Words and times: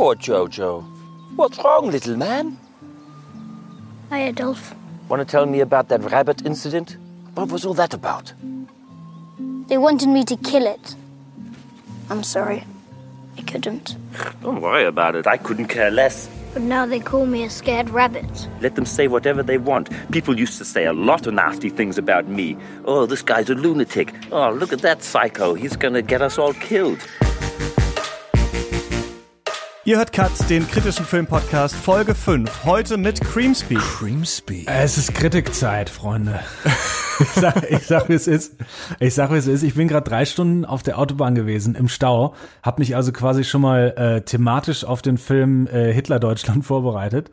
Poor 0.00 0.14
Jojo. 0.14 0.82
What's 1.36 1.58
wrong, 1.62 1.90
little 1.90 2.16
man? 2.16 2.56
Hi, 4.08 4.28
Adolf. 4.28 4.74
Want 5.10 5.20
to 5.20 5.26
tell 5.30 5.44
me 5.44 5.60
about 5.60 5.90
that 5.90 6.00
rabbit 6.10 6.46
incident? 6.46 6.96
What 7.34 7.52
was 7.52 7.66
all 7.66 7.74
that 7.74 7.92
about? 7.92 8.32
They 9.66 9.76
wanted 9.76 10.08
me 10.08 10.24
to 10.24 10.38
kill 10.38 10.66
it. 10.66 10.96
I'm 12.08 12.22
sorry. 12.22 12.64
I 13.36 13.42
couldn't. 13.42 13.96
Don't 14.40 14.62
worry 14.62 14.86
about 14.86 15.16
it. 15.16 15.26
I 15.26 15.36
couldn't 15.36 15.66
care 15.66 15.90
less. 15.90 16.30
But 16.54 16.62
now 16.62 16.86
they 16.86 17.00
call 17.00 17.26
me 17.26 17.44
a 17.44 17.50
scared 17.50 17.90
rabbit. 17.90 18.48
Let 18.62 18.76
them 18.76 18.86
say 18.86 19.06
whatever 19.06 19.42
they 19.42 19.58
want. 19.58 19.90
People 20.12 20.40
used 20.40 20.56
to 20.56 20.64
say 20.64 20.86
a 20.86 20.94
lot 20.94 21.26
of 21.26 21.34
nasty 21.34 21.68
things 21.68 21.98
about 21.98 22.26
me. 22.26 22.56
Oh, 22.86 23.04
this 23.04 23.20
guy's 23.20 23.50
a 23.50 23.54
lunatic. 23.54 24.14
Oh, 24.32 24.50
look 24.50 24.72
at 24.72 24.80
that 24.80 25.02
psycho. 25.02 25.52
He's 25.52 25.76
gonna 25.76 26.00
get 26.00 26.22
us 26.22 26.38
all 26.38 26.54
killed. 26.54 27.06
Ihr 29.90 29.98
hört 29.98 30.12
Katz, 30.12 30.46
den 30.46 30.68
kritischen 30.68 31.04
Filmpodcast, 31.04 31.74
Folge 31.74 32.14
5. 32.14 32.64
Heute 32.64 32.96
mit 32.96 33.20
Creamspeak. 33.20 33.80
Creamspeak. 33.80 34.68
Es 34.70 34.96
ist 34.96 35.12
Kritikzeit, 35.14 35.90
Freunde. 35.90 36.38
ich 37.18 37.28
sag, 37.30 37.68
ich 37.68 37.86
sag, 37.88 38.08
wie 38.08 38.12
es 38.12 38.28
ist. 38.28 38.54
Ich 39.00 39.14
sag, 39.14 39.32
wie 39.32 39.36
es 39.38 39.48
ist. 39.48 39.64
Ich 39.64 39.74
bin 39.74 39.88
gerade 39.88 40.08
drei 40.08 40.26
Stunden 40.26 40.64
auf 40.64 40.84
der 40.84 40.96
Autobahn 40.96 41.34
gewesen, 41.34 41.74
im 41.74 41.88
Stau. 41.88 42.36
Hab 42.62 42.78
mich 42.78 42.94
also 42.94 43.10
quasi 43.10 43.42
schon 43.42 43.62
mal 43.62 43.88
äh, 43.96 44.20
thematisch 44.20 44.84
auf 44.84 45.02
den 45.02 45.18
Film 45.18 45.66
äh, 45.66 45.92
Hitler 45.92 46.20
Deutschland 46.20 46.64
vorbereitet. 46.64 47.32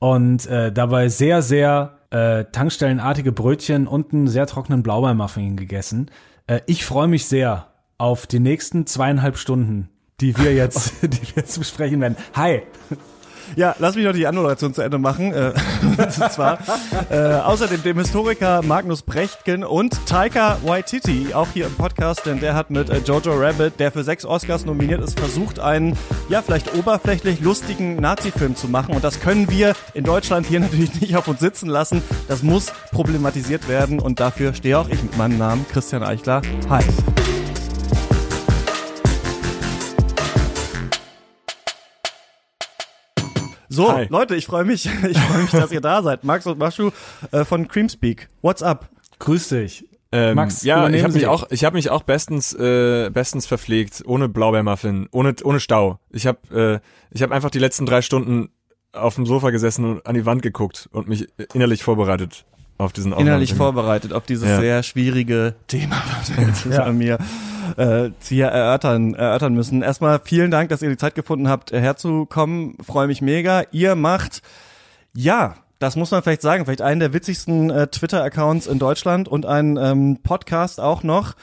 Und 0.00 0.46
äh, 0.46 0.72
dabei 0.72 1.08
sehr, 1.08 1.42
sehr 1.42 1.98
äh, 2.10 2.44
tankstellenartige 2.50 3.30
Brötchen 3.30 3.86
und 3.86 4.12
einen 4.12 4.26
sehr 4.26 4.48
trockenen 4.48 4.82
Blaubeermuffin 4.82 5.56
gegessen. 5.56 6.10
Äh, 6.48 6.58
ich 6.66 6.84
freue 6.84 7.06
mich 7.06 7.26
sehr 7.26 7.68
auf 7.98 8.26
die 8.26 8.40
nächsten 8.40 8.84
zweieinhalb 8.84 9.38
Stunden 9.38 9.90
die 10.20 10.36
wir 10.38 10.54
jetzt, 10.54 10.92
die 11.02 11.22
wir 11.22 11.36
jetzt 11.36 11.58
besprechen 11.58 12.00
werden. 12.00 12.16
Hi. 12.34 12.62
Ja, 13.56 13.76
lass 13.78 13.94
mich 13.94 14.04
noch 14.04 14.12
die 14.12 14.26
Anmoderation 14.26 14.74
zu 14.74 14.82
Ende 14.82 14.98
machen. 14.98 15.32
Äh, 15.32 15.52
und 15.98 16.12
zwar 16.12 16.58
äh, 17.10 17.34
außerdem 17.34 17.82
dem 17.82 17.98
Historiker 17.98 18.62
Magnus 18.62 19.02
Brechtgen 19.02 19.64
und 19.64 20.06
Taika 20.06 20.58
Waititi, 20.64 21.34
auch 21.34 21.48
hier 21.52 21.66
im 21.66 21.74
Podcast, 21.74 22.26
denn 22.26 22.40
der 22.40 22.54
hat 22.54 22.70
mit 22.70 22.90
äh, 22.90 22.98
Jojo 22.98 23.34
Rabbit, 23.34 23.78
der 23.78 23.92
für 23.92 24.02
sechs 24.02 24.24
Oscars 24.24 24.64
nominiert 24.64 25.02
ist, 25.02 25.18
versucht, 25.18 25.60
einen, 25.60 25.96
ja, 26.28 26.42
vielleicht 26.42 26.74
oberflächlich 26.74 27.40
lustigen 27.40 27.96
Nazi-Film 27.96 28.56
zu 28.56 28.68
machen. 28.68 28.94
Und 28.94 29.04
das 29.04 29.20
können 29.20 29.50
wir 29.50 29.74
in 29.92 30.04
Deutschland 30.04 30.46
hier 30.46 30.60
natürlich 30.60 31.00
nicht 31.00 31.16
auf 31.16 31.28
uns 31.28 31.40
sitzen 31.40 31.68
lassen. 31.68 32.02
Das 32.28 32.42
muss 32.42 32.72
problematisiert 32.90 33.68
werden 33.68 34.00
und 34.00 34.20
dafür 34.20 34.54
stehe 34.54 34.78
auch 34.78 34.88
ich 34.88 35.02
mit 35.02 35.16
meinem 35.16 35.38
Namen, 35.38 35.66
Christian 35.70 36.02
Eichler. 36.02 36.42
Hi. 36.70 36.82
So, 43.74 43.92
Hi. 43.92 44.06
Leute, 44.08 44.36
ich 44.36 44.46
freue 44.46 44.64
mich, 44.64 44.86
ich 45.08 45.18
freue 45.18 45.42
mich, 45.42 45.50
dass 45.50 45.72
ihr 45.72 45.80
da 45.80 46.02
seid. 46.02 46.24
Max 46.24 46.46
und 46.46 46.58
Maschu 46.58 46.90
äh, 47.32 47.44
von 47.44 47.66
Creamspeak. 47.66 48.28
What's 48.40 48.62
up? 48.62 48.88
Grüß 49.18 49.48
dich. 49.48 49.88
Ähm, 50.12 50.36
Max, 50.36 50.62
ja, 50.62 50.88
ich 50.88 51.02
habe 51.02 51.12
mich 51.12 51.26
auch, 51.26 51.50
ich 51.50 51.64
habe 51.64 51.74
mich 51.74 51.90
auch 51.90 52.04
bestens, 52.04 52.52
äh, 52.54 53.10
bestens 53.10 53.46
verpflegt, 53.46 54.04
ohne 54.06 54.28
Blaubeermuffin, 54.28 55.08
ohne, 55.10 55.34
ohne 55.42 55.58
Stau. 55.58 55.98
Ich 56.10 56.26
habe, 56.26 56.82
äh, 56.82 57.14
ich 57.14 57.22
habe 57.22 57.34
einfach 57.34 57.50
die 57.50 57.58
letzten 57.58 57.84
drei 57.84 58.00
Stunden 58.00 58.50
auf 58.92 59.16
dem 59.16 59.26
Sofa 59.26 59.50
gesessen 59.50 59.84
und 59.84 60.06
an 60.06 60.14
die 60.14 60.24
Wand 60.24 60.42
geguckt 60.42 60.88
und 60.92 61.08
mich 61.08 61.26
innerlich 61.52 61.82
vorbereitet 61.82 62.44
auf 62.78 62.92
diesen 62.92 63.12
Innerlich 63.12 63.54
vorbereitet 63.54 64.12
auf 64.12 64.24
dieses 64.24 64.48
ja. 64.48 64.60
sehr 64.60 64.82
schwierige 64.82 65.54
Thema, 65.68 66.02
was 66.18 66.32
jetzt 66.36 66.66
ja. 66.66 66.92
mir 66.92 67.18
äh, 67.76 68.10
hier 68.22 68.46
erörtern, 68.46 69.14
erörtern 69.14 69.54
müssen. 69.54 69.82
Erstmal 69.82 70.20
vielen 70.24 70.50
Dank, 70.50 70.68
dass 70.68 70.82
ihr 70.82 70.90
die 70.90 70.96
Zeit 70.96 71.14
gefunden 71.14 71.48
habt, 71.48 71.72
herzukommen. 71.72 72.76
Freue 72.82 73.06
mich 73.06 73.22
mega. 73.22 73.64
Ihr 73.72 73.94
macht, 73.94 74.42
ja, 75.14 75.56
das 75.78 75.96
muss 75.96 76.10
man 76.10 76.22
vielleicht 76.22 76.42
sagen, 76.42 76.64
vielleicht 76.64 76.82
einen 76.82 77.00
der 77.00 77.12
witzigsten 77.12 77.70
äh, 77.70 77.86
Twitter-Accounts 77.88 78.66
in 78.66 78.78
Deutschland 78.78 79.28
und 79.28 79.46
einen 79.46 79.76
ähm, 79.76 80.18
Podcast 80.22 80.80
auch 80.80 81.02
noch. 81.02 81.34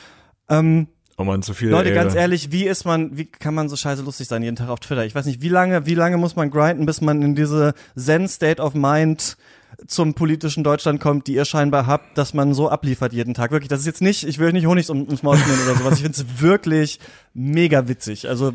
Ähm, 0.50 0.88
Oh 1.18 1.24
man, 1.24 1.44
zu 1.44 1.54
viel. 1.54 1.70
Leute, 1.70 1.90
Ehre. 1.90 2.04
ganz 2.04 2.16
ehrlich, 2.16 2.52
wie 2.52 2.64
ist 2.64 2.84
man, 2.84 3.16
wie 3.16 3.26
kann 3.26 3.54
man 3.54 3.70
so 3.70 3.76
scheiße 3.76 4.02
lustig 4.02 4.28
sein 4.28 4.42
jeden 4.42 4.56
Tag 4.56 4.70
auf 4.70 4.80
Twitter? 4.80 5.06
Ich 5.06 5.14
weiß 5.14 5.28
nicht, 5.28 5.42
wie 5.42 5.50
lange, 5.50 5.86
wie 5.86 5.94
lange 5.94 6.18
muss 6.18 6.36
man 6.36 6.50
grinden, 6.50 6.88
bis 6.88 7.00
man 7.00 7.22
in 7.22 7.36
diese 7.36 7.76
Zen 7.96 8.28
State 8.28 8.60
of 8.60 8.74
Mind 8.74 9.38
zum 9.88 10.14
politischen 10.14 10.64
Deutschland 10.64 11.00
kommt, 11.00 11.28
die 11.28 11.34
ihr 11.34 11.46
scheinbar 11.46 11.88
habt, 11.88 12.18
dass 12.18 12.34
man 12.34 12.54
so 12.54 12.70
abliefert 12.70 13.14
jeden 13.14 13.34
Tag. 13.34 13.52
Wirklich, 13.52 13.70
das 13.70 13.82
ist 13.82 13.86
jetzt 13.86 14.02
nicht, 14.02 14.24
ich 14.24 14.40
will 14.40 14.52
nicht 14.54 14.66
Honig 14.66 14.90
ums 14.90 15.24
Maul 15.24 15.38
schmieren 15.38 15.62
oder 15.64 15.76
sowas. 15.76 15.96
Ich 15.96 16.02
finde 16.02 16.18
es 16.18 16.42
wirklich 16.42 17.00
mega 17.34 17.88
witzig. 17.88 18.28
Also 18.28 18.54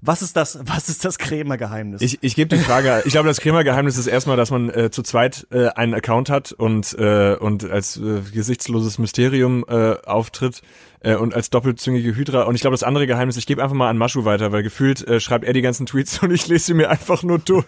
was 0.00 0.22
ist 0.22 0.36
das, 0.36 0.58
was 0.62 0.88
ist 0.88 1.04
das 1.04 1.18
Krämer-Geheimnis? 1.18 2.00
Ich, 2.02 2.18
ich 2.22 2.36
gebe 2.36 2.56
die 2.56 2.62
Frage, 2.62 3.02
ich 3.04 3.12
glaube, 3.12 3.28
das 3.28 3.40
Krämer-Geheimnis 3.40 3.96
ist 3.96 4.06
erstmal, 4.06 4.36
dass 4.36 4.50
man 4.50 4.70
äh, 4.70 4.90
zu 4.90 5.02
zweit 5.02 5.46
äh, 5.50 5.68
einen 5.68 5.94
Account 5.94 6.30
hat 6.30 6.52
und, 6.52 6.96
äh, 6.98 7.34
und 7.34 7.68
als 7.68 7.96
äh, 7.96 8.20
gesichtsloses 8.32 8.98
Mysterium 8.98 9.64
äh, 9.68 9.96
auftritt 10.04 10.62
äh, 11.00 11.16
und 11.16 11.34
als 11.34 11.50
doppelzüngige 11.50 12.14
Hydra. 12.14 12.42
Und 12.42 12.54
ich 12.54 12.60
glaube, 12.60 12.74
das 12.74 12.82
andere 12.82 13.06
Geheimnis, 13.06 13.36
ich 13.36 13.46
gebe 13.46 13.62
einfach 13.62 13.76
mal 13.76 13.90
an 13.90 13.98
Maschu 13.98 14.24
weiter, 14.24 14.52
weil 14.52 14.62
gefühlt 14.62 15.06
äh, 15.06 15.20
schreibt 15.20 15.44
er 15.44 15.52
die 15.52 15.62
ganzen 15.62 15.86
Tweets 15.86 16.18
und 16.22 16.30
ich 16.30 16.46
lese 16.46 16.66
sie 16.66 16.74
mir 16.74 16.90
einfach 16.90 17.22
nur 17.22 17.38
durch. 17.38 17.66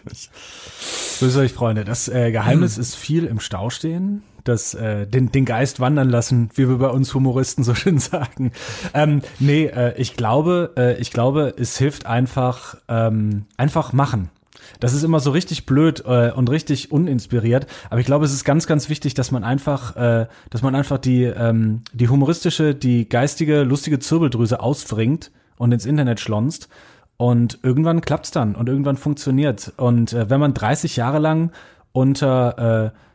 Grüß 1.18 1.36
euch, 1.36 1.52
Freunde. 1.52 1.84
Das 1.84 2.08
äh, 2.08 2.30
Geheimnis 2.30 2.76
hm. 2.76 2.82
ist 2.82 2.94
viel 2.94 3.24
im 3.24 3.40
Stau 3.40 3.70
stehen 3.70 4.22
das 4.50 4.74
äh, 4.74 5.06
den, 5.06 5.32
den 5.32 5.44
Geist 5.44 5.80
wandern 5.80 6.10
lassen, 6.10 6.50
wie 6.54 6.68
wir 6.68 6.78
bei 6.78 6.88
uns 6.88 7.14
Humoristen 7.14 7.64
so 7.64 7.74
schön 7.76 7.98
sagen. 7.98 8.52
Ähm, 8.92 9.22
nee, 9.38 9.66
äh, 9.66 9.94
ich 9.96 10.16
glaube, 10.16 10.72
äh, 10.76 11.00
ich 11.00 11.10
glaube, 11.10 11.54
es 11.56 11.78
hilft 11.78 12.06
einfach, 12.06 12.76
ähm, 12.88 13.46
einfach 13.56 13.92
machen. 13.92 14.30
Das 14.78 14.92
ist 14.92 15.02
immer 15.02 15.20
so 15.20 15.30
richtig 15.30 15.66
blöd 15.66 16.04
äh, 16.06 16.30
und 16.32 16.50
richtig 16.50 16.92
uninspiriert. 16.92 17.66
Aber 17.88 18.00
ich 18.00 18.06
glaube, 18.06 18.24
es 18.24 18.32
ist 18.32 18.44
ganz, 18.44 18.66
ganz 18.66 18.88
wichtig, 18.88 19.14
dass 19.14 19.30
man 19.30 19.44
einfach, 19.44 19.96
äh, 19.96 20.26
dass 20.50 20.62
man 20.62 20.74
einfach 20.74 20.98
die, 20.98 21.24
ähm, 21.24 21.82
die 21.92 22.08
humoristische, 22.08 22.74
die 22.74 23.08
geistige, 23.08 23.62
lustige 23.62 23.98
Zirbeldrüse 23.98 24.60
ausfringt 24.60 25.30
und 25.56 25.72
ins 25.72 25.86
Internet 25.86 26.20
schlonzt. 26.20 26.68
Und 27.16 27.58
irgendwann 27.62 28.00
klappt's 28.00 28.30
dann 28.30 28.54
und 28.54 28.68
irgendwann 28.68 28.96
funktioniert. 28.96 29.72
Und 29.76 30.12
äh, 30.12 30.30
wenn 30.30 30.40
man 30.40 30.54
30 30.54 30.96
Jahre 30.96 31.18
lang 31.18 31.52
unter 31.92 32.92
äh, 32.94 33.09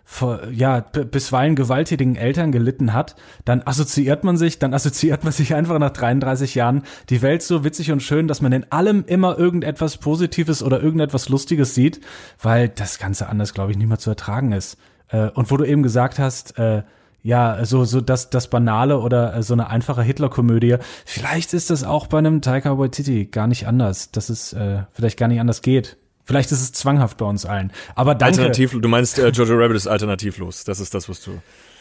ja, 0.52 0.80
bisweilen 0.80 1.56
gewalttätigen 1.56 2.16
Eltern 2.16 2.52
gelitten 2.52 2.94
hat, 2.94 3.16
dann 3.44 3.64
assoziiert 3.66 4.24
man 4.24 4.38
sich, 4.38 4.60
dann 4.60 4.74
assoziiert 4.74 5.24
man 5.24 5.34
sich 5.34 5.56
einfach 5.56 5.80
nach 5.80 5.92
33 5.92 6.56
Jahren 6.56 6.84
die 7.10 7.22
Welt 7.22 7.42
so 7.42 7.64
witzig 7.64 7.92
und 7.92 8.02
schön, 8.02 8.28
dass 8.28 8.42
man 8.42 8.52
in 8.52 8.72
allem 8.72 9.04
immer 9.08 9.38
irgendetwas 9.38 9.98
Positives 9.98 10.64
oder 10.64 10.82
irgendetwas 10.82 11.28
Lustiges 11.30 11.76
sieht, 11.76 12.02
weil 12.42 12.70
das 12.70 13.00
Ganze 13.00 13.28
anders, 13.28 13.54
glaube 13.54 13.72
ich, 13.72 13.78
nicht 13.78 13.88
mehr 13.88 13.98
zu 13.98 14.12
ertragen 14.12 14.52
ist. 14.52 14.78
Äh, 15.10 15.30
und 15.30 15.52
wo 15.52 15.58
du 15.58 15.66
eben 15.66 15.84
gesagt 15.84 16.20
hast, 16.20 16.58
äh, 16.60 16.84
ja, 17.26 17.66
so, 17.66 17.86
so 17.86 18.02
das, 18.02 18.30
das 18.30 18.52
Banale 18.52 19.00
oder 19.00 19.36
äh, 19.36 19.42
so 19.42 19.56
eine 19.56 19.72
einfache 19.72 20.04
Hitler-Komödie. 20.04 20.78
Vielleicht 21.06 21.56
ist 21.56 21.72
das 21.72 21.84
auch 21.84 22.06
bei 22.06 22.20
einem 22.20 22.42
Taika 22.42 22.78
Waititi 22.78 23.26
gar 23.26 23.48
nicht 23.48 23.68
anders, 23.68 24.12
dass 24.12 24.30
es 24.30 24.54
äh, 24.54 24.84
vielleicht 24.92 25.18
gar 25.18 25.28
nicht 25.28 25.40
anders 25.40 25.64
geht. 25.64 25.98
Vielleicht 26.26 26.52
ist 26.52 26.62
es 26.62 26.72
zwanghaft 26.72 27.18
bei 27.18 27.26
uns 27.26 27.46
allen. 27.46 27.72
Aber 27.94 28.16
danke. 28.16 28.40
Alternativ, 28.40 28.76
du 28.80 28.88
meinst, 28.90 29.20
äh, 29.20 29.30
Jojo 29.30 29.56
Rabbit 29.56 29.78
ist 29.78 29.88
alternativlos. 29.88 30.64
Das 30.64 30.80
ist 30.80 30.94
das, 30.94 31.08
was 31.08 31.22
du. 31.22 31.40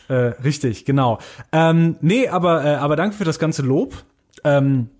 Äh, 0.08 0.34
richtig, 0.44 0.84
genau. 0.84 1.18
Ähm, 1.50 1.96
nee, 2.02 2.28
aber, 2.28 2.64
äh, 2.64 2.74
aber 2.74 2.94
danke 2.96 3.16
für 3.16 3.24
das 3.24 3.38
ganze 3.38 3.62
Lob. 3.62 4.04
Ähm, 4.44 4.90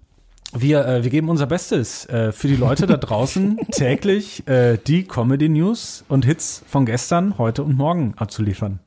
wir, 0.57 0.87
äh, 0.87 1.05
wir 1.05 1.11
geben 1.11 1.29
unser 1.29 1.47
Bestes 1.47 2.07
äh, 2.07 2.33
für 2.33 2.49
die 2.49 2.57
Leute 2.57 2.87
da 2.87 2.97
draußen 2.97 3.59
täglich 3.73 4.47
äh, 4.49 4.79
die 4.79 5.05
Comedy 5.05 5.49
News 5.49 6.05
und 6.09 6.25
Hits 6.25 6.63
von 6.67 6.87
gestern, 6.87 7.37
heute 7.37 7.65
und 7.65 7.77
morgen 7.77 8.15
abzuliefern. 8.17 8.81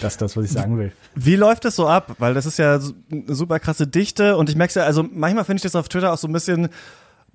Das 0.00 0.14
ist 0.14 0.22
das, 0.22 0.36
was 0.36 0.46
ich 0.46 0.50
sagen 0.50 0.76
will. 0.76 0.92
Wie 1.14 1.36
läuft 1.36 1.64
das 1.64 1.76
so 1.76 1.86
ab? 1.86 2.16
Weil 2.18 2.34
das 2.34 2.46
ist 2.46 2.58
ja 2.58 2.74
eine 2.74 3.34
super 3.34 3.60
krasse 3.60 3.86
Dichte 3.86 4.36
und 4.36 4.50
ich 4.50 4.56
merke 4.56 4.80
ja, 4.80 4.84
also 4.84 5.04
manchmal 5.08 5.44
finde 5.44 5.58
ich 5.58 5.62
das 5.62 5.76
auf 5.76 5.88
Twitter 5.88 6.12
auch 6.12 6.18
so 6.18 6.26
ein 6.26 6.32
bisschen 6.32 6.68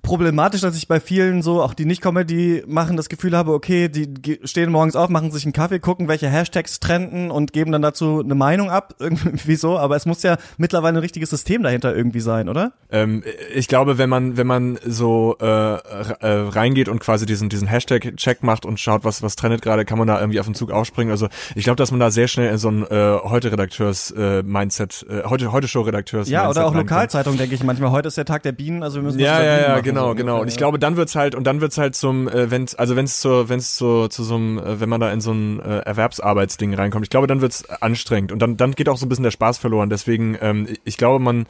problematisch, 0.02 0.60
dass 0.60 0.76
ich 0.76 0.88
bei 0.88 1.00
vielen 1.00 1.42
so, 1.42 1.62
auch 1.62 1.74
die 1.74 1.84
nicht 1.84 2.00
Comedy 2.00 2.62
machen, 2.66 2.96
das 2.96 3.08
Gefühl 3.08 3.36
habe, 3.36 3.52
okay, 3.52 3.88
die 3.88 4.40
stehen 4.44 4.70
morgens 4.70 4.96
auf, 4.96 5.08
machen 5.08 5.30
sich 5.30 5.44
einen 5.44 5.52
Kaffee, 5.52 5.78
gucken, 5.78 6.08
welche 6.08 6.28
Hashtags 6.28 6.80
trenden 6.80 7.30
und 7.30 7.52
geben 7.52 7.72
dann 7.72 7.82
dazu 7.82 8.20
eine 8.20 8.34
Meinung 8.34 8.70
ab, 8.70 8.94
irgendwie 8.98 9.56
so. 9.56 9.78
Aber 9.78 9.96
es 9.96 10.06
muss 10.06 10.22
ja 10.22 10.36
mittlerweile 10.58 10.98
ein 10.98 11.00
richtiges 11.00 11.30
System 11.30 11.62
dahinter 11.62 11.94
irgendwie 11.94 12.20
sein, 12.20 12.48
oder? 12.48 12.72
Ähm, 12.90 13.22
ich 13.54 13.68
glaube, 13.68 13.98
wenn 13.98 14.08
man, 14.08 14.36
wenn 14.36 14.46
man 14.46 14.78
so 14.84 15.36
äh, 15.40 15.44
äh, 15.44 15.78
reingeht 16.22 16.88
und 16.88 17.00
quasi 17.00 17.26
diesen, 17.26 17.48
diesen 17.48 17.68
Hashtag-Check 17.68 18.42
macht 18.42 18.64
und 18.64 18.80
schaut, 18.80 19.04
was, 19.04 19.22
was 19.22 19.36
trendet 19.36 19.62
gerade, 19.62 19.84
kann 19.84 19.98
man 19.98 20.08
da 20.08 20.20
irgendwie 20.20 20.40
auf 20.40 20.46
den 20.46 20.54
Zug 20.54 20.70
aufspringen. 20.70 21.10
Also 21.10 21.28
ich 21.54 21.64
glaube, 21.64 21.76
dass 21.76 21.90
man 21.90 22.00
da 22.00 22.10
sehr 22.10 22.28
schnell 22.28 22.50
in 22.50 22.58
so 22.58 22.70
ein 22.70 22.82
äh, 22.84 23.18
Heute-Redakteurs-Mindset, 23.22 25.06
äh, 25.08 25.22
heute, 25.28 25.52
heute 25.52 25.68
Show-Redakteurs. 25.68 26.28
Ja, 26.28 26.48
oder 26.48 26.66
auch 26.66 26.74
Lokalzeitung, 26.74 27.36
denke 27.36 27.54
ich 27.54 27.62
manchmal. 27.62 27.90
Heute 27.90 28.08
ist 28.08 28.16
der 28.16 28.24
Tag 28.24 28.42
der 28.42 28.52
Bienen, 28.52 28.82
also 28.82 28.96
wir 28.96 29.02
müssen 29.02 29.18
ja, 29.18 29.42
ja, 29.42 29.60
ja, 29.60 29.80
genau, 29.90 30.14
genau. 30.14 30.40
Und 30.40 30.48
ich 30.48 30.56
glaube, 30.56 30.78
dann 30.78 30.96
wird's 30.96 31.14
halt 31.14 31.34
und 31.34 31.44
dann 31.44 31.60
wird's 31.60 31.78
halt 31.78 31.94
zum, 31.94 32.28
äh, 32.28 32.50
wenn 32.50 32.66
also 32.76 32.96
wenn 32.96 33.04
es 33.04 33.20
zur, 33.20 33.48
wenn 33.48 33.58
es 33.58 33.74
zu, 33.76 34.08
zu 34.08 34.24
so 34.24 34.34
einem, 34.34 34.58
äh, 34.58 34.80
wenn 34.80 34.88
man 34.88 35.00
da 35.00 35.12
in 35.12 35.20
so 35.20 35.32
ein 35.32 35.60
äh, 35.60 35.78
Erwerbsarbeitsding 35.80 36.74
reinkommt, 36.74 37.04
ich 37.04 37.10
glaube, 37.10 37.26
dann 37.26 37.40
wird's 37.40 37.68
anstrengend 37.68 38.32
und 38.32 38.40
dann 38.40 38.56
dann 38.56 38.72
geht 38.72 38.88
auch 38.88 38.96
so 38.96 39.06
ein 39.06 39.08
bisschen 39.08 39.24
der 39.24 39.30
Spaß 39.30 39.58
verloren. 39.58 39.90
Deswegen, 39.90 40.36
ähm, 40.40 40.66
ich 40.84 40.96
glaube, 40.96 41.22
man 41.22 41.46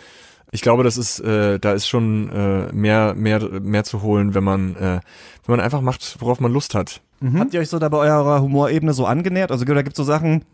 Ich 0.53 0.63
glaube, 0.63 0.83
das 0.83 0.97
ist, 0.97 1.21
äh, 1.21 1.61
da 1.61 1.73
ist 1.75 1.87
schon 1.87 2.29
äh, 2.31 2.73
mehr, 2.73 3.15
mehr, 3.15 3.39
mehr 3.61 3.85
zu 3.85 4.03
holen, 4.03 4.35
wenn 4.35 4.43
man, 4.43 4.75
äh, 4.75 5.01
wenn 5.47 5.57
man 5.57 5.61
einfach 5.61 5.81
macht, 5.81 6.17
worauf 6.19 6.41
man 6.41 6.53
Lust 6.53 6.75
hat. 6.75 7.01
Habt 7.39 7.55
ihr 7.55 7.61
euch 7.61 7.69
so 7.69 7.79
da 7.79 7.89
bei 7.89 7.99
eurer 7.99 8.41
Humorebene 8.41 8.93
so 8.93 9.07
angenähert? 9.07 9.53
Also 9.53 9.65
da 9.65 9.83
gibt's 9.83 9.99
so 9.99 10.03
Sachen, 10.03 10.45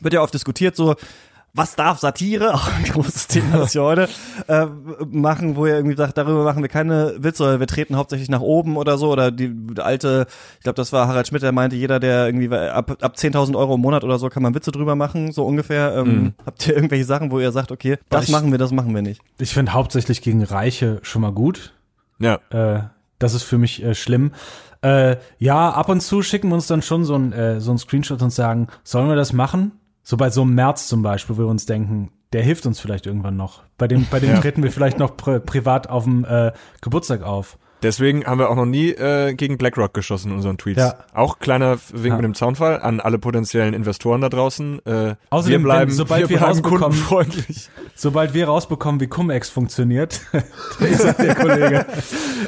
wird 0.00 0.14
ja 0.14 0.22
oft 0.22 0.32
diskutiert, 0.32 0.76
so 0.76 0.94
was 1.54 1.76
darf 1.76 2.00
Satire, 2.00 2.52
auch 2.54 2.68
ein 2.68 2.84
großes 2.84 3.28
Thema, 3.28 3.58
das 3.58 3.74
wir 3.74 3.82
heute 3.82 4.08
äh, 4.48 4.66
machen, 5.10 5.54
wo 5.56 5.66
ihr 5.66 5.76
irgendwie 5.76 5.96
sagt, 5.96 6.18
darüber 6.18 6.42
machen 6.44 6.62
wir 6.62 6.68
keine 6.68 7.14
Witze, 7.18 7.44
oder 7.44 7.60
wir 7.60 7.66
treten 7.66 7.96
hauptsächlich 7.96 8.28
nach 8.28 8.40
oben 8.40 8.76
oder 8.76 8.98
so, 8.98 9.10
oder 9.12 9.30
die 9.30 9.54
alte, 9.78 10.26
ich 10.58 10.64
glaube, 10.64 10.74
das 10.76 10.92
war 10.92 11.06
Harald 11.08 11.28
Schmidt, 11.28 11.42
der 11.42 11.52
meinte, 11.52 11.76
jeder, 11.76 12.00
der 12.00 12.26
irgendwie 12.26 12.54
ab, 12.54 12.96
ab 13.00 13.14
10.000 13.16 13.56
Euro 13.56 13.76
im 13.76 13.80
Monat 13.80 14.02
oder 14.04 14.18
so, 14.18 14.28
kann 14.28 14.42
man 14.42 14.54
Witze 14.54 14.72
drüber 14.72 14.96
machen, 14.96 15.32
so 15.32 15.44
ungefähr. 15.46 15.94
Ähm, 15.96 16.34
Habt 16.44 16.66
ihr 16.66 16.74
irgendwelche 16.74 17.04
Sachen, 17.04 17.30
wo 17.30 17.38
ihr 17.38 17.52
sagt, 17.52 17.70
okay, 17.70 17.98
das 18.10 18.24
ich- 18.24 18.30
machen 18.30 18.50
wir, 18.50 18.58
das 18.58 18.72
machen 18.72 18.94
wir 18.94 19.02
nicht? 19.02 19.20
Ich 19.38 19.54
finde 19.54 19.72
hauptsächlich 19.72 20.22
gegen 20.22 20.42
Reiche 20.42 20.98
schon 21.02 21.22
mal 21.22 21.32
gut. 21.32 21.72
Ja. 22.18 22.40
Äh, 22.50 22.82
das 23.20 23.32
ist 23.34 23.44
für 23.44 23.58
mich 23.58 23.82
äh, 23.82 23.94
schlimm. 23.94 24.32
Äh, 24.82 25.16
ja, 25.38 25.70
ab 25.70 25.88
und 25.88 26.00
zu 26.02 26.20
schicken 26.22 26.48
wir 26.48 26.56
uns 26.56 26.66
dann 26.66 26.82
schon 26.82 27.04
so 27.04 27.14
ein, 27.14 27.32
äh, 27.32 27.60
so 27.60 27.70
ein 27.70 27.78
Screenshot 27.78 28.20
und 28.20 28.30
sagen, 28.30 28.66
sollen 28.82 29.08
wir 29.08 29.16
das 29.16 29.32
machen? 29.32 29.72
So 30.04 30.16
bei 30.16 30.30
so 30.30 30.42
einem 30.42 30.54
März 30.54 30.86
zum 30.86 31.02
Beispiel, 31.02 31.36
wo 31.36 31.40
wir 31.42 31.46
uns 31.48 31.66
denken, 31.66 32.12
der 32.32 32.42
hilft 32.42 32.66
uns 32.66 32.78
vielleicht 32.78 33.06
irgendwann 33.06 33.36
noch. 33.36 33.62
Bei 33.78 33.88
dem, 33.88 34.06
bei 34.10 34.20
dem 34.20 34.30
Ja. 34.30 34.40
treten 34.40 34.62
wir 34.62 34.70
vielleicht 34.70 34.98
noch 34.98 35.16
pri 35.16 35.40
privat 35.40 35.88
auf 35.88 36.04
dem 36.04 36.24
äh, 36.24 36.52
Geburtstag 36.82 37.22
auf. 37.22 37.58
Deswegen 37.84 38.24
haben 38.26 38.38
wir 38.40 38.50
auch 38.50 38.56
noch 38.56 38.66
nie 38.66 38.88
äh, 38.90 39.34
gegen 39.34 39.58
BlackRock 39.58 39.94
geschossen 39.94 40.30
in 40.30 40.36
unseren 40.38 40.58
Tweets. 40.58 40.80
Ja. 40.80 40.94
Auch 41.14 41.38
kleiner 41.38 41.78
Wink 41.92 42.06
Ja. 42.06 42.16
mit 42.16 42.24
dem 42.24 42.34
Zaunfall 42.34 42.80
an 42.80 42.98
alle 42.98 43.18
potenziellen 43.18 43.74
Investoren 43.74 44.20
da 44.22 44.28
draußen. 44.28 44.80
Äh, 44.86 45.14
Außerdem, 45.30 45.60
wir 45.60 45.64
bleiben, 45.64 45.90
wenn- 45.90 45.96
sobald 45.96 46.28
wir 46.28 46.38
bleiben 46.38 46.58
rausbekommen- 46.60 46.78
kundenfreundlich. 46.80 47.68
Sobald 47.96 48.34
wir 48.34 48.46
rausbekommen, 48.46 49.00
wie 49.00 49.06
Cum-Ex 49.06 49.50
funktioniert, 49.50 50.20
sagt 50.98 51.20
der 51.20 51.34
Kollege. 51.36 51.86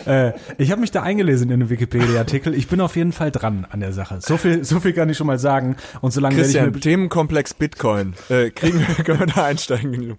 äh, 0.07 0.33
ich 0.59 0.73
habe 0.73 0.81
mich 0.81 0.91
da 0.91 1.03
eingelesen 1.03 1.51
in 1.51 1.61
den 1.61 1.71
Wikipedia-Artikel. 1.71 2.53
Ich 2.55 2.67
bin 2.67 2.81
auf 2.81 2.97
jeden 2.97 3.13
Fall 3.13 3.31
dran 3.31 3.65
an 3.71 3.79
der 3.79 3.93
Sache. 3.93 4.19
So 4.21 4.39
viel, 4.39 4.65
so 4.65 4.81
viel 4.81 4.93
kann 4.93 5.09
ich 5.09 5.17
schon 5.17 5.29
mal 5.29 5.39
sagen. 5.39 5.77
Und 6.01 6.11
solange 6.13 6.37
werde 6.37 6.49
ich 6.49 6.55
Christian, 6.57 6.73
mir, 6.73 6.81
Themenkomplex 6.81 7.55
Bitcoin. 7.55 8.15
Äh, 8.29 8.51
kriegen 8.51 8.81
wir, 8.81 9.05
können 9.05 9.21
wir 9.21 9.27
da 9.27 9.45
einsteigen? 9.45 10.17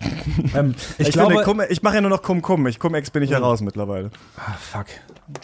ähm, 0.56 0.76
ich, 0.98 1.08
Ich, 1.10 1.14
glaube, 1.14 1.32
finde, 1.34 1.44
Cum, 1.44 1.62
ich 1.68 1.84
mache 1.84 1.96
ja 1.96 2.02
nur 2.02 2.10
noch 2.12 2.22
Cum-Cum. 2.22 2.66
Ich 2.68 2.80
Cum-Ex 2.80 3.10
bin 3.12 3.24
ich 3.24 3.32
ja 3.32 3.40
raus 3.40 3.60
mittlerweile. 3.62 4.12
Ah, 4.38 4.54
fuck. 4.60 4.86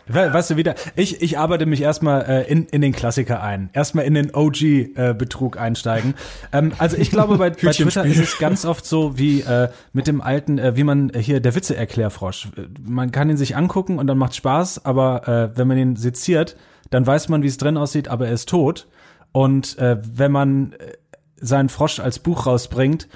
We 0.07 0.33
weißt 0.33 0.51
du 0.51 0.57
wieder, 0.57 0.75
ich, 0.95 1.21
ich 1.21 1.37
arbeite 1.37 1.65
mich 1.65 1.81
erstmal 1.81 2.21
äh, 2.21 2.51
in, 2.51 2.65
in 2.67 2.81
den 2.81 2.93
Klassiker 2.93 3.43
ein. 3.43 3.69
Erstmal 3.73 4.05
in 4.05 4.13
den 4.13 4.33
OG-Betrug 4.33 5.57
einsteigen. 5.57 6.13
Ähm, 6.51 6.71
also 6.77 6.97
ich 6.97 7.11
glaube, 7.11 7.37
bei, 7.37 7.49
bei 7.61 7.71
Twitter 7.71 8.05
ist 8.05 8.19
es 8.19 8.37
ganz 8.37 8.65
oft 8.65 8.85
so 8.85 9.17
wie 9.17 9.41
äh, 9.41 9.69
mit 9.91 10.07
dem 10.07 10.21
alten, 10.21 10.57
äh, 10.57 10.75
wie 10.75 10.83
man 10.83 11.09
äh, 11.09 11.19
hier 11.19 11.39
der 11.39 11.55
Witze-Erklärfrosch. 11.55 12.49
Äh, 12.55 12.61
Man 12.87 13.11
kann 13.11 13.29
ihn 13.29 13.37
sich 13.37 13.55
angucken 13.55 13.99
und 13.99 14.07
dann 14.07 14.17
macht 14.17 14.35
Spaß, 14.35 14.85
aber 14.85 15.27
äh, 15.27 15.57
wenn 15.57 15.67
man 15.67 15.77
ihn 15.77 15.95
seziert, 15.95 16.55
dann 16.89 17.05
weiß 17.05 17.29
man, 17.29 17.43
wie 17.43 17.47
es 17.47 17.57
drin 17.57 17.77
aussieht, 17.77 18.07
aber 18.07 18.27
er 18.27 18.33
ist 18.33 18.49
tot. 18.49 18.87
Und 19.31 19.77
äh, 19.79 19.97
wenn 20.01 20.31
man 20.31 20.73
äh, 20.73 20.93
seinen 21.35 21.69
Frosch 21.69 21.99
als 21.99 22.19
Buch 22.19 22.45
rausbringt, 22.45 23.07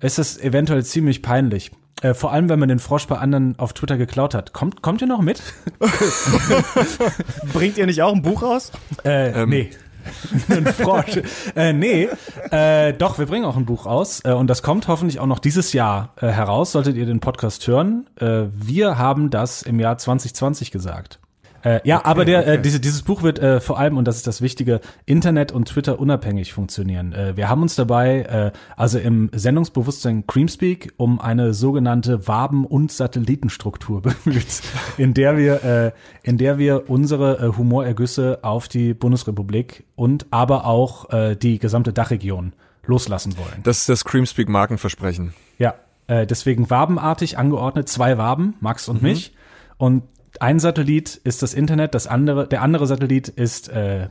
ist 0.00 0.18
das 0.18 0.38
eventuell 0.38 0.84
ziemlich 0.84 1.22
peinlich. 1.22 1.70
Äh, 2.02 2.14
vor 2.14 2.32
allem, 2.32 2.48
wenn 2.48 2.58
man 2.58 2.68
den 2.68 2.78
Frosch 2.78 3.06
bei 3.06 3.16
anderen 3.16 3.58
auf 3.58 3.72
Twitter 3.72 3.96
geklaut 3.96 4.34
hat. 4.34 4.52
Kommt, 4.52 4.82
kommt 4.82 5.00
ihr 5.00 5.06
noch 5.06 5.22
mit? 5.22 5.42
Bringt 7.52 7.78
ihr 7.78 7.86
nicht 7.86 8.02
auch 8.02 8.14
ein 8.14 8.22
Buch 8.22 8.42
raus? 8.42 8.72
Äh, 9.04 9.46
nee. 9.46 9.70
ein 10.48 10.66
Frosch. 10.66 11.20
Äh, 11.56 11.72
nee, 11.72 12.08
äh, 12.50 12.92
doch, 12.92 13.18
wir 13.18 13.26
bringen 13.26 13.44
auch 13.44 13.56
ein 13.56 13.64
Buch 13.64 13.86
aus 13.86 14.20
äh, 14.24 14.32
und 14.32 14.48
das 14.48 14.62
kommt 14.62 14.88
hoffentlich 14.88 15.20
auch 15.20 15.26
noch 15.26 15.38
dieses 15.38 15.72
Jahr 15.72 16.12
äh, 16.16 16.28
heraus, 16.28 16.72
solltet 16.72 16.96
ihr 16.96 17.06
den 17.06 17.20
Podcast 17.20 17.66
hören. 17.66 18.06
Äh, 18.20 18.44
wir 18.52 18.98
haben 18.98 19.30
das 19.30 19.62
im 19.62 19.80
Jahr 19.80 19.98
2020 19.98 20.70
gesagt. 20.70 21.20
Äh, 21.64 21.80
ja, 21.84 22.04
aber 22.04 22.24
der, 22.24 22.46
äh, 22.46 22.60
diese, 22.60 22.78
dieses 22.78 23.02
Buch 23.02 23.22
wird 23.22 23.38
äh, 23.38 23.58
vor 23.58 23.78
allem, 23.78 23.96
und 23.96 24.06
das 24.06 24.16
ist 24.16 24.26
das 24.26 24.42
Wichtige, 24.42 24.80
Internet 25.06 25.50
und 25.50 25.66
Twitter 25.66 25.98
unabhängig 25.98 26.52
funktionieren. 26.52 27.12
Äh, 27.12 27.36
wir 27.36 27.48
haben 27.48 27.62
uns 27.62 27.74
dabei, 27.74 28.20
äh, 28.22 28.52
also 28.76 28.98
im 28.98 29.30
Sendungsbewusstsein 29.32 30.26
Creamspeak, 30.26 30.92
um 30.98 31.20
eine 31.20 31.54
sogenannte 31.54 32.28
Waben- 32.28 32.66
und 32.66 32.92
Satellitenstruktur 32.92 34.02
bemüht, 34.24 34.62
in 34.98 35.14
der 35.14 35.38
wir, 35.38 35.64
äh, 35.64 35.92
in 36.22 36.36
der 36.36 36.58
wir 36.58 36.90
unsere 36.90 37.38
äh, 37.38 37.56
Humorergüsse 37.56 38.40
auf 38.42 38.68
die 38.68 38.92
Bundesrepublik 38.92 39.84
und 39.96 40.26
aber 40.30 40.66
auch 40.66 41.10
äh, 41.10 41.34
die 41.34 41.58
gesamte 41.58 41.94
Dachregion 41.94 42.52
loslassen 42.86 43.38
wollen. 43.38 43.62
Das 43.62 43.78
ist 43.78 43.88
das 43.88 44.04
Creamspeak 44.04 44.50
Markenversprechen. 44.50 45.32
Ja, 45.58 45.76
äh, 46.08 46.26
deswegen 46.26 46.68
wabenartig 46.68 47.38
angeordnet, 47.38 47.88
zwei 47.88 48.18
Waben, 48.18 48.54
Max 48.60 48.88
und 48.88 49.00
mich. 49.02 49.32
Und 49.76 50.04
ein 50.40 50.58
Satellit 50.58 51.16
ist 51.24 51.42
das 51.42 51.54
Internet, 51.54 51.94
das 51.94 52.06
andere, 52.06 52.46
der 52.46 52.62
andere 52.62 52.86
Satellit 52.86 53.28
ist 53.28 53.68
äh, 53.68 54.08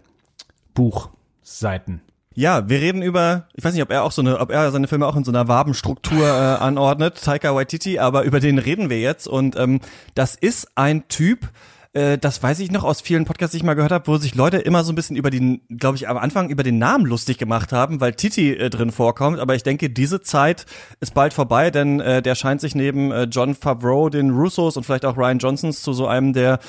Buchseiten. 0.74 2.02
Ja, 2.36 2.68
wir 2.68 2.82
reden 2.82 3.04
über, 3.04 3.48
ich 3.54 3.64
weiß 3.64 3.74
nicht, 3.74 3.84
ob 3.84 3.92
er 3.92 4.04
auch 4.04 4.12
so 4.12 4.22
eine, 4.22 4.40
ob 4.40 4.50
er 4.50 4.72
seine 4.72 4.88
Filme 4.88 5.06
auch 5.06 5.16
in 5.16 5.24
so 5.24 5.32
einer 5.32 5.48
Wabenstruktur 5.48 6.26
äh, 6.26 6.64
anordnet, 6.64 7.22
Taika 7.24 7.54
Waititi, 7.54 8.00
aber 8.00 8.24
über 8.24 8.40
den 8.40 8.58
reden 8.58 8.90
wir 8.90 9.00
jetzt 9.00 9.28
und 9.28 9.56
ähm, 9.56 9.82
das 10.16 10.36
ist 10.36 10.70
ein 10.76 11.08
Typ, 11.10 11.50
äh, 11.94 12.18
das 12.18 12.42
weiß 12.42 12.60
ich 12.60 12.72
noch 12.72 12.84
aus 12.84 13.02
vielen 13.02 13.26
Podcasts, 13.26 13.52
die 13.52 13.58
ich 13.58 13.64
mal 13.64 13.76
gehört 13.76 13.92
habe, 13.92 14.08
wo 14.08 14.18
sich 14.18 14.34
Leute 14.34 14.58
immer 14.58 14.84
so 14.84 14.92
ein 14.92 14.96
bisschen 14.96 15.16
über 15.16 15.30
den, 15.30 15.62
glaube 15.70 15.96
ich, 15.96 16.10
am 16.10 16.18
Anfang 16.18 16.50
über 16.50 16.64
den 16.64 16.80
Namen 16.80 17.06
lustig 17.06 17.38
gemacht 17.38 17.72
haben, 17.72 18.02
weil 18.02 18.14
Titi 18.14 18.54
äh, 18.54 18.70
drin 18.70 18.92
vorkommt. 18.92 19.40
Aber 19.40 19.54
ich 19.56 19.64
denke, 19.64 19.90
diese 19.90 20.22
Zeit 20.22 20.66
ist 21.00 21.14
bald 21.14 21.34
vorbei, 21.34 21.70
denn 21.70 22.00
äh, 22.00 22.22
der 22.22 22.36
scheint 22.36 22.62
sich 22.62 22.74
neben 22.74 23.12
äh, 23.12 23.24
John 23.24 23.54
Favreau, 23.54 24.10
den 24.10 24.32
Russos 24.32 24.76
und 24.76 24.84
vielleicht 24.84 25.06
auch 25.06 25.18
Ryan 25.18 25.38
Johnsons 25.38 25.82
zu 25.82 25.94
so 25.94 26.08
einem 26.08 26.34
der 26.34 26.60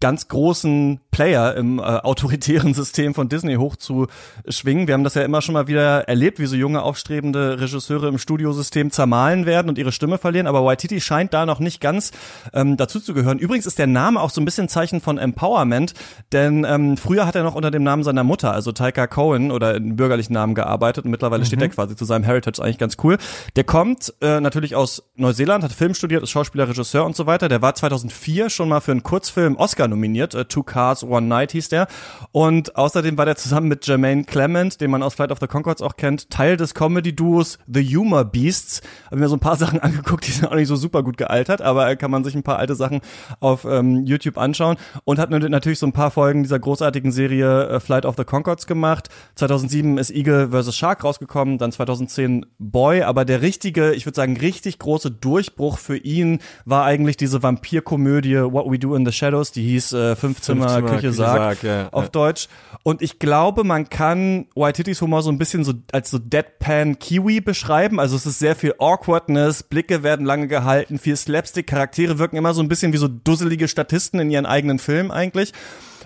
ganz 0.00 0.28
großen 0.28 1.00
Player 1.10 1.54
im 1.56 1.78
äh, 1.78 1.82
autoritären 1.82 2.72
System 2.80 3.14
von 3.14 3.28
Disney 3.28 3.56
hochzuschwingen. 3.56 4.86
Wir 4.86 4.94
haben 4.94 5.04
das 5.04 5.14
ja 5.14 5.22
immer 5.22 5.42
schon 5.42 5.52
mal 5.52 5.66
wieder 5.66 6.08
erlebt, 6.08 6.38
wie 6.38 6.46
so 6.46 6.56
junge 6.56 6.82
aufstrebende 6.82 7.60
Regisseure 7.60 8.08
im 8.08 8.18
Studiosystem 8.18 8.90
zermahlen 8.90 9.44
werden 9.44 9.68
und 9.68 9.76
ihre 9.76 9.92
Stimme 9.92 10.18
verlieren. 10.18 10.46
Aber 10.46 10.64
Waititi 10.64 11.00
scheint 11.00 11.34
da 11.34 11.44
noch 11.44 11.60
nicht 11.60 11.80
ganz 11.80 12.12
ähm, 12.54 12.76
dazu 12.78 13.00
zu 13.00 13.12
gehören. 13.12 13.38
Übrigens 13.38 13.66
ist 13.66 13.78
der 13.78 13.86
Name 13.86 14.20
auch 14.20 14.30
so 14.30 14.40
ein 14.40 14.46
bisschen 14.46 14.68
Zeichen 14.68 15.00
von 15.00 15.18
Empowerment, 15.18 15.92
denn 16.32 16.64
ähm, 16.64 16.96
früher 16.96 17.26
hat 17.26 17.34
er 17.34 17.42
noch 17.42 17.54
unter 17.54 17.70
dem 17.70 17.82
Namen 17.82 18.02
seiner 18.02 18.24
Mutter, 18.24 18.52
also 18.52 18.72
Taika 18.72 19.06
Cohen, 19.06 19.50
oder 19.50 19.74
in 19.74 19.96
bürgerlichen 19.96 20.32
Namen 20.32 20.54
gearbeitet 20.54 21.04
und 21.04 21.10
mittlerweile 21.10 21.44
steht 21.44 21.60
er 21.60 21.68
quasi 21.68 21.96
zu 21.96 22.06
seinem 22.06 22.24
Heritage 22.24 22.62
eigentlich 22.62 22.78
ganz 22.78 22.96
cool. 23.04 23.18
Der 23.56 23.64
kommt 23.64 24.14
äh, 24.22 24.40
natürlich 24.40 24.74
aus 24.74 25.02
Neuseeland, 25.16 25.62
hat 25.62 25.72
Film 25.72 25.92
studiert, 25.94 26.22
ist 26.22 26.30
Schauspieler, 26.30 26.68
Regisseur 26.68 27.04
und 27.04 27.14
so 27.14 27.26
weiter. 27.26 27.48
Der 27.48 27.60
war 27.60 27.74
2004 27.74 28.48
schon 28.48 28.70
mal 28.70 28.80
für 28.80 28.92
einen 28.92 29.02
Kurzfilm 29.02 29.56
Oscar 29.56 29.89
nominiert, 29.90 30.34
äh, 30.34 30.46
Two 30.46 30.62
Cars, 30.62 31.04
One 31.04 31.26
Night 31.26 31.52
hieß 31.52 31.68
der. 31.68 31.86
Und 32.32 32.76
außerdem 32.76 33.18
war 33.18 33.26
der 33.26 33.36
zusammen 33.36 33.68
mit 33.68 33.86
Jermaine 33.86 34.24
Clement, 34.24 34.80
den 34.80 34.90
man 34.90 35.02
aus 35.02 35.14
Flight 35.14 35.30
of 35.30 35.38
the 35.40 35.46
Concords 35.46 35.82
auch 35.82 35.96
kennt, 35.96 36.30
Teil 36.30 36.56
des 36.56 36.74
Comedy-Duos 36.74 37.58
The 37.66 37.84
Humor 37.96 38.24
Beasts. 38.24 38.80
Habe 39.06 39.20
mir 39.20 39.28
so 39.28 39.36
ein 39.36 39.40
paar 39.40 39.56
Sachen 39.60 39.80
angeguckt, 39.80 40.26
die 40.26 40.32
sind 40.32 40.48
auch 40.48 40.54
nicht 40.54 40.68
so 40.68 40.76
super 40.76 41.02
gut 41.02 41.16
gealtert, 41.16 41.60
aber 41.60 41.88
äh, 41.90 41.96
kann 41.96 42.10
man 42.10 42.24
sich 42.24 42.34
ein 42.34 42.42
paar 42.42 42.58
alte 42.58 42.74
Sachen 42.74 43.00
auf 43.40 43.64
ähm, 43.64 44.06
YouTube 44.06 44.38
anschauen 44.38 44.76
und 45.04 45.18
hat 45.18 45.30
natürlich 45.30 45.78
so 45.78 45.86
ein 45.86 45.92
paar 45.92 46.10
Folgen 46.10 46.42
dieser 46.42 46.58
großartigen 46.58 47.12
Serie 47.12 47.68
äh, 47.68 47.80
Flight 47.80 48.06
of 48.06 48.16
the 48.16 48.24
Concords 48.24 48.66
gemacht. 48.66 49.08
2007 49.34 49.98
ist 49.98 50.10
Eagle 50.10 50.50
vs. 50.50 50.76
Shark 50.76 51.04
rausgekommen, 51.04 51.58
dann 51.58 51.72
2010 51.72 52.46
Boy, 52.58 53.02
aber 53.02 53.24
der 53.24 53.42
richtige, 53.42 53.92
ich 53.92 54.06
würde 54.06 54.16
sagen, 54.16 54.36
richtig 54.36 54.78
große 54.78 55.10
Durchbruch 55.10 55.78
für 55.78 55.96
ihn 55.96 56.38
war 56.64 56.84
eigentlich 56.84 57.16
diese 57.16 57.42
Vampirkomödie 57.42 58.36
What 58.36 58.70
We 58.70 58.78
Do 58.78 58.94
in 58.94 59.04
the 59.04 59.12
Shadows, 59.12 59.52
die 59.52 59.62
hieß 59.62 59.79
äh, 59.92 60.16
Fünfzimmer, 60.16 60.68
Fünfzimmer, 60.68 60.88
Küche, 60.88 61.00
Küche, 61.00 61.12
Sarg, 61.12 61.38
Sarg, 61.38 61.62
ja, 61.62 61.88
auf 61.90 62.04
ja. 62.04 62.10
Deutsch. 62.10 62.48
Und 62.82 63.02
ich 63.02 63.18
glaube, 63.18 63.64
man 63.64 63.88
kann 63.90 64.46
Waititis 64.54 65.00
Humor 65.00 65.22
so 65.22 65.30
ein 65.30 65.38
bisschen 65.38 65.64
so 65.64 65.74
als 65.92 66.10
so 66.10 66.18
Deadpan 66.18 66.98
Kiwi 66.98 67.40
beschreiben. 67.40 68.00
Also 68.00 68.16
es 68.16 68.26
ist 68.26 68.38
sehr 68.38 68.56
viel 68.56 68.74
Awkwardness, 68.78 69.64
Blicke 69.64 70.02
werden 70.02 70.24
lange 70.24 70.48
gehalten, 70.48 70.98
viel 70.98 71.16
Slapstick, 71.16 71.66
Charaktere 71.66 72.18
wirken 72.18 72.36
immer 72.36 72.54
so 72.54 72.62
ein 72.62 72.68
bisschen 72.68 72.92
wie 72.92 72.98
so 72.98 73.08
dusselige 73.08 73.68
Statisten 73.68 74.20
in 74.20 74.30
ihren 74.30 74.46
eigenen 74.46 74.78
Filmen 74.78 75.10
eigentlich. 75.10 75.52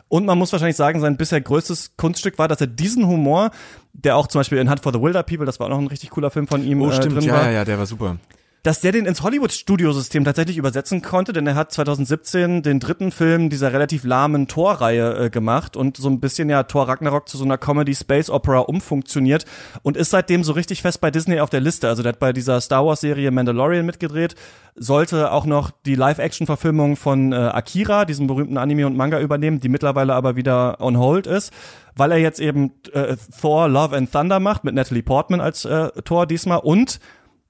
Und 0.09 0.27
man 0.27 0.39
muss 0.39 0.53
wahrscheinlich 0.53 0.77
sagen, 0.77 1.01
sein 1.01 1.17
bisher 1.17 1.41
größtes 1.41 1.97
Kunststück 1.97 2.39
war, 2.39 2.47
dass 2.47 2.61
er 2.61 2.67
diesen 2.67 3.07
Humor, 3.07 3.51
der 3.93 4.17
auch 4.17 4.27
zum 4.27 4.41
Beispiel 4.41 4.59
in 4.59 4.71
Hunt 4.71 4.81
for 4.81 4.93
the 4.93 5.01
Wilder 5.01 5.23
People, 5.23 5.47
das 5.47 5.59
war 5.59 5.67
auch 5.67 5.71
noch 5.71 5.79
ein 5.79 5.87
richtig 5.87 6.11
cooler 6.11 6.31
Film 6.31 6.47
von 6.47 6.65
ihm, 6.65 6.83
Oh, 6.83 6.91
äh, 6.91 6.93
stimmt, 6.93 7.17
drin 7.17 7.25
ja, 7.25 7.35
war 7.35 7.45
ja, 7.47 7.51
ja, 7.51 7.65
der 7.65 7.79
war 7.79 7.87
super. 7.87 8.19
Dass 8.65 8.81
der 8.81 8.93
den 8.93 9.05
ins 9.05 9.23
Hollywood-Studiosystem 9.23 10.25
tatsächlich 10.25 10.57
übersetzen 10.57 11.03
konnte, 11.03 11.35
denn 11.35 11.47
er 11.47 11.55
hat 11.55 11.71
2017 11.71 12.63
den 12.63 12.81
dritten 12.81 13.13
Film 13.13 13.51
dieser 13.51 13.75
relativ 13.75 14.05
lahmen 14.05 14.49
Thor-Reihe 14.49 15.27
äh, 15.27 15.31
gemacht 15.31 15.77
und 15.77 15.99
so 15.99 16.09
ein 16.09 16.19
bisschen 16.19 16.49
ja 16.49 16.63
Thor 16.63 16.89
Ragnarok 16.89 17.29
zu 17.29 17.37
so 17.37 17.45
einer 17.45 17.59
Comedy-Space-Opera 17.59 18.61
umfunktioniert 18.61 19.45
und 19.83 19.99
ist 19.99 20.11
seitdem 20.11 20.45
so 20.45 20.53
richtig 20.53 20.81
fest 20.81 21.03
bei 21.03 21.11
Disney 21.11 21.41
auf 21.41 21.51
der 21.51 21.61
Liste. 21.61 21.89
Also 21.89 22.03
der 22.03 22.15
hat 22.15 22.19
bei 22.19 22.33
dieser 22.33 22.59
Star 22.63 22.87
Wars-Serie 22.87 23.31
Mandalorian 23.31 23.85
mitgedreht, 23.85 24.35
sollte 24.77 25.31
auch 25.31 25.45
noch 25.45 25.71
die 25.85 25.95
Live-Action-Verfilmung 25.95 26.97
von 26.97 27.35
äh, 27.35 27.37
Akira, 27.37 28.07
diesem 28.07 28.27
berühmten 28.27 28.57
Anime 28.57 28.87
und 28.87 28.97
Manga 28.97 29.21
übernehmen, 29.21 29.61
die 29.61 29.69
mittlerweile 29.69 30.15
aber 30.15 30.37
wieder 30.37 30.81
on 30.81 30.99
hold 30.99 31.27
ist 31.27 31.53
weil 31.97 32.11
er 32.11 32.19
jetzt 32.19 32.41
eben 32.41 32.73
äh, 32.93 33.15
Thor 33.41 33.69
Love 33.69 33.97
and 33.97 34.11
Thunder 34.11 34.41
macht 34.41 34.65
mit 34.65 34.75
Natalie 34.75 35.05
Portman 35.05 35.41
als 35.41 35.65
äh, 35.65 35.91
Thor 36.03 36.27
diesmal 36.27 36.59
und 36.59 36.99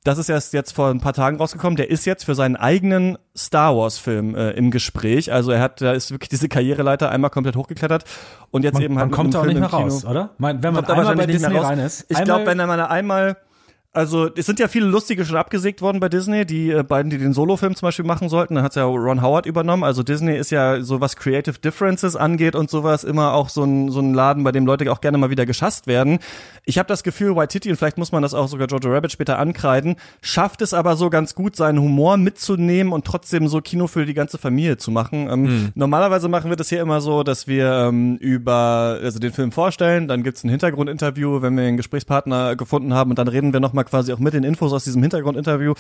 das 0.05 0.19
ist 0.19 0.29
erst 0.29 0.53
jetzt 0.53 0.73
vor 0.73 0.91
ein 0.91 1.01
paar 1.01 1.15
Tagen 1.15 1.39
rausgekommen, 1.39 1.77
der 1.77 1.91
ist 1.91 2.05
jetzt 2.05 2.25
für 2.25 2.35
seinen 2.35 2.57
eigenen 2.57 3.17
Star 3.37 3.75
Wars 3.75 3.99
Film 3.99 4.35
äh, 4.35 4.51
im 4.51 4.71
Gespräch. 4.71 5.33
Also 5.33 5.51
er 5.51 5.61
hat, 5.61 5.81
da 5.81 5.93
ist 5.93 6.11
wirklich 6.11 6.29
diese 6.29 6.49
Karriereleiter 6.49 7.11
einmal 7.11 7.31
komplett 7.31 7.57
hochgeklettert 7.57 8.05
und 8.51 8.65
jetzt 8.65 8.75
Man, 8.75 8.83
eben 8.83 8.95
man 8.95 9.01
halt 9.01 9.11
mit 9.11 9.17
kommt 9.17 9.35
da 9.35 9.41
auch 9.41 9.47
nicht 9.47 9.57
Film 9.57 9.61
mehr 9.61 9.71
im 9.71 9.77
Kino. 9.77 9.95
raus, 9.95 10.05
oder? 10.05 10.31
Man, 10.37 10.63
wenn 10.63 10.75
man 10.75 10.85
da 10.85 10.93
einmal 10.93 11.17
bei 11.17 11.27
nicht 11.27 11.41
mehr 11.41 11.49
Disney 11.49 11.59
rein 11.59 11.79
ist. 11.79 12.07
Ich 12.11 12.23
glaube, 12.23 12.47
wenn 12.47 12.61
er 12.61 12.67
mal 12.67 12.81
einmal 12.83 13.37
also 13.95 14.29
es 14.35 14.45
sind 14.47 14.59
ja 14.59 14.69
viele 14.69 14.87
lustige 14.87 15.25
schon 15.25 15.37
abgesägt 15.37 15.81
worden 15.81 16.01
bei 16.01 16.09
Disney, 16.09 16.45
die 16.45 16.71
äh, 16.71 16.83
beiden, 16.83 17.11
die 17.11 17.19
den 17.19 17.33
Solo-Film 17.33 17.77
zum 17.77 17.87
Beispiel 17.87 18.05
machen 18.05 18.29
sollten, 18.29 18.57
dann 18.57 18.65
hat's 18.65 18.75
ja 18.75 18.85
Ron 18.85 19.23
Howard 19.23 19.47
übernommen. 19.47 19.85
Also 19.85 20.03
Disney 20.03 20.37
ist 20.37 20.51
ja 20.51 20.83
so 20.83 21.01
was 21.01 21.17
Creative 21.17 21.59
Differences 21.59 22.17
angeht 22.17 22.57
und 22.57 22.69
sowas 22.69 23.05
immer 23.05 23.33
auch 23.33 23.49
so 23.49 23.63
ein, 23.63 23.91
so 23.91 24.01
ein 24.01 24.13
Laden, 24.13 24.43
bei 24.45 24.53
dem 24.53 24.67
Leute 24.67 24.91
auch 24.91 25.01
gerne 25.01 25.17
mal 25.17 25.31
wieder 25.31 25.47
geschasst 25.47 25.87
werden. 25.87 26.19
Ich 26.65 26.79
habe 26.79 26.89
das 26.89 27.03
Gefühl, 27.05 27.37
Waititi, 27.37 27.71
und 27.71 27.77
vielleicht 27.77 27.99
muss 27.99 28.11
man 28.11 28.23
das 28.23 28.35
auch 28.35 28.49
sogar 28.49 28.67
Jojo 28.67 28.93
Rabbit 28.93 29.13
später 29.13 29.39
ankreiden, 29.39 29.97
schafft 30.23 30.61
es 30.63 30.75
aber 30.75 30.97
so 30.97 31.09
ganz 31.09 31.35
gut, 31.35 31.55
seinen 31.55 31.79
Humor 31.79 32.17
mitzunehmen 32.17 32.93
und 32.93 33.05
trotzdem 33.05 33.47
so 33.49 33.61
Kino 33.61 33.87
für 33.87 34.07
die 34.07 34.15
ganze 34.15 34.39
Familie 34.39 34.77
zu 34.77 34.91
machen. 34.91 35.29
Ähm, 35.31 35.73
Normalerweise 35.75 36.29
machen 36.29 36.51
wir 36.51 36.57
das 36.57 36.69
hier 36.69 36.81
immer 36.81 37.01
so, 37.01 37.23
dass 37.23 37.47
wir 37.47 37.89
ähm, 37.89 38.17
über 38.17 38.99
also 39.03 39.19
den 39.19 39.33
Film 39.33 39.53
vorstellen, 39.53 40.09
dann 40.09 40.23
gibt's 40.23 40.43
ein 40.43 40.51
Hintergrundinterview, 40.51 41.43
wenn 41.43 41.57
wir 41.57 41.65
einen 41.65 41.77
Gesprächspartner 41.77 42.57
gefunden 42.57 42.93
haben 42.93 43.11
und 43.11 43.19
dann 43.19 43.29
reden 43.29 43.53
wir 43.53 43.61
nochmal 43.61 43.84
quasi 43.85 44.13
auch 44.13 44.19
mit 44.19 44.35
den 44.35 44.45
Infos 44.45 44.73
aus 44.73 44.85
diesem 44.85 45.03
Hintergrundinterview 45.03 45.75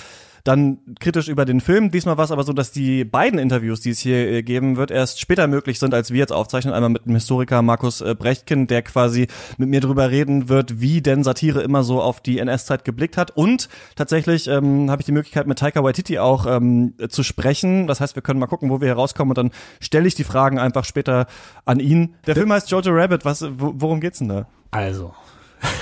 dann 0.44 0.78
kritisch 1.00 1.28
über 1.28 1.46
den 1.46 1.62
Film. 1.62 1.90
Diesmal 1.90 2.18
war 2.18 2.26
es 2.26 2.30
aber 2.30 2.44
so, 2.44 2.52
dass 2.52 2.70
die 2.70 3.04
beiden 3.04 3.38
Interviews, 3.38 3.80
die 3.80 3.90
es 3.90 3.98
hier 3.98 4.30
äh, 4.30 4.42
geben 4.42 4.76
wird, 4.76 4.90
erst 4.90 5.18
später 5.18 5.46
möglich 5.46 5.78
sind, 5.78 5.94
als 5.94 6.10
wir 6.10 6.18
jetzt 6.18 6.32
aufzeichnen. 6.32 6.74
Einmal 6.74 6.90
mit 6.90 7.06
dem 7.06 7.14
Historiker 7.14 7.62
Markus 7.62 8.02
äh, 8.02 8.14
Brechtken, 8.14 8.66
der 8.66 8.82
quasi 8.82 9.26
mit 9.56 9.70
mir 9.70 9.80
drüber 9.80 10.10
reden 10.10 10.50
wird, 10.50 10.82
wie 10.82 11.00
denn 11.00 11.24
Satire 11.24 11.62
immer 11.62 11.82
so 11.82 12.02
auf 12.02 12.20
die 12.20 12.38
NS-Zeit 12.38 12.84
geblickt 12.84 13.16
hat. 13.16 13.30
Und 13.30 13.70
tatsächlich 13.96 14.46
ähm, 14.46 14.90
habe 14.90 15.00
ich 15.00 15.06
die 15.06 15.12
Möglichkeit, 15.12 15.46
mit 15.46 15.58
Taika 15.58 15.82
Waititi 15.82 16.18
auch 16.18 16.44
ähm, 16.46 16.92
zu 17.08 17.22
sprechen. 17.22 17.86
Das 17.86 18.02
heißt, 18.02 18.14
wir 18.14 18.22
können 18.22 18.38
mal 18.38 18.46
gucken, 18.46 18.68
wo 18.68 18.82
wir 18.82 18.88
hier 18.88 18.96
rauskommen 18.96 19.30
und 19.30 19.38
dann 19.38 19.50
stelle 19.80 20.06
ich 20.06 20.14
die 20.14 20.24
Fragen 20.24 20.58
einfach 20.58 20.84
später 20.84 21.26
an 21.64 21.80
ihn. 21.80 22.16
Der 22.26 22.34
Film 22.34 22.52
heißt 22.52 22.70
Jojo 22.70 22.92
Rabbit. 22.92 23.24
Was, 23.24 23.42
wo, 23.58 23.72
worum 23.76 24.00
geht's 24.00 24.18
denn 24.18 24.28
da? 24.28 24.46
Also. 24.72 25.14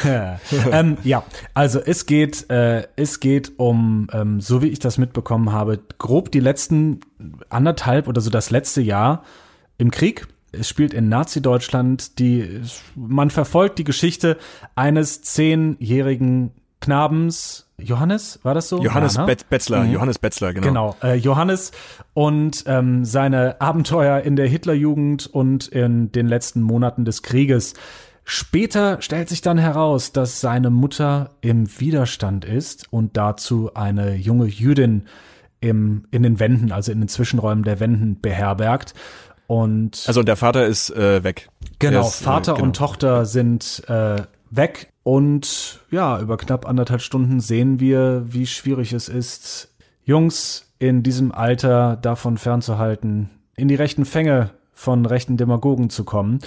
ähm, 0.72 0.96
ja, 1.02 1.24
also 1.54 1.80
es 1.80 2.06
geht, 2.06 2.50
äh, 2.50 2.86
es 2.96 3.20
geht 3.20 3.52
um, 3.58 4.08
ähm, 4.12 4.40
so 4.40 4.62
wie 4.62 4.68
ich 4.68 4.78
das 4.78 4.98
mitbekommen 4.98 5.52
habe, 5.52 5.80
grob 5.98 6.30
die 6.32 6.40
letzten 6.40 7.00
anderthalb 7.48 8.08
oder 8.08 8.20
so 8.20 8.30
das 8.30 8.50
letzte 8.50 8.80
Jahr 8.80 9.22
im 9.78 9.90
Krieg. 9.90 10.26
Es 10.52 10.68
spielt 10.68 10.92
in 10.92 11.08
Nazi-Deutschland. 11.08 12.18
Die, 12.18 12.60
man 12.94 13.30
verfolgt 13.30 13.78
die 13.78 13.84
Geschichte 13.84 14.36
eines 14.74 15.22
zehnjährigen 15.22 16.52
Knabens. 16.80 17.68
Johannes, 17.78 18.38
war 18.42 18.54
das 18.54 18.68
so? 18.68 18.82
Johannes 18.82 19.14
Ja, 19.14 19.22
ne? 19.22 19.26
Bet 19.26 19.48
Betzler, 19.48 19.84
Johannes 19.84 20.18
Betzler, 20.18 20.52
genau. 20.52 20.66
Genau, 20.66 20.96
äh, 21.02 21.14
Johannes 21.14 21.72
und 22.12 22.64
ähm, 22.66 23.04
seine 23.04 23.60
Abenteuer 23.60 24.20
in 24.20 24.36
der 24.36 24.46
Hitlerjugend 24.46 25.26
und 25.26 25.68
in 25.68 26.12
den 26.12 26.28
letzten 26.28 26.60
Monaten 26.60 27.04
des 27.04 27.22
Krieges. 27.22 27.74
Später 28.24 29.02
stellt 29.02 29.28
sich 29.28 29.40
dann 29.40 29.58
heraus, 29.58 30.12
dass 30.12 30.40
seine 30.40 30.70
Mutter 30.70 31.30
im 31.40 31.66
Widerstand 31.80 32.44
ist 32.44 32.92
und 32.92 33.16
dazu 33.16 33.74
eine 33.74 34.14
junge 34.14 34.46
Jüdin 34.46 35.06
im, 35.60 36.04
in 36.10 36.22
den 36.22 36.38
Wänden, 36.38 36.72
also 36.72 36.92
in 36.92 37.00
den 37.00 37.08
Zwischenräumen 37.08 37.64
der 37.64 37.80
Wänden 37.80 38.20
beherbergt. 38.20 38.94
Und 39.46 40.04
Also 40.06 40.20
und 40.20 40.26
der 40.26 40.36
Vater 40.36 40.66
ist 40.66 40.90
äh, 40.90 41.24
weg. 41.24 41.48
Genau, 41.78 42.06
ist, 42.06 42.20
äh, 42.20 42.24
Vater 42.24 42.54
genau. 42.54 42.66
und 42.66 42.76
Tochter 42.76 43.26
sind 43.26 43.82
äh, 43.88 44.22
weg 44.50 44.92
und 45.02 45.80
ja, 45.90 46.20
über 46.20 46.36
knapp 46.36 46.66
anderthalb 46.66 47.00
Stunden 47.00 47.40
sehen 47.40 47.80
wir, 47.80 48.24
wie 48.26 48.46
schwierig 48.46 48.92
es 48.92 49.08
ist, 49.08 49.74
Jungs 50.04 50.72
in 50.78 51.02
diesem 51.02 51.32
Alter 51.32 51.96
davon 51.96 52.38
fernzuhalten, 52.38 53.30
in 53.56 53.68
die 53.68 53.74
rechten 53.74 54.04
Fänge 54.04 54.50
von 54.72 55.06
rechten 55.06 55.36
Demagogen 55.36 55.90
zu 55.90 56.04
kommen 56.04 56.40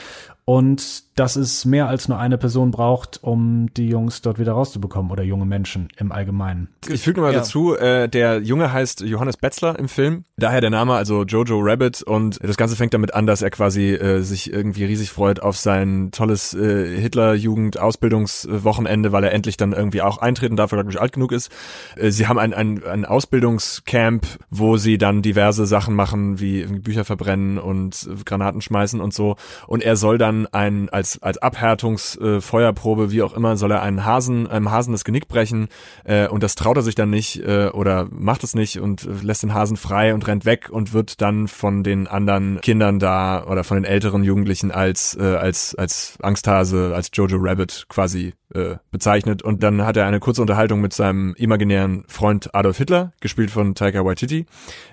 und 0.46 1.05
dass 1.16 1.36
es 1.38 1.64
mehr 1.66 1.88
als 1.88 2.10
nur 2.10 2.20
eine 2.20 2.38
Person 2.38 2.72
braucht, 2.72 3.24
um 3.24 3.70
die 3.76 3.88
Jungs 3.88 4.22
dort 4.22 4.38
wieder 4.38 4.52
rauszubekommen 4.52 5.12
oder 5.12 5.24
junge 5.24 5.46
Menschen 5.46 5.88
im 5.98 6.12
Allgemeinen. 6.12 6.68
Ich 6.90 7.04
füge 7.04 7.22
mal 7.22 7.32
Ja. 7.34 7.40
dazu, 7.40 7.76
äh, 7.76 8.10
der 8.10 8.42
Junge 8.42 8.72
heißt 8.74 9.02
Johannes 9.02 9.38
Betzler 9.38 9.80
im 9.80 9.88
Film. 9.88 10.26
Daher 10.38 10.60
der 10.62 10.70
Name, 10.72 10.94
also 10.94 11.24
Jojo 11.24 11.60
Rabbit. 11.62 12.02
Und 12.04 12.40
das 12.44 12.58
Ganze 12.58 12.76
fängt 12.76 12.94
damit 12.94 13.14
an, 13.14 13.26
dass 13.28 13.42
er 13.42 13.50
quasi 13.50 13.94
äh, 13.94 14.22
sich 14.22 14.52
irgendwie 14.52 14.84
riesig 14.86 15.12
freut 15.12 15.42
auf 15.42 15.58
sein 15.58 16.10
tolles 16.12 16.54
äh, 16.54 17.00
Hitler-Jugend-Ausbildungswochenende, 17.00 19.12
weil 19.12 19.24
er 19.24 19.34
endlich 19.34 19.58
dann 19.58 19.74
irgendwie 19.74 20.02
auch 20.02 20.18
eintreten 20.18 20.56
darf, 20.56 20.72
weil 20.72 20.80
er 20.80 20.84
glaube 20.84 20.96
ich 20.96 21.02
alt 21.02 21.14
genug 21.14 21.32
ist. 21.32 21.50
Äh, 21.96 22.12
sie 22.12 22.28
haben 22.28 22.40
ein, 22.40 22.54
ein, 22.54 22.84
ein 22.84 23.06
Ausbildungscamp, 23.06 24.26
wo 24.50 24.78
sie 24.78 24.98
dann 24.98 25.22
diverse 25.22 25.66
Sachen 25.66 25.96
machen, 25.96 26.40
wie 26.40 26.66
Bücher 26.66 27.06
verbrennen 27.06 27.58
und 27.58 28.08
Granaten 28.26 28.62
schmeißen 28.62 29.02
und 29.02 29.14
so. 29.14 29.36
Und 29.68 29.84
er 29.84 29.96
soll 29.96 30.18
dann 30.18 30.48
ein, 30.48 30.90
als, 30.90 31.05
als 31.22 31.38
Abhärtungsfeuerprobe, 31.38 33.04
äh, 33.06 33.12
wie 33.12 33.22
auch 33.22 33.34
immer, 33.34 33.58
soll 33.58 33.72
er 33.72 33.82
einen 33.82 34.06
Hasen, 34.06 34.48
einem 34.48 34.72
Hasen 34.72 34.92
das 34.92 35.04
Genick 35.04 35.28
brechen. 35.28 35.68
Äh, 36.04 36.28
und 36.28 36.44
das 36.44 36.56
traut 36.56 36.78
er 36.78 36.84
sich 36.84 36.96
dann 36.96 37.10
nicht 37.10 37.40
äh, 37.42 37.70
oder 37.70 38.08
macht 38.12 38.44
es 38.44 38.56
nicht 38.56 38.80
und 38.80 39.06
äh, 39.06 39.10
lässt 39.22 39.44
den 39.44 39.54
Hasen 39.54 39.78
frei 39.78 40.14
und 40.14 40.28
rennt 40.28 40.46
weg 40.46 40.70
und 40.70 40.94
wird 40.94 41.22
dann 41.22 41.48
von 41.48 41.84
den 41.84 42.08
anderen 42.08 42.60
Kindern 42.62 43.00
da 43.00 43.46
oder 43.46 43.64
von 43.64 43.78
den 43.78 43.86
älteren 43.86 44.24
Jugendlichen 44.24 44.72
als, 44.72 45.18
äh, 45.20 45.24
als, 45.24 45.76
als 45.76 46.18
Angsthase, 46.22 46.94
als 46.96 47.10
Jojo 47.14 47.38
Rabbit 47.40 47.86
quasi 47.90 48.34
äh, 48.54 48.76
bezeichnet. 48.92 49.42
Und 49.42 49.64
dann 49.64 49.86
hat 49.86 49.98
er 49.98 50.06
eine 50.06 50.20
kurze 50.20 50.42
Unterhaltung 50.42 50.82
mit 50.82 50.94
seinem 50.94 51.34
imaginären 51.36 52.04
Freund 52.08 52.54
Adolf 52.54 52.78
Hitler, 52.78 53.14
gespielt 53.20 53.52
von 53.52 53.76
Taika 53.76 54.06
Waititi, 54.06 54.46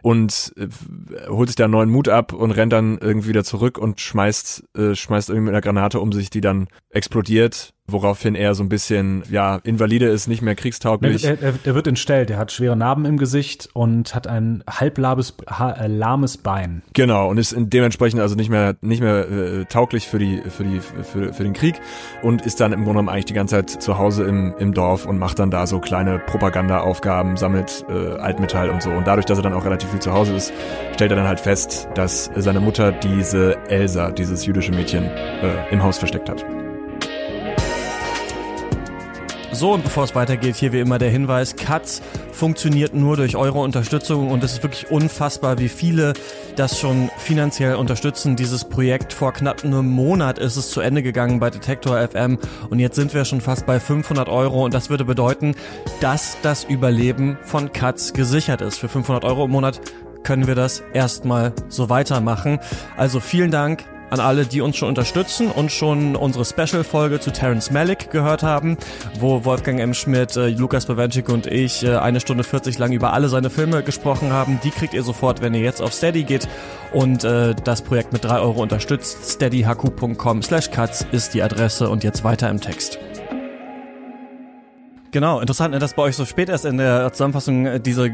und 0.02 0.52
äh, 0.56 0.68
holt 1.28 1.48
sich 1.48 1.56
da 1.56 1.68
neuen 1.68 1.90
Mut 1.90 2.08
ab 2.08 2.32
und 2.32 2.50
rennt 2.52 2.72
dann 2.72 2.98
irgendwie 2.98 3.28
wieder 3.28 3.44
zurück 3.44 3.78
und 3.78 4.00
schmeißt, 4.00 4.64
äh, 4.76 4.94
schmeißt 4.94 5.28
irgendwie 5.28 5.46
mit 5.46 5.54
einer 5.54 5.60
Granate 5.60 6.00
um 6.00 6.12
sich, 6.12 6.30
die 6.30 6.40
dann 6.40 6.68
explodiert, 6.90 7.71
woraufhin 7.88 8.34
er 8.34 8.54
so 8.54 8.62
ein 8.62 8.68
bisschen, 8.68 9.24
ja, 9.30 9.56
invalide 9.64 10.06
ist, 10.06 10.28
nicht 10.28 10.40
mehr 10.40 10.54
kriegstauglich. 10.54 11.24
Er, 11.24 11.40
er, 11.42 11.54
er 11.64 11.74
wird 11.74 11.86
entstellt, 11.86 12.30
er 12.30 12.38
hat 12.38 12.52
schwere 12.52 12.76
Narben 12.76 13.04
im 13.04 13.18
Gesicht 13.18 13.68
und 13.72 14.14
hat 14.14 14.26
ein 14.26 14.62
halblahmes 14.68 15.34
ha, 15.48 15.72
äh, 15.72 15.88
lahmes 15.88 16.38
Bein. 16.38 16.82
Genau, 16.94 17.28
und 17.28 17.38
ist 17.38 17.54
dementsprechend 17.56 18.20
also 18.20 18.36
nicht 18.36 18.50
mehr 18.50 18.76
nicht 18.80 19.00
mehr 19.00 19.28
äh, 19.28 19.64
tauglich 19.64 20.08
für 20.08 20.18
die 20.18 20.42
für 20.48 20.64
die 20.64 20.80
für, 20.80 21.32
für 21.32 21.42
den 21.42 21.52
Krieg 21.52 21.80
und 22.22 22.42
ist 22.42 22.60
dann 22.60 22.72
im 22.72 22.84
Grunde 22.84 22.92
genommen 22.92 23.08
eigentlich 23.08 23.26
die 23.26 23.34
ganze 23.34 23.56
Zeit 23.56 23.70
zu 23.70 23.98
Hause 23.98 24.24
im 24.24 24.54
im 24.58 24.72
Dorf 24.74 25.04
und 25.04 25.18
macht 25.18 25.38
dann 25.38 25.50
da 25.50 25.66
so 25.66 25.80
kleine 25.80 26.20
Propagandaaufgaben, 26.20 27.36
sammelt 27.36 27.84
äh, 27.88 27.92
Altmetall 28.18 28.70
und 28.70 28.82
so 28.82 28.90
und 28.90 29.06
dadurch, 29.06 29.26
dass 29.26 29.38
er 29.38 29.42
dann 29.42 29.54
auch 29.54 29.64
relativ 29.64 29.90
viel 29.90 30.00
zu 30.00 30.12
Hause 30.12 30.34
ist, 30.34 30.52
stellt 30.94 31.10
er 31.10 31.16
dann 31.16 31.28
halt 31.28 31.40
fest, 31.40 31.88
dass 31.94 32.30
seine 32.36 32.60
Mutter 32.60 32.92
diese 32.92 33.58
Elsa, 33.68 34.10
dieses 34.12 34.46
jüdische 34.46 34.72
Mädchen 34.72 35.04
äh, 35.04 35.68
im 35.70 35.82
Haus 35.82 35.98
versteckt 35.98 36.28
hat. 36.28 36.44
So, 39.54 39.74
und 39.74 39.84
bevor 39.84 40.04
es 40.04 40.14
weitergeht, 40.14 40.56
hier 40.56 40.72
wie 40.72 40.80
immer 40.80 40.98
der 40.98 41.10
Hinweis, 41.10 41.56
Katz 41.56 42.00
funktioniert 42.32 42.94
nur 42.94 43.16
durch 43.16 43.36
eure 43.36 43.58
Unterstützung 43.58 44.30
und 44.30 44.42
es 44.42 44.54
ist 44.54 44.62
wirklich 44.62 44.90
unfassbar, 44.90 45.58
wie 45.58 45.68
viele 45.68 46.14
das 46.56 46.80
schon 46.80 47.10
finanziell 47.18 47.74
unterstützen. 47.74 48.34
Dieses 48.34 48.64
Projekt 48.64 49.12
vor 49.12 49.34
knapp 49.34 49.62
einem 49.62 49.90
Monat 49.90 50.38
ist 50.38 50.56
es 50.56 50.70
zu 50.70 50.80
Ende 50.80 51.02
gegangen 51.02 51.38
bei 51.38 51.50
Detektor 51.50 52.00
FM 52.00 52.38
und 52.70 52.78
jetzt 52.78 52.96
sind 52.96 53.12
wir 53.12 53.26
schon 53.26 53.42
fast 53.42 53.66
bei 53.66 53.78
500 53.78 54.30
Euro 54.30 54.64
und 54.64 54.72
das 54.72 54.88
würde 54.88 55.04
bedeuten, 55.04 55.54
dass 56.00 56.38
das 56.42 56.64
Überleben 56.64 57.36
von 57.42 57.72
Katz 57.72 58.14
gesichert 58.14 58.62
ist. 58.62 58.78
Für 58.78 58.88
500 58.88 59.22
Euro 59.24 59.44
im 59.44 59.50
Monat 59.50 59.82
können 60.22 60.46
wir 60.46 60.54
das 60.54 60.82
erstmal 60.94 61.52
so 61.68 61.90
weitermachen. 61.90 62.58
Also 62.96 63.20
vielen 63.20 63.50
Dank 63.50 63.84
an 64.12 64.20
alle, 64.20 64.44
die 64.44 64.60
uns 64.60 64.76
schon 64.76 64.88
unterstützen 64.88 65.50
und 65.50 65.72
schon 65.72 66.16
unsere 66.16 66.44
Special-Folge 66.44 67.18
zu 67.18 67.32
Terence 67.32 67.70
Malick 67.70 68.10
gehört 68.10 68.42
haben, 68.42 68.76
wo 69.18 69.44
Wolfgang 69.46 69.80
M. 69.80 69.94
Schmidt, 69.94 70.36
äh, 70.36 70.50
Lukas 70.50 70.84
Bawenschik 70.84 71.30
und 71.30 71.46
ich 71.46 71.82
äh, 71.82 71.96
eine 71.96 72.20
Stunde 72.20 72.44
40 72.44 72.78
lang 72.78 72.92
über 72.92 73.14
alle 73.14 73.30
seine 73.30 73.48
Filme 73.48 73.82
gesprochen 73.82 74.30
haben. 74.30 74.60
Die 74.62 74.70
kriegt 74.70 74.92
ihr 74.92 75.02
sofort, 75.02 75.40
wenn 75.40 75.54
ihr 75.54 75.60
jetzt 75.60 75.80
auf 75.80 75.94
Steady 75.94 76.24
geht 76.24 76.46
und 76.92 77.24
äh, 77.24 77.54
das 77.64 77.80
Projekt 77.80 78.12
mit 78.12 78.22
drei 78.22 78.38
Euro 78.38 78.62
unterstützt. 78.62 79.32
steadyhq.com 79.32 80.42
slash 80.42 80.70
cuts 80.70 81.06
ist 81.10 81.32
die 81.32 81.42
Adresse 81.42 81.88
und 81.88 82.04
jetzt 82.04 82.22
weiter 82.22 82.50
im 82.50 82.60
Text. 82.60 82.98
Genau, 85.12 85.40
interessant, 85.40 85.72
ne, 85.74 85.78
dass 85.78 85.92
bei 85.92 86.02
euch 86.04 86.16
so 86.16 86.24
spät 86.24 86.48
erst 86.48 86.64
in 86.64 86.78
der 86.78 87.12
Zusammenfassung 87.12 87.66
äh, 87.66 87.80
diese, 87.80 88.06
äh, 88.06 88.12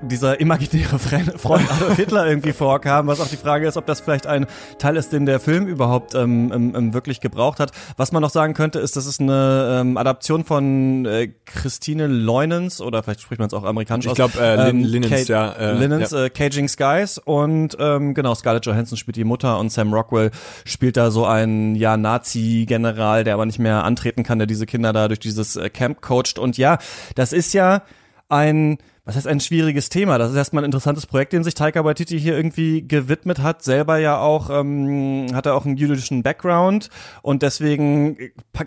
dieser 0.00 0.40
imaginäre 0.40 0.96
Fre- 0.96 1.36
Freund 1.36 1.70
Adolf 1.70 1.96
Hitler 1.96 2.26
irgendwie 2.26 2.54
vorkam, 2.54 3.06
was 3.06 3.20
auch 3.20 3.28
die 3.28 3.36
Frage 3.36 3.68
ist, 3.68 3.76
ob 3.76 3.84
das 3.84 4.00
vielleicht 4.00 4.26
ein 4.26 4.46
Teil 4.78 4.96
ist, 4.96 5.12
den 5.12 5.26
der 5.26 5.40
Film 5.40 5.66
überhaupt 5.66 6.14
ähm, 6.14 6.50
ähm, 6.54 6.72
ähm, 6.74 6.94
wirklich 6.94 7.20
gebraucht 7.20 7.60
hat. 7.60 7.72
Was 7.98 8.12
man 8.12 8.22
noch 8.22 8.30
sagen 8.30 8.54
könnte, 8.54 8.78
ist, 8.78 8.96
das 8.96 9.04
ist 9.04 9.20
eine 9.20 9.80
ähm, 9.82 9.98
Adaption 9.98 10.42
von 10.42 11.04
äh, 11.04 11.28
Christine 11.44 12.06
Leunens, 12.06 12.80
oder 12.80 13.02
vielleicht 13.02 13.20
spricht 13.20 13.40
man 13.40 13.48
es 13.48 13.52
auch 13.52 13.64
amerikanisch 13.64 14.06
Ich 14.06 14.10
aus. 14.12 14.16
glaube 14.16 14.40
äh, 14.40 14.56
Lin, 14.70 14.80
Ähm, 14.80 14.84
Linens, 14.84 15.28
ja. 15.28 15.52
Äh, 15.52 15.72
Linens, 15.74 16.12
ja. 16.12 16.24
äh, 16.24 16.30
Caging 16.30 16.68
Skies 16.68 17.18
und 17.18 17.76
ähm, 17.78 18.14
genau, 18.14 18.34
Scarlett 18.34 18.64
Johansson 18.64 18.96
spielt 18.96 19.16
die 19.16 19.24
Mutter 19.24 19.58
und 19.58 19.70
Sam 19.70 19.92
Rockwell 19.92 20.30
spielt 20.64 20.96
da 20.96 21.10
so 21.10 21.26
einen 21.26 21.74
ja 21.74 21.98
Nazi-General, 21.98 23.22
der 23.24 23.34
aber 23.34 23.44
nicht 23.44 23.58
mehr 23.58 23.84
antreten 23.84 24.22
kann, 24.22 24.38
der 24.38 24.46
diese 24.46 24.64
Kinder 24.64 24.94
da 24.94 25.08
durch 25.08 25.20
dieses 25.20 25.54
äh, 25.56 25.68
Camp 25.68 26.00
coacht 26.00 26.37
und 26.38 26.56
ja, 26.58 26.78
das 27.14 27.32
ist 27.32 27.52
ja 27.54 27.82
ein 28.28 28.78
was 29.08 29.16
heißt 29.16 29.26
ein 29.26 29.40
schwieriges 29.40 29.88
Thema? 29.88 30.18
Das 30.18 30.30
ist 30.30 30.36
erstmal 30.36 30.64
ein 30.64 30.66
interessantes 30.66 31.06
Projekt, 31.06 31.32
den 31.32 31.42
sich 31.42 31.54
Taika 31.54 31.82
Waititi 31.82 32.20
hier 32.20 32.36
irgendwie 32.36 32.86
gewidmet 32.86 33.38
hat. 33.38 33.62
Selber 33.62 33.96
ja 33.96 34.18
auch, 34.18 34.50
ähm, 34.50 35.28
hat 35.32 35.46
er 35.46 35.54
auch 35.54 35.64
einen 35.64 35.78
jüdischen 35.78 36.22
Background 36.22 36.90
und 37.22 37.42
deswegen 37.42 38.18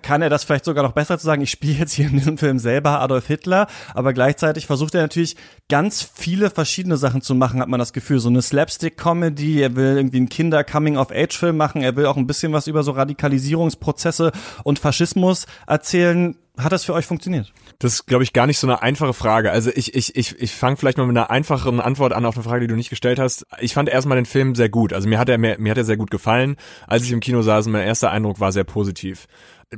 kann 0.02 0.24
er 0.24 0.32
das 0.32 0.44
vielleicht 0.44 0.66
sogar 0.66 0.84
noch 0.84 0.94
besser 0.94 1.20
zu 1.20 1.28
sagen, 1.28 1.44
ich 1.44 1.52
spiele 1.52 1.78
jetzt 1.78 1.94
hier 1.94 2.08
in 2.08 2.18
diesem 2.18 2.40
Film 2.40 2.58
selber 2.58 3.02
Adolf 3.02 3.28
Hitler, 3.28 3.68
aber 3.94 4.14
gleichzeitig 4.14 4.66
versucht 4.66 4.96
er 4.96 5.04
natürlich 5.04 5.36
ganz 5.70 6.02
viele 6.02 6.50
verschiedene 6.50 6.98
Sachen 6.98 7.22
zu 7.22 7.36
machen, 7.36 7.62
hat 7.62 7.70
man 7.70 7.80
das 7.80 7.94
Gefühl. 7.94 8.18
So 8.18 8.30
eine 8.30 8.42
Slapstick-Comedy, 8.42 9.62
er 9.62 9.76
will 9.76 9.96
irgendwie 9.96 10.18
einen 10.18 10.30
Kinder-Coming-of-Age-Film 10.30 11.56
machen, 11.56 11.84
er 11.84 11.96
will 11.96 12.08
auch 12.08 12.18
ein 12.18 12.26
bisschen 12.26 12.52
was 12.52 12.66
über 12.66 12.82
so 12.82 12.94
Radikalisierungsprozesse 12.94 14.32
und 14.64 14.80
Faschismus 14.80 15.46
erzählen 15.68 16.36
hat 16.58 16.72
das 16.72 16.84
für 16.84 16.94
euch 16.94 17.06
funktioniert? 17.06 17.54
Das 17.80 17.94
ist, 17.94 18.06
glaube 18.08 18.24
ich, 18.24 18.34
gar 18.34 18.46
nicht 18.46 18.60
so 18.60 18.68
eine 18.68 18.82
einfache 18.82 19.14
Frage. 19.14 19.52
Also 19.52 19.72
ich, 19.74 19.96
ich, 19.96 20.16
ich, 20.16 20.40
ich 20.40 20.52
fange 20.54 20.78
vielleicht 20.78 20.98
mal 20.98 21.08
mit 21.08 21.18
einer 21.18 21.30
einfacheren 21.32 21.80
Antwort 21.80 22.14
an 22.14 22.26
auf 22.26 22.36
eine 22.36 22.44
Frage, 22.44 22.62
die 22.62 22.68
du 22.68 22.76
nicht 22.76 22.90
gestellt 22.90 23.20
hast. 23.20 23.46
Ich 23.60 23.74
fand 23.74 23.90
erstmal 23.90 24.18
den 24.18 24.26
Film 24.26 24.54
sehr 24.56 24.70
gut. 24.70 24.94
Also 24.94 25.08
mir 25.08 25.18
hat 25.18 25.30
er 25.30 25.38
mir, 25.38 25.58
mir 25.60 25.72
hat 25.72 25.78
er 25.78 25.86
sehr 25.86 25.98
gut 25.98 26.12
gefallen. 26.12 26.58
Als 26.88 27.04
ich 27.04 27.12
im 27.12 27.22
Kino 27.22 27.42
saß, 27.42 27.68
mein 27.68 27.84
erster 27.84 28.12
Eindruck 28.12 28.40
war 28.40 28.52
sehr 28.52 28.66
positiv. 28.66 29.28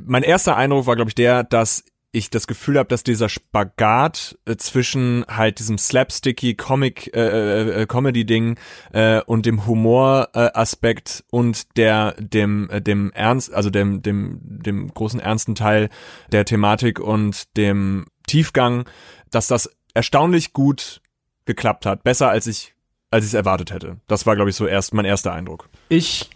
Mein 0.04 0.24
erster 0.24 0.56
Eindruck 0.56 0.86
war, 0.86 0.96
glaube 0.96 1.10
ich, 1.10 1.14
der, 1.14 1.44
dass 1.44 1.84
ich 2.14 2.30
das 2.30 2.46
Gefühl 2.46 2.78
habe, 2.78 2.88
dass 2.88 3.02
dieser 3.02 3.28
Spagat 3.28 4.38
äh, 4.46 4.56
zwischen 4.56 5.24
halt 5.28 5.58
diesem 5.58 5.78
slapsticky 5.78 6.54
Comic 6.54 7.14
äh, 7.14 7.20
äh, 7.20 7.82
äh 7.82 7.86
Comedy 7.86 8.24
Ding 8.24 8.56
äh, 8.92 9.20
und 9.22 9.46
dem 9.46 9.66
Humor 9.66 10.28
äh, 10.34 10.50
Aspekt 10.54 11.24
und 11.30 11.76
der 11.76 12.12
dem 12.18 12.70
äh, 12.70 12.80
dem 12.80 13.10
Ernst, 13.12 13.52
also 13.52 13.68
dem 13.68 14.00
dem 14.02 14.38
dem 14.42 14.94
großen 14.94 15.18
ernsten 15.18 15.56
Teil 15.56 15.90
der 16.30 16.44
Thematik 16.44 17.00
und 17.00 17.56
dem 17.56 18.06
Tiefgang, 18.26 18.84
dass 19.30 19.48
das 19.48 19.70
erstaunlich 19.92 20.52
gut 20.52 21.00
geklappt 21.46 21.84
hat, 21.84 22.04
besser 22.04 22.30
als 22.30 22.46
ich 22.46 22.74
als 23.10 23.24
ich 23.24 23.30
es 23.30 23.34
erwartet 23.34 23.72
hätte. 23.72 23.96
Das 24.06 24.24
war 24.24 24.36
glaube 24.36 24.50
ich 24.50 24.56
so 24.56 24.66
erst 24.66 24.94
mein 24.94 25.04
erster 25.04 25.32
Eindruck. 25.32 25.68
Ich 25.88 26.30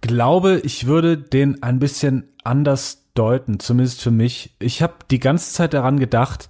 glaube, 0.00 0.60
ich 0.64 0.86
würde 0.86 1.16
den 1.16 1.62
ein 1.62 1.78
bisschen 1.78 2.28
anders 2.42 3.01
deuten, 3.14 3.60
zumindest 3.60 4.02
für 4.02 4.10
mich. 4.10 4.56
Ich 4.58 4.82
habe 4.82 4.94
die 5.10 5.20
ganze 5.20 5.52
Zeit 5.52 5.74
daran 5.74 5.98
gedacht, 5.98 6.48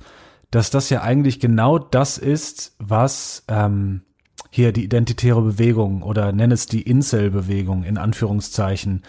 dass 0.51 0.71
das 0.71 0.91
ja 0.91 1.03
eigentlich 1.03 1.41
genau 1.41 1.79
das 1.79 2.19
ist, 2.19 2.77
was 2.79 3.45
ähm, 3.49 4.03
hier 4.51 4.73
die 4.73 4.85
identitäre 4.85 5.41
Bewegung 5.41 6.03
oder 6.03 6.33
nenn 6.33 6.53
es 6.53 6.67
die 6.67 6.83
Incel-Bewegung 6.83 7.85
in 7.85 7.97
Anführungszeichen. 7.97 9.03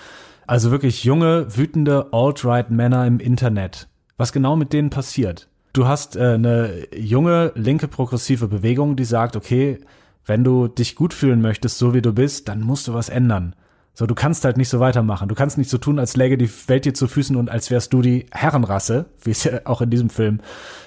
Also 0.48 0.72
wirklich 0.72 1.04
junge, 1.04 1.56
wütende 1.56 2.08
Alt-Right-Männer 2.12 3.06
im 3.06 3.20
Internet. 3.20 3.90
Was 4.18 4.32
genau 4.32 4.56
mit 4.56 4.74
denen 4.74 4.90
passiert? 4.90 5.50
Du 5.74 5.88
hast 5.88 6.16
äh, 6.16 6.34
eine 6.34 6.88
junge, 6.96 7.52
linke, 7.56 7.88
progressive 7.88 8.48
Bewegung, 8.48 8.96
die 8.96 9.06
sagt, 9.06 9.36
okay, 9.36 9.80
wenn 10.26 10.44
du 10.44 10.68
dich 10.68 10.96
gut 10.96 11.14
fühlen 11.14 11.42
möchtest, 11.42 11.78
so 11.78 11.94
wie 11.94 12.02
du 12.02 12.14
bist, 12.14 12.48
dann 12.48 12.62
musst 12.62 12.88
du 12.88 12.94
was 12.94 13.10
ändern. 13.10 13.56
So, 13.96 14.08
du 14.08 14.16
kannst 14.16 14.44
halt 14.44 14.58
nicht 14.58 14.70
so 14.70 14.80
weitermachen. 14.80 15.30
Du 15.30 15.36
kannst 15.36 15.58
nicht 15.58 15.70
so 15.70 15.78
tun, 15.78 16.00
als 16.00 16.16
läge 16.16 16.38
die 16.38 16.50
Welt 16.68 16.86
dir 16.86 16.96
zu 16.96 17.08
Füßen 17.08 17.36
und 17.36 17.50
als 17.50 17.70
wärst 17.70 17.94
du 17.94 18.02
die 18.02 18.26
Herrenrasse, 18.32 19.06
wie 19.24 19.30
es 19.30 19.44
ja 19.44 19.62
auch 19.66 19.82
in 19.82 19.92
diesem 19.92 20.10
Film 20.10 20.40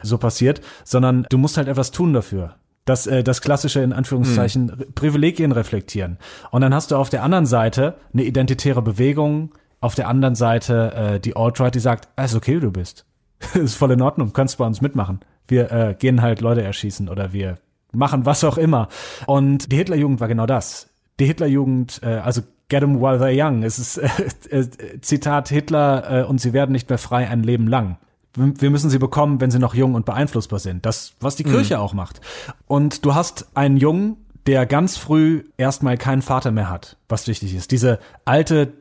so 0.02 0.18
passiert, 0.18 0.60
sondern 0.84 1.24
du 1.30 1.38
musst 1.38 1.56
halt 1.56 1.68
etwas 1.68 1.92
tun 1.92 2.12
dafür. 2.12 2.56
Das, 2.84 3.06
äh, 3.06 3.22
das 3.22 3.40
klassische, 3.40 3.80
in 3.80 3.92
Anführungszeichen, 3.92 4.70
hm. 4.70 4.92
Privilegien 4.94 5.52
reflektieren. 5.52 6.18
Und 6.50 6.62
dann 6.62 6.74
hast 6.74 6.90
du 6.90 6.96
auf 6.96 7.08
der 7.08 7.22
anderen 7.22 7.46
Seite 7.46 7.94
eine 8.12 8.24
identitäre 8.24 8.82
Bewegung, 8.82 9.52
auf 9.80 9.94
der 9.94 10.08
anderen 10.08 10.34
Seite 10.34 10.92
äh, 10.94 11.20
die 11.20 11.36
Alt-Right, 11.36 11.74
die 11.74 11.80
sagt, 11.80 12.08
ah, 12.16 12.24
ist 12.24 12.34
okay, 12.34 12.56
wie 12.56 12.60
du 12.60 12.72
bist. 12.72 13.06
ist 13.54 13.74
voll 13.74 13.92
in 13.92 14.02
Ordnung, 14.02 14.32
kannst 14.32 14.58
bei 14.58 14.66
uns 14.66 14.80
mitmachen. 14.80 15.20
Wir 15.46 15.70
äh, 15.70 15.94
gehen 15.96 16.22
halt 16.22 16.40
Leute 16.40 16.62
erschießen 16.62 17.08
oder 17.08 17.32
wir 17.32 17.58
machen 17.92 18.26
was 18.26 18.42
auch 18.42 18.58
immer. 18.58 18.88
Und 19.26 19.70
die 19.70 19.76
Hitlerjugend 19.76 20.20
war 20.20 20.28
genau 20.28 20.46
das. 20.46 20.88
Die 21.20 21.26
Hitlerjugend, 21.26 22.00
äh, 22.02 22.16
also 22.16 22.42
Get 22.68 22.80
them 22.80 23.00
while 23.00 23.18
they're 23.18 23.46
young. 23.46 23.62
Es 23.62 23.78
ist 23.78 23.96
äh, 24.50 24.58
äh, 24.58 25.00
Zitat 25.00 25.48
Hitler 25.48 26.22
äh, 26.22 26.24
und 26.24 26.40
sie 26.40 26.52
werden 26.52 26.72
nicht 26.72 26.88
mehr 26.88 26.98
frei 26.98 27.28
ein 27.28 27.42
Leben 27.42 27.68
lang. 27.68 27.98
Wir 28.34 28.68
müssen 28.68 28.90
sie 28.90 28.98
bekommen, 28.98 29.40
wenn 29.40 29.50
sie 29.50 29.58
noch 29.58 29.74
jung 29.74 29.94
und 29.94 30.04
beeinflussbar 30.04 30.58
sind. 30.58 30.84
Das, 30.84 31.14
was 31.20 31.36
die 31.36 31.44
Kirche 31.44 31.76
mhm. 31.76 31.80
auch 31.80 31.94
macht. 31.94 32.20
Und 32.66 33.06
du 33.06 33.14
hast 33.14 33.46
einen 33.54 33.78
Jungen, 33.78 34.18
der 34.46 34.66
ganz 34.66 34.98
früh 34.98 35.44
erstmal 35.56 35.96
keinen 35.96 36.20
Vater 36.20 36.50
mehr 36.50 36.68
hat, 36.68 36.98
was 37.08 37.28
wichtig 37.28 37.54
ist. 37.54 37.70
Diese 37.70 37.98
alte 38.26 38.74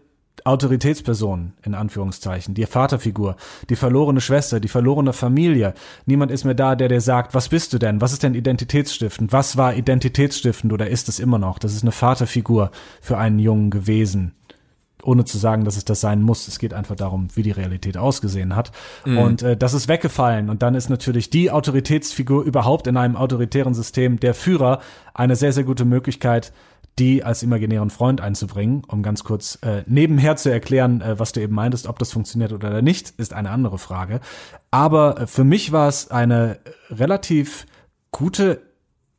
Autoritätsperson, 0.45 1.53
in 1.63 1.73
Anführungszeichen, 1.73 2.53
die 2.53 2.67
Vaterfigur, 2.67 3.35
die 3.69 3.75
verlorene 3.75 4.21
Schwester, 4.21 4.59
die 4.59 4.67
verlorene 4.67 5.11
Familie. 5.11 5.73
Niemand 6.05 6.31
ist 6.31 6.43
mehr 6.43 6.53
da, 6.53 6.75
der 6.75 6.87
dir 6.87 7.01
sagt, 7.01 7.33
was 7.33 7.49
bist 7.49 7.73
du 7.73 7.79
denn? 7.79 7.99
Was 7.99 8.13
ist 8.13 8.21
denn 8.21 8.35
identitätsstiftend? 8.35 9.33
Was 9.33 9.57
war 9.57 9.73
identitätsstiftend 9.73 10.71
oder 10.71 10.87
ist 10.87 11.09
es 11.09 11.19
immer 11.19 11.39
noch? 11.39 11.57
Das 11.57 11.73
ist 11.73 11.81
eine 11.81 11.91
Vaterfigur 11.91 12.69
für 13.01 13.17
einen 13.17 13.39
Jungen 13.39 13.71
gewesen. 13.71 14.33
Ohne 15.01 15.25
zu 15.25 15.39
sagen, 15.39 15.65
dass 15.65 15.77
es 15.77 15.85
das 15.85 16.01
sein 16.01 16.21
muss. 16.21 16.47
Es 16.47 16.59
geht 16.59 16.75
einfach 16.75 16.95
darum, 16.95 17.27
wie 17.33 17.43
die 17.43 17.51
Realität 17.51 17.97
ausgesehen 17.97 18.55
hat. 18.55 18.71
Mhm. 19.03 19.17
Und 19.17 19.41
äh, 19.41 19.57
das 19.57 19.73
ist 19.73 19.87
weggefallen. 19.87 20.51
Und 20.51 20.61
dann 20.61 20.75
ist 20.75 20.89
natürlich 20.89 21.31
die 21.31 21.49
Autoritätsfigur 21.49 22.43
überhaupt 22.43 22.85
in 22.85 22.97
einem 22.97 23.15
autoritären 23.15 23.73
System 23.73 24.19
der 24.19 24.35
Führer 24.35 24.79
eine 25.15 25.35
sehr, 25.35 25.53
sehr 25.53 25.63
gute 25.63 25.85
Möglichkeit, 25.85 26.53
die 26.97 27.23
als 27.23 27.43
imaginären 27.43 27.89
Freund 27.89 28.21
einzubringen, 28.21 28.83
um 28.87 29.03
ganz 29.03 29.23
kurz 29.23 29.59
äh, 29.61 29.83
nebenher 29.85 30.37
zu 30.37 30.49
erklären, 30.49 31.01
äh, 31.01 31.19
was 31.19 31.33
du 31.33 31.41
eben 31.41 31.53
meintest, 31.53 31.87
ob 31.87 31.99
das 31.99 32.13
funktioniert 32.13 32.53
oder 32.53 32.81
nicht, 32.81 33.11
ist 33.17 33.33
eine 33.33 33.49
andere 33.49 33.77
Frage. 33.77 34.21
Aber 34.71 35.21
äh, 35.21 35.27
für 35.27 35.43
mich 35.43 35.71
war 35.71 35.89
es 35.89 36.09
eine 36.09 36.59
relativ 36.89 37.65
gute 38.11 38.61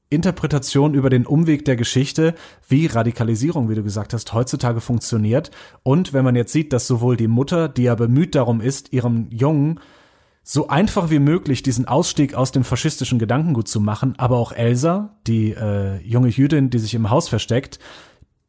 Interpretation 0.08 0.94
über 0.94 1.10
den 1.10 1.26
Umweg 1.26 1.64
der 1.64 1.76
Geschichte, 1.76 2.34
wie 2.68 2.86
Radikalisierung, 2.86 3.68
wie 3.68 3.74
du 3.74 3.82
gesagt 3.82 4.14
hast, 4.14 4.32
heutzutage 4.32 4.80
funktioniert. 4.80 5.50
Und 5.82 6.12
wenn 6.12 6.24
man 6.24 6.36
jetzt 6.36 6.52
sieht, 6.52 6.72
dass 6.72 6.86
sowohl 6.86 7.16
die 7.16 7.28
Mutter, 7.28 7.68
die 7.68 7.82
ja 7.82 7.94
bemüht 7.94 8.34
darum 8.36 8.60
ist, 8.60 8.92
ihrem 8.92 9.28
Jungen 9.30 9.80
so 10.48 10.68
einfach 10.68 11.10
wie 11.10 11.18
möglich 11.18 11.64
diesen 11.64 11.88
Ausstieg 11.88 12.34
aus 12.34 12.52
dem 12.52 12.62
faschistischen 12.62 13.18
Gedankengut 13.18 13.66
zu 13.66 13.80
machen, 13.80 14.14
aber 14.16 14.36
auch 14.36 14.52
Elsa, 14.52 15.16
die 15.26 15.50
äh, 15.50 15.96
junge 16.02 16.28
Jüdin, 16.28 16.70
die 16.70 16.78
sich 16.78 16.94
im 16.94 17.10
Haus 17.10 17.28
versteckt, 17.28 17.80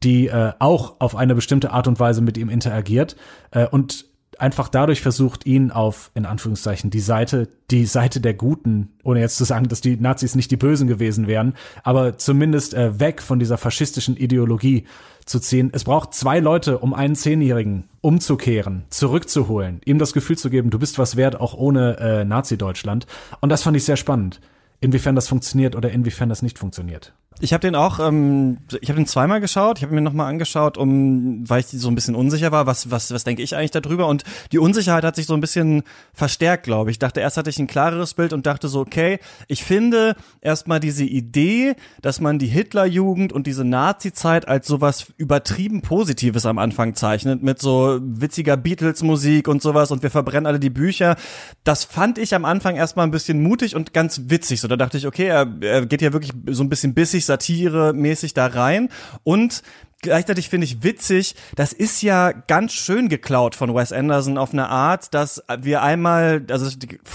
die 0.04 0.28
äh, 0.28 0.52
auch 0.60 1.00
auf 1.00 1.16
eine 1.16 1.34
bestimmte 1.34 1.72
Art 1.72 1.88
und 1.88 1.98
Weise 1.98 2.20
mit 2.20 2.38
ihm 2.38 2.50
interagiert 2.50 3.16
äh, 3.50 3.66
und 3.66 4.04
einfach 4.38 4.68
dadurch 4.68 5.00
versucht, 5.00 5.46
ihn 5.46 5.70
auf, 5.70 6.10
in 6.14 6.26
Anführungszeichen, 6.26 6.90
die 6.90 7.00
Seite, 7.00 7.48
die 7.70 7.86
Seite 7.86 8.20
der 8.20 8.34
Guten, 8.34 8.90
ohne 9.04 9.20
jetzt 9.20 9.36
zu 9.36 9.44
sagen, 9.44 9.68
dass 9.68 9.80
die 9.80 9.96
Nazis 9.96 10.34
nicht 10.34 10.50
die 10.50 10.56
Bösen 10.56 10.88
gewesen 10.88 11.26
wären, 11.26 11.54
aber 11.82 12.18
zumindest 12.18 12.74
äh, 12.74 13.00
weg 13.00 13.22
von 13.22 13.38
dieser 13.38 13.58
faschistischen 13.58 14.16
Ideologie 14.16 14.84
zu 15.26 15.40
ziehen. 15.40 15.70
Es 15.72 15.84
braucht 15.84 16.14
zwei 16.14 16.40
Leute, 16.40 16.78
um 16.78 16.94
einen 16.94 17.14
Zehnjährigen 17.14 17.84
umzukehren, 18.00 18.84
zurückzuholen, 18.90 19.80
ihm 19.84 19.98
das 19.98 20.12
Gefühl 20.12 20.38
zu 20.38 20.50
geben, 20.50 20.70
du 20.70 20.78
bist 20.78 20.98
was 20.98 21.16
wert, 21.16 21.40
auch 21.40 21.54
ohne 21.54 21.98
äh, 21.98 22.24
Nazi-Deutschland. 22.24 23.06
Und 23.40 23.50
das 23.50 23.62
fand 23.62 23.76
ich 23.76 23.84
sehr 23.84 23.96
spannend, 23.96 24.40
inwiefern 24.80 25.14
das 25.14 25.28
funktioniert 25.28 25.76
oder 25.76 25.90
inwiefern 25.90 26.28
das 26.28 26.42
nicht 26.42 26.58
funktioniert. 26.58 27.12
Ich 27.40 27.52
habe 27.52 27.60
den 27.60 27.76
auch, 27.76 28.00
ähm, 28.00 28.58
ich 28.80 28.88
habe 28.88 28.98
den 28.98 29.06
zweimal 29.06 29.40
geschaut. 29.40 29.78
Ich 29.78 29.84
habe 29.84 29.94
mir 29.94 30.00
nochmal 30.00 30.28
angeschaut, 30.28 30.76
um, 30.76 31.48
weil 31.48 31.60
ich 31.60 31.66
so 31.66 31.88
ein 31.88 31.94
bisschen 31.94 32.16
unsicher 32.16 32.50
war, 32.50 32.66
was, 32.66 32.90
was, 32.90 33.12
was 33.12 33.22
denke 33.22 33.42
ich 33.42 33.54
eigentlich 33.54 33.70
darüber? 33.70 34.08
Und 34.08 34.24
die 34.50 34.58
Unsicherheit 34.58 35.04
hat 35.04 35.14
sich 35.14 35.26
so 35.26 35.34
ein 35.34 35.40
bisschen 35.40 35.82
verstärkt, 36.12 36.64
glaube 36.64 36.90
ich. 36.90 36.94
Ich 36.94 36.98
dachte, 36.98 37.20
erst 37.20 37.36
hatte 37.36 37.50
ich 37.50 37.58
ein 37.58 37.68
klareres 37.68 38.14
Bild 38.14 38.32
und 38.32 38.46
dachte 38.46 38.66
so, 38.66 38.80
okay, 38.80 39.20
ich 39.46 39.62
finde 39.62 40.16
erstmal 40.40 40.80
diese 40.80 41.04
Idee, 41.04 41.76
dass 42.02 42.20
man 42.20 42.40
die 42.40 42.48
Hitlerjugend 42.48 43.32
und 43.32 43.46
diese 43.46 43.64
Nazi-Zeit 43.64 44.48
als 44.48 44.66
sowas 44.66 45.12
übertrieben 45.16 45.82
Positives 45.82 46.44
am 46.44 46.58
Anfang 46.58 46.94
zeichnet, 46.96 47.42
mit 47.42 47.60
so 47.60 48.00
witziger 48.02 48.56
Beatles-Musik 48.56 49.46
und 49.46 49.62
sowas 49.62 49.92
und 49.92 50.02
wir 50.02 50.10
verbrennen 50.10 50.46
alle 50.46 50.58
die 50.58 50.70
Bücher. 50.70 51.16
Das 51.62 51.84
fand 51.84 52.18
ich 52.18 52.34
am 52.34 52.44
Anfang 52.44 52.74
erstmal 52.74 53.06
ein 53.06 53.12
bisschen 53.12 53.42
mutig 53.42 53.76
und 53.76 53.92
ganz 53.92 54.22
witzig. 54.26 54.60
So, 54.60 54.66
da 54.66 54.76
dachte 54.76 54.98
ich, 54.98 55.06
okay, 55.06 55.26
er, 55.26 55.46
er 55.60 55.86
geht 55.86 56.02
ja 56.02 56.12
wirklich 56.12 56.32
so 56.48 56.64
ein 56.64 56.68
bisschen 56.68 56.94
bissig 56.94 57.27
Satire-mäßig 57.28 58.34
da 58.34 58.46
rein. 58.46 58.88
Und 59.22 59.62
gleichzeitig 60.00 60.48
finde 60.48 60.64
ich 60.64 60.82
witzig, 60.82 61.34
das 61.56 61.72
ist 61.72 62.02
ja 62.02 62.30
ganz 62.32 62.72
schön 62.72 63.08
geklaut 63.08 63.54
von 63.54 63.74
Wes 63.74 63.92
Anderson 63.92 64.38
auf 64.38 64.52
eine 64.52 64.68
Art, 64.68 65.12
dass 65.12 65.42
wir 65.60 65.82
einmal, 65.82 66.44
also 66.50 66.70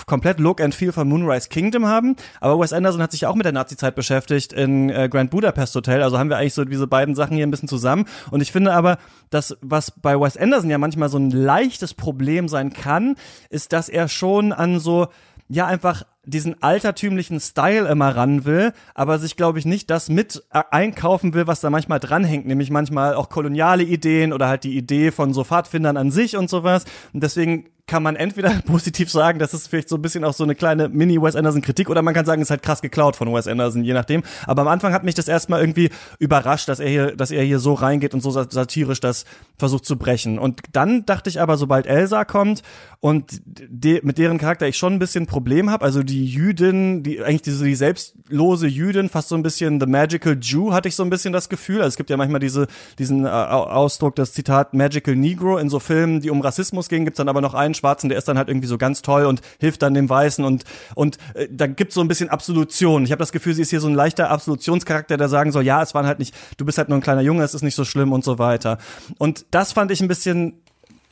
komplett 0.05 0.39
Look 0.39 0.59
and 0.59 0.75
Feel 0.75 0.91
von 0.91 1.07
Moonrise 1.07 1.49
Kingdom 1.49 1.85
haben, 1.85 2.15
aber 2.41 2.59
Wes 2.59 2.73
Anderson 2.73 3.01
hat 3.01 3.11
sich 3.11 3.25
auch 3.25 3.35
mit 3.35 3.45
der 3.45 3.53
Nazi-Zeit 3.53 3.95
beschäftigt 3.95 4.53
in 4.53 4.89
äh, 4.89 5.07
Grand 5.09 5.31
Budapest 5.31 5.75
Hotel, 5.75 6.03
also 6.03 6.19
haben 6.19 6.29
wir 6.29 6.37
eigentlich 6.37 6.53
so 6.53 6.65
diese 6.65 6.87
beiden 6.87 7.15
Sachen 7.15 7.35
hier 7.35 7.47
ein 7.47 7.51
bisschen 7.51 7.69
zusammen. 7.69 8.05
Und 8.31 8.41
ich 8.41 8.51
finde 8.51 8.73
aber, 8.73 8.97
dass 9.29 9.57
was 9.61 9.91
bei 9.91 10.19
Wes 10.19 10.37
Anderson 10.37 10.69
ja 10.69 10.77
manchmal 10.77 11.09
so 11.09 11.17
ein 11.17 11.31
leichtes 11.31 11.93
Problem 11.93 12.47
sein 12.47 12.73
kann, 12.73 13.15
ist, 13.49 13.71
dass 13.71 13.87
er 13.87 14.09
schon 14.09 14.51
an 14.51 14.79
so 14.79 15.07
ja 15.47 15.67
einfach 15.67 16.03
diesen 16.25 16.61
altertümlichen 16.63 17.39
Style 17.39 17.87
immer 17.89 18.15
ran 18.15 18.45
will, 18.45 18.73
aber 18.95 19.19
sich, 19.19 19.35
glaube 19.35 19.59
ich, 19.59 19.65
nicht 19.65 19.89
das 19.89 20.09
mit 20.09 20.43
äh, 20.51 20.63
einkaufen 20.71 21.33
will, 21.33 21.47
was 21.47 21.61
da 21.61 21.69
manchmal 21.69 21.99
dranhängt, 21.99 22.45
nämlich 22.45 22.69
manchmal 22.69 23.15
auch 23.15 23.29
koloniale 23.29 23.83
Ideen 23.83 24.31
oder 24.31 24.47
halt 24.47 24.63
die 24.63 24.77
Idee 24.77 25.11
von 25.11 25.33
so 25.33 25.43
Pfadfindern 25.43 25.97
an 25.97 26.11
sich 26.11 26.37
und 26.37 26.49
sowas. 26.49 26.85
Und 27.11 27.23
deswegen 27.23 27.65
kann 27.85 28.01
man 28.01 28.15
entweder 28.15 28.49
positiv 28.65 29.11
sagen, 29.11 29.39
das 29.39 29.53
ist 29.53 29.67
vielleicht 29.67 29.89
so 29.89 29.95
ein 29.95 30.01
bisschen 30.01 30.23
auch 30.23 30.33
so 30.33 30.43
eine 30.43 30.55
kleine 30.55 30.89
Mini-Wes 30.89 31.35
Anderson-Kritik, 31.35 31.89
oder 31.89 32.01
man 32.01 32.13
kann 32.13 32.25
sagen, 32.25 32.41
es 32.41 32.47
ist 32.47 32.51
halt 32.51 32.61
krass 32.61 32.81
geklaut 32.81 33.15
von 33.15 33.33
Wes 33.33 33.47
Anderson, 33.47 33.83
je 33.83 33.93
nachdem. 33.93 34.23
Aber 34.45 34.61
am 34.61 34.67
Anfang 34.67 34.93
hat 34.93 35.03
mich 35.03 35.15
das 35.15 35.27
erstmal 35.27 35.59
irgendwie 35.59 35.89
überrascht, 36.19 36.69
dass 36.69 36.79
er 36.79 36.89
hier, 36.89 37.15
dass 37.15 37.31
er 37.31 37.43
hier 37.43 37.59
so 37.59 37.73
reingeht 37.73 38.13
und 38.13 38.21
so 38.21 38.31
satirisch 38.31 38.99
das 38.99 39.25
versucht 39.57 39.85
zu 39.85 39.97
brechen. 39.97 40.39
Und 40.39 40.61
dann 40.71 41.05
dachte 41.05 41.29
ich 41.29 41.41
aber, 41.41 41.57
sobald 41.57 41.85
Elsa 41.85 42.25
kommt 42.25 42.63
und 42.99 43.41
de 43.45 43.99
mit 44.03 44.17
deren 44.17 44.37
Charakter 44.37 44.67
ich 44.67 44.77
schon 44.77 44.93
ein 44.93 44.99
bisschen 44.99 45.25
Problem 45.25 45.69
habe, 45.69 45.83
also 45.83 46.03
die 46.03 46.25
Jüdin, 46.25 47.03
die 47.03 47.21
eigentlich 47.21 47.41
diese 47.41 47.65
die 47.65 47.75
selbstlose 47.75 48.67
Jüdin, 48.67 49.09
fast 49.09 49.29
so 49.29 49.35
ein 49.35 49.43
bisschen 49.43 49.79
the 49.79 49.85
magical 49.85 50.37
Jew, 50.39 50.71
hatte 50.71 50.87
ich 50.87 50.95
so 50.95 51.03
ein 51.03 51.09
bisschen 51.09 51.33
das 51.33 51.49
Gefühl. 51.49 51.77
Also 51.77 51.89
es 51.89 51.97
gibt 51.97 52.09
ja 52.09 52.17
manchmal 52.17 52.39
diese 52.39 52.67
diesen 52.97 53.25
äh, 53.25 53.29
Ausdruck, 53.29 54.15
das 54.15 54.33
Zitat 54.33 54.73
magical 54.73 55.15
Negro 55.15 55.57
in 55.57 55.69
so 55.69 55.79
Filmen, 55.79 56.21
die 56.21 56.29
um 56.29 56.41
Rassismus 56.41 56.87
gehen, 56.87 57.03
gibt's 57.03 57.17
dann 57.17 57.29
aber 57.29 57.41
noch 57.41 57.53
einen 57.53 57.72
Schwarzen, 57.73 58.09
der 58.09 58.17
ist 58.17 58.27
dann 58.27 58.37
halt 58.37 58.49
irgendwie 58.49 58.67
so 58.67 58.77
ganz 58.77 59.01
toll 59.01 59.25
und 59.25 59.41
hilft 59.59 59.81
dann 59.81 59.93
dem 59.93 60.09
Weißen 60.09 60.43
und 60.43 60.63
und 60.95 61.17
äh, 61.33 61.47
da 61.51 61.67
gibt's 61.67 61.95
so 61.95 62.01
ein 62.01 62.07
bisschen 62.07 62.29
Absolution. 62.29 63.03
Ich 63.03 63.11
habe 63.11 63.19
das 63.19 63.31
Gefühl, 63.31 63.53
sie 63.53 63.61
ist 63.61 63.69
hier 63.69 63.81
so 63.81 63.87
ein 63.87 63.95
leichter 63.95 64.29
Absolutionscharakter, 64.29 65.17
der 65.17 65.29
sagen 65.29 65.51
soll, 65.51 65.63
ja, 65.63 65.81
es 65.81 65.93
waren 65.93 66.05
halt 66.05 66.19
nicht, 66.19 66.35
du 66.57 66.65
bist 66.65 66.77
halt 66.77 66.89
nur 66.89 66.97
ein 66.97 67.01
kleiner 67.01 67.21
Junge, 67.21 67.43
es 67.43 67.53
ist 67.53 67.61
nicht 67.61 67.75
so 67.75 67.85
schlimm 67.85 68.11
und 68.11 68.23
so 68.23 68.39
weiter. 68.39 68.77
Und 69.17 69.45
das 69.51 69.71
fand 69.71 69.91
ich 69.91 70.01
ein 70.01 70.07
bisschen 70.07 70.61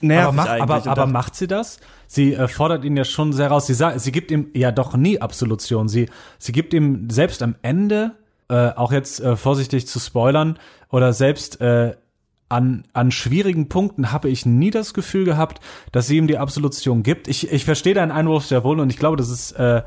nervig 0.02 0.40
aber, 0.40 0.66
mach, 0.66 0.80
aber, 0.80 0.92
aber 0.92 1.06
macht 1.06 1.36
sie 1.36 1.48
das? 1.48 1.80
Sie 2.08 2.34
äh, 2.34 2.48
fordert 2.48 2.84
ihn 2.84 2.98
ja 2.98 3.06
schon 3.06 3.34
sehr 3.34 3.48
raus. 3.48 3.68
Sie 3.68 3.74
sagt, 3.74 4.00
sie 4.02 4.12
gibt 4.12 4.32
ihm 4.32 4.50
ja 4.54 4.72
doch 4.72 4.96
nie 4.96 5.22
Absolution. 5.22 5.88
Sie, 5.88 6.10
sie 6.40 6.52
gibt 6.52 6.74
ihm 6.74 7.10
selbst 7.10 7.42
am 7.42 7.56
Ende, 7.62 8.12
äh, 8.50 8.72
auch 8.72 8.92
jetzt 8.92 9.20
äh, 9.22 9.36
vorsichtig 9.36 9.88
zu 9.88 10.00
spoilern, 10.00 10.58
oder 10.90 11.14
selbst 11.14 11.62
äh, 11.62 11.96
an, 12.52 12.84
an 12.94 13.12
schwierigen 13.12 13.70
Punkten 13.70 14.12
habe 14.12 14.30
ich 14.30 14.46
nie 14.46 14.72
das 14.72 14.94
Gefühl 14.94 15.26
gehabt, 15.26 15.62
dass 15.92 16.08
sie 16.08 16.18
ihm 16.18 16.28
die 16.28 16.38
Absolution 16.38 17.02
gibt. 17.02 17.28
Ich, 17.28 17.52
ich 17.52 17.66
verstehe 17.66 17.94
deinen 17.94 18.12
Einwurf 18.12 18.46
sehr 18.46 18.64
wohl 18.64 18.80
und 18.80 18.90
ich 18.90 18.98
glaube, 18.98 19.18
das 19.18 19.30
ist 19.30 19.54
äh, 19.54 19.82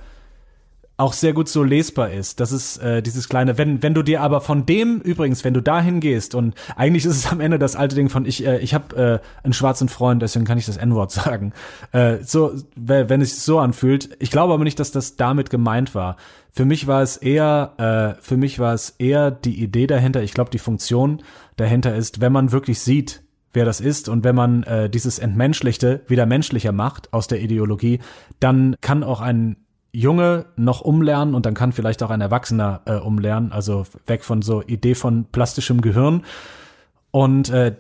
auch 0.97 1.13
sehr 1.13 1.33
gut 1.33 1.49
so 1.49 1.65
lesbar 1.65 2.11
ist. 2.13 2.39
Das 2.39 2.53
ist 2.53 2.79
äh, 2.79 3.03
dieses 3.03 3.29
kleine, 3.29 3.59
wenn 3.59 3.83
wenn 3.83 3.95
du 3.95 4.03
dir 4.03 4.23
aber 4.23 4.41
von 4.41 4.65
dem 4.65 5.01
übrigens, 5.01 5.43
wenn 5.43 5.53
du 5.53 5.61
dahin 5.61 5.99
gehst 5.99 6.35
und 6.35 6.55
eigentlich 6.77 7.05
ist 7.05 7.17
es 7.17 7.33
am 7.33 7.41
Ende 7.41 7.59
das 7.59 7.75
alte 7.75 7.97
Ding 7.97 8.09
von 8.09 8.27
ich 8.27 8.47
äh, 8.47 8.59
ich 8.59 8.75
habe 8.75 9.21
äh, 9.23 9.45
einen 9.45 9.53
schwarzen 9.53 9.89
Freund, 9.89 10.23
deswegen 10.23 10.45
kann 10.45 10.57
ich 10.57 10.67
das 10.67 10.77
N-Wort 10.77 11.11
sagen. 11.11 11.53
Äh, 11.93 12.19
so 12.23 12.53
wenn 12.77 13.21
es 13.21 13.45
so 13.45 13.59
anfühlt. 13.59 14.17
Ich 14.21 14.31
glaube 14.31 14.55
aber 14.55 14.65
nicht, 14.65 14.79
dass 14.79 14.93
das 14.93 15.17
damit 15.17 15.51
gemeint 15.51 15.95
war. 15.95 16.17
Für 16.53 16.65
mich 16.65 16.87
war 16.87 17.03
es 17.03 17.17
eher 17.17 18.15
äh, 18.17 18.23
für 18.23 18.37
mich 18.37 18.61
war 18.61 18.73
es 18.73 18.91
eher 18.91 19.33
die 19.33 19.61
Idee 19.61 19.89
dahinter. 19.89 20.23
Ich 20.23 20.33
glaube, 20.33 20.51
die 20.51 20.59
Funktion 20.59 21.23
dahinter 21.57 21.95
ist, 21.95 22.21
wenn 22.21 22.33
man 22.33 22.53
wirklich 22.53 22.81
sieht, 22.81 23.23
wer 23.53 23.65
das 23.65 23.81
ist 23.81 24.09
und 24.09 24.25
wenn 24.25 24.35
man 24.35 24.65
äh, 24.65 24.91
dieses 24.91 25.19
Entmenschlichte 25.19 26.03
wieder 26.09 26.27
menschlicher 26.27 26.73
macht 26.73 27.13
aus 27.13 27.29
der 27.29 27.41
Ideologie, 27.41 28.01
dann 28.41 28.77
kann 28.81 29.03
auch 29.03 29.21
ein 29.21 29.57
Junge 29.93 30.47
noch 30.57 30.81
umlernen 30.81 31.35
und 31.35 31.47
dann 31.47 31.55
kann 31.55 31.73
vielleicht 31.73 32.03
auch 32.03 32.11
ein 32.11 32.21
Erwachsener 32.21 32.83
äh, 32.85 32.97
umlernen, 32.97 33.53
also 33.53 33.87
weg 34.07 34.25
von 34.25 34.43
so 34.43 34.61
Idee 34.63 34.97
von 34.97 35.27
plastischem 35.31 35.81
Gehirn. 35.81 36.25
Und 37.13 37.49
äh, 37.51 37.77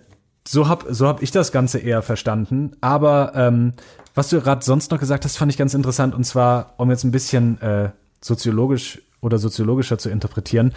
so 0.47 0.69
hab 0.69 0.85
so 0.89 1.09
hab 1.09 1.23
ich 1.23 1.33
das 1.33 1.51
Ganze 1.51 1.81
eher 1.81 2.03
verstanden. 2.03 2.73
Aber 2.81 3.33
ähm, 3.35 3.73
was 4.15 4.29
du 4.29 4.41
gerade 4.41 4.65
sonst 4.65 4.93
noch 4.93 5.01
gesagt 5.01 5.25
hast, 5.25 5.37
fand 5.37 5.51
ich 5.51 5.59
ganz 5.59 5.75
interessant. 5.75 6.15
Und 6.15 6.23
zwar, 6.23 6.75
um 6.77 6.89
jetzt 6.91 7.03
ein 7.03 7.11
bisschen 7.11 7.61
äh, 7.61 7.91
soziologisch 8.21 9.03
oder 9.21 9.39
soziologischer 9.39 9.99
zu 9.99 10.09
interpretieren, 10.09 10.73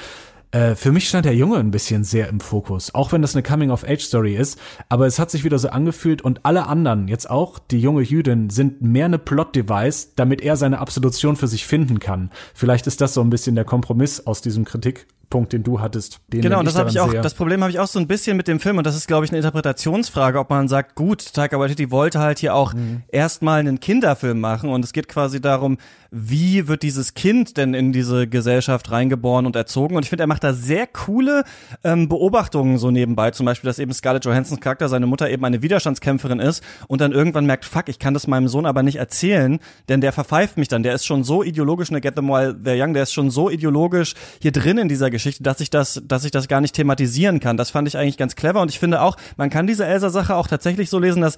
äh, 0.51 0.75
für 0.75 0.91
mich 0.91 1.09
stand 1.09 1.25
der 1.25 1.35
Junge 1.35 1.57
ein 1.57 1.71
bisschen 1.71 2.03
sehr 2.03 2.29
im 2.29 2.39
Fokus, 2.39 2.95
auch 2.95 3.11
wenn 3.11 3.21
das 3.21 3.35
eine 3.35 3.43
Coming-of-Age-Story 3.43 4.35
ist. 4.35 4.57
Aber 4.89 5.05
es 5.05 5.19
hat 5.19 5.29
sich 5.29 5.43
wieder 5.43 5.59
so 5.59 5.69
angefühlt 5.69 6.21
und 6.21 6.45
alle 6.45 6.67
anderen, 6.67 7.07
jetzt 7.07 7.29
auch 7.29 7.59
die 7.59 7.79
junge 7.79 8.01
Jüdin, 8.01 8.49
sind 8.49 8.81
mehr 8.81 9.05
eine 9.05 9.19
Plot-Device, 9.19 10.13
damit 10.15 10.41
er 10.41 10.55
seine 10.55 10.79
Absolution 10.79 11.35
für 11.35 11.47
sich 11.47 11.65
finden 11.65 11.99
kann. 11.99 12.31
Vielleicht 12.53 12.87
ist 12.87 13.01
das 13.01 13.13
so 13.13 13.21
ein 13.21 13.29
bisschen 13.29 13.55
der 13.55 13.65
Kompromiss 13.65 14.25
aus 14.25 14.41
diesem 14.41 14.63
Kritikpunkt, 14.63 15.51
den 15.51 15.63
du 15.63 15.81
hattest. 15.81 16.21
Den 16.31 16.41
genau, 16.41 16.63
das 16.63 16.77
habe 16.77 16.89
ich 16.89 16.99
auch, 16.99 17.11
sehe. 17.11 17.21
das 17.21 17.33
Problem 17.33 17.61
habe 17.61 17.71
ich 17.71 17.79
auch 17.79 17.87
so 17.87 17.99
ein 17.99 18.07
bisschen 18.07 18.37
mit 18.37 18.47
dem 18.47 18.59
Film 18.61 18.77
und 18.77 18.87
das 18.87 18.95
ist, 18.95 19.07
glaube 19.07 19.25
ich, 19.25 19.31
eine 19.31 19.39
Interpretationsfrage, 19.39 20.39
ob 20.39 20.49
man 20.49 20.67
sagt, 20.69 20.95
gut, 20.95 21.33
Taika 21.33 21.59
Waititi 21.59 21.91
wollte 21.91 22.19
halt 22.19 22.39
hier 22.39 22.55
auch 22.55 22.73
Mhm. 22.73 23.03
erstmal 23.09 23.59
einen 23.59 23.79
Kinderfilm 23.81 24.39
machen 24.39 24.69
und 24.69 24.85
es 24.85 24.93
geht 24.93 25.07
quasi 25.09 25.41
darum, 25.41 25.77
wie 26.11 26.67
wird 26.67 26.83
dieses 26.83 27.13
Kind 27.13 27.57
denn 27.57 27.73
in 27.73 27.91
diese 27.91 28.27
Gesellschaft 28.27 28.91
reingeboren 28.91 29.45
und 29.45 29.55
erzogen? 29.55 29.95
Und 29.95 30.03
ich 30.03 30.09
finde, 30.09 30.23
er 30.23 30.27
macht 30.27 30.43
da 30.43 30.53
sehr 30.53 30.87
coole 30.87 31.43
ähm, 31.83 32.07
Beobachtungen 32.09 32.77
so 32.77 32.91
nebenbei, 32.91 33.31
zum 33.31 33.45
Beispiel, 33.45 33.67
dass 33.67 33.79
eben 33.79 33.93
Scarlett 33.93 34.25
Johansons 34.25 34.61
Charakter, 34.61 34.89
seine 34.89 35.07
Mutter 35.07 35.29
eben 35.29 35.43
eine 35.45 35.61
Widerstandskämpferin 35.61 36.39
ist 36.39 36.63
und 36.87 37.01
dann 37.01 37.11
irgendwann 37.11 37.45
merkt, 37.45 37.65
fuck, 37.65 37.89
ich 37.89 37.99
kann 37.99 38.13
das 38.13 38.27
meinem 38.27 38.47
Sohn 38.47 38.65
aber 38.65 38.83
nicht 38.83 38.97
erzählen, 38.97 39.59
denn 39.89 40.01
der 40.01 40.13
verpfeift 40.13 40.57
mich 40.57 40.67
dann, 40.67 40.83
der 40.83 40.93
ist 40.93 41.05
schon 41.05 41.23
so 41.23 41.43
ideologisch, 41.43 41.91
ne, 41.91 42.01
Get 42.01 42.15
Them 42.15 42.29
While 42.29 42.59
They're 42.63 42.81
Young, 42.81 42.93
der 42.93 43.03
ist 43.03 43.13
schon 43.13 43.29
so 43.29 43.49
ideologisch 43.49 44.13
hier 44.41 44.51
drin 44.51 44.77
in 44.77 44.89
dieser 44.89 45.09
Geschichte, 45.09 45.43
dass 45.43 45.59
ich 45.59 45.69
das, 45.69 46.01
dass 46.05 46.23
ich 46.23 46.31
das 46.31 46.47
gar 46.47 46.61
nicht 46.61 46.75
thematisieren 46.75 47.39
kann. 47.39 47.57
Das 47.57 47.69
fand 47.69 47.87
ich 47.87 47.97
eigentlich 47.97 48.17
ganz 48.17 48.35
clever 48.35 48.61
und 48.61 48.69
ich 48.69 48.79
finde 48.79 49.01
auch, 49.01 49.17
man 49.35 49.49
kann 49.49 49.67
diese 49.67 49.85
Elsa-Sache 49.85 50.35
auch 50.35 50.47
tatsächlich 50.47 50.89
so 50.89 50.99
lesen, 50.99 51.21
dass 51.21 51.37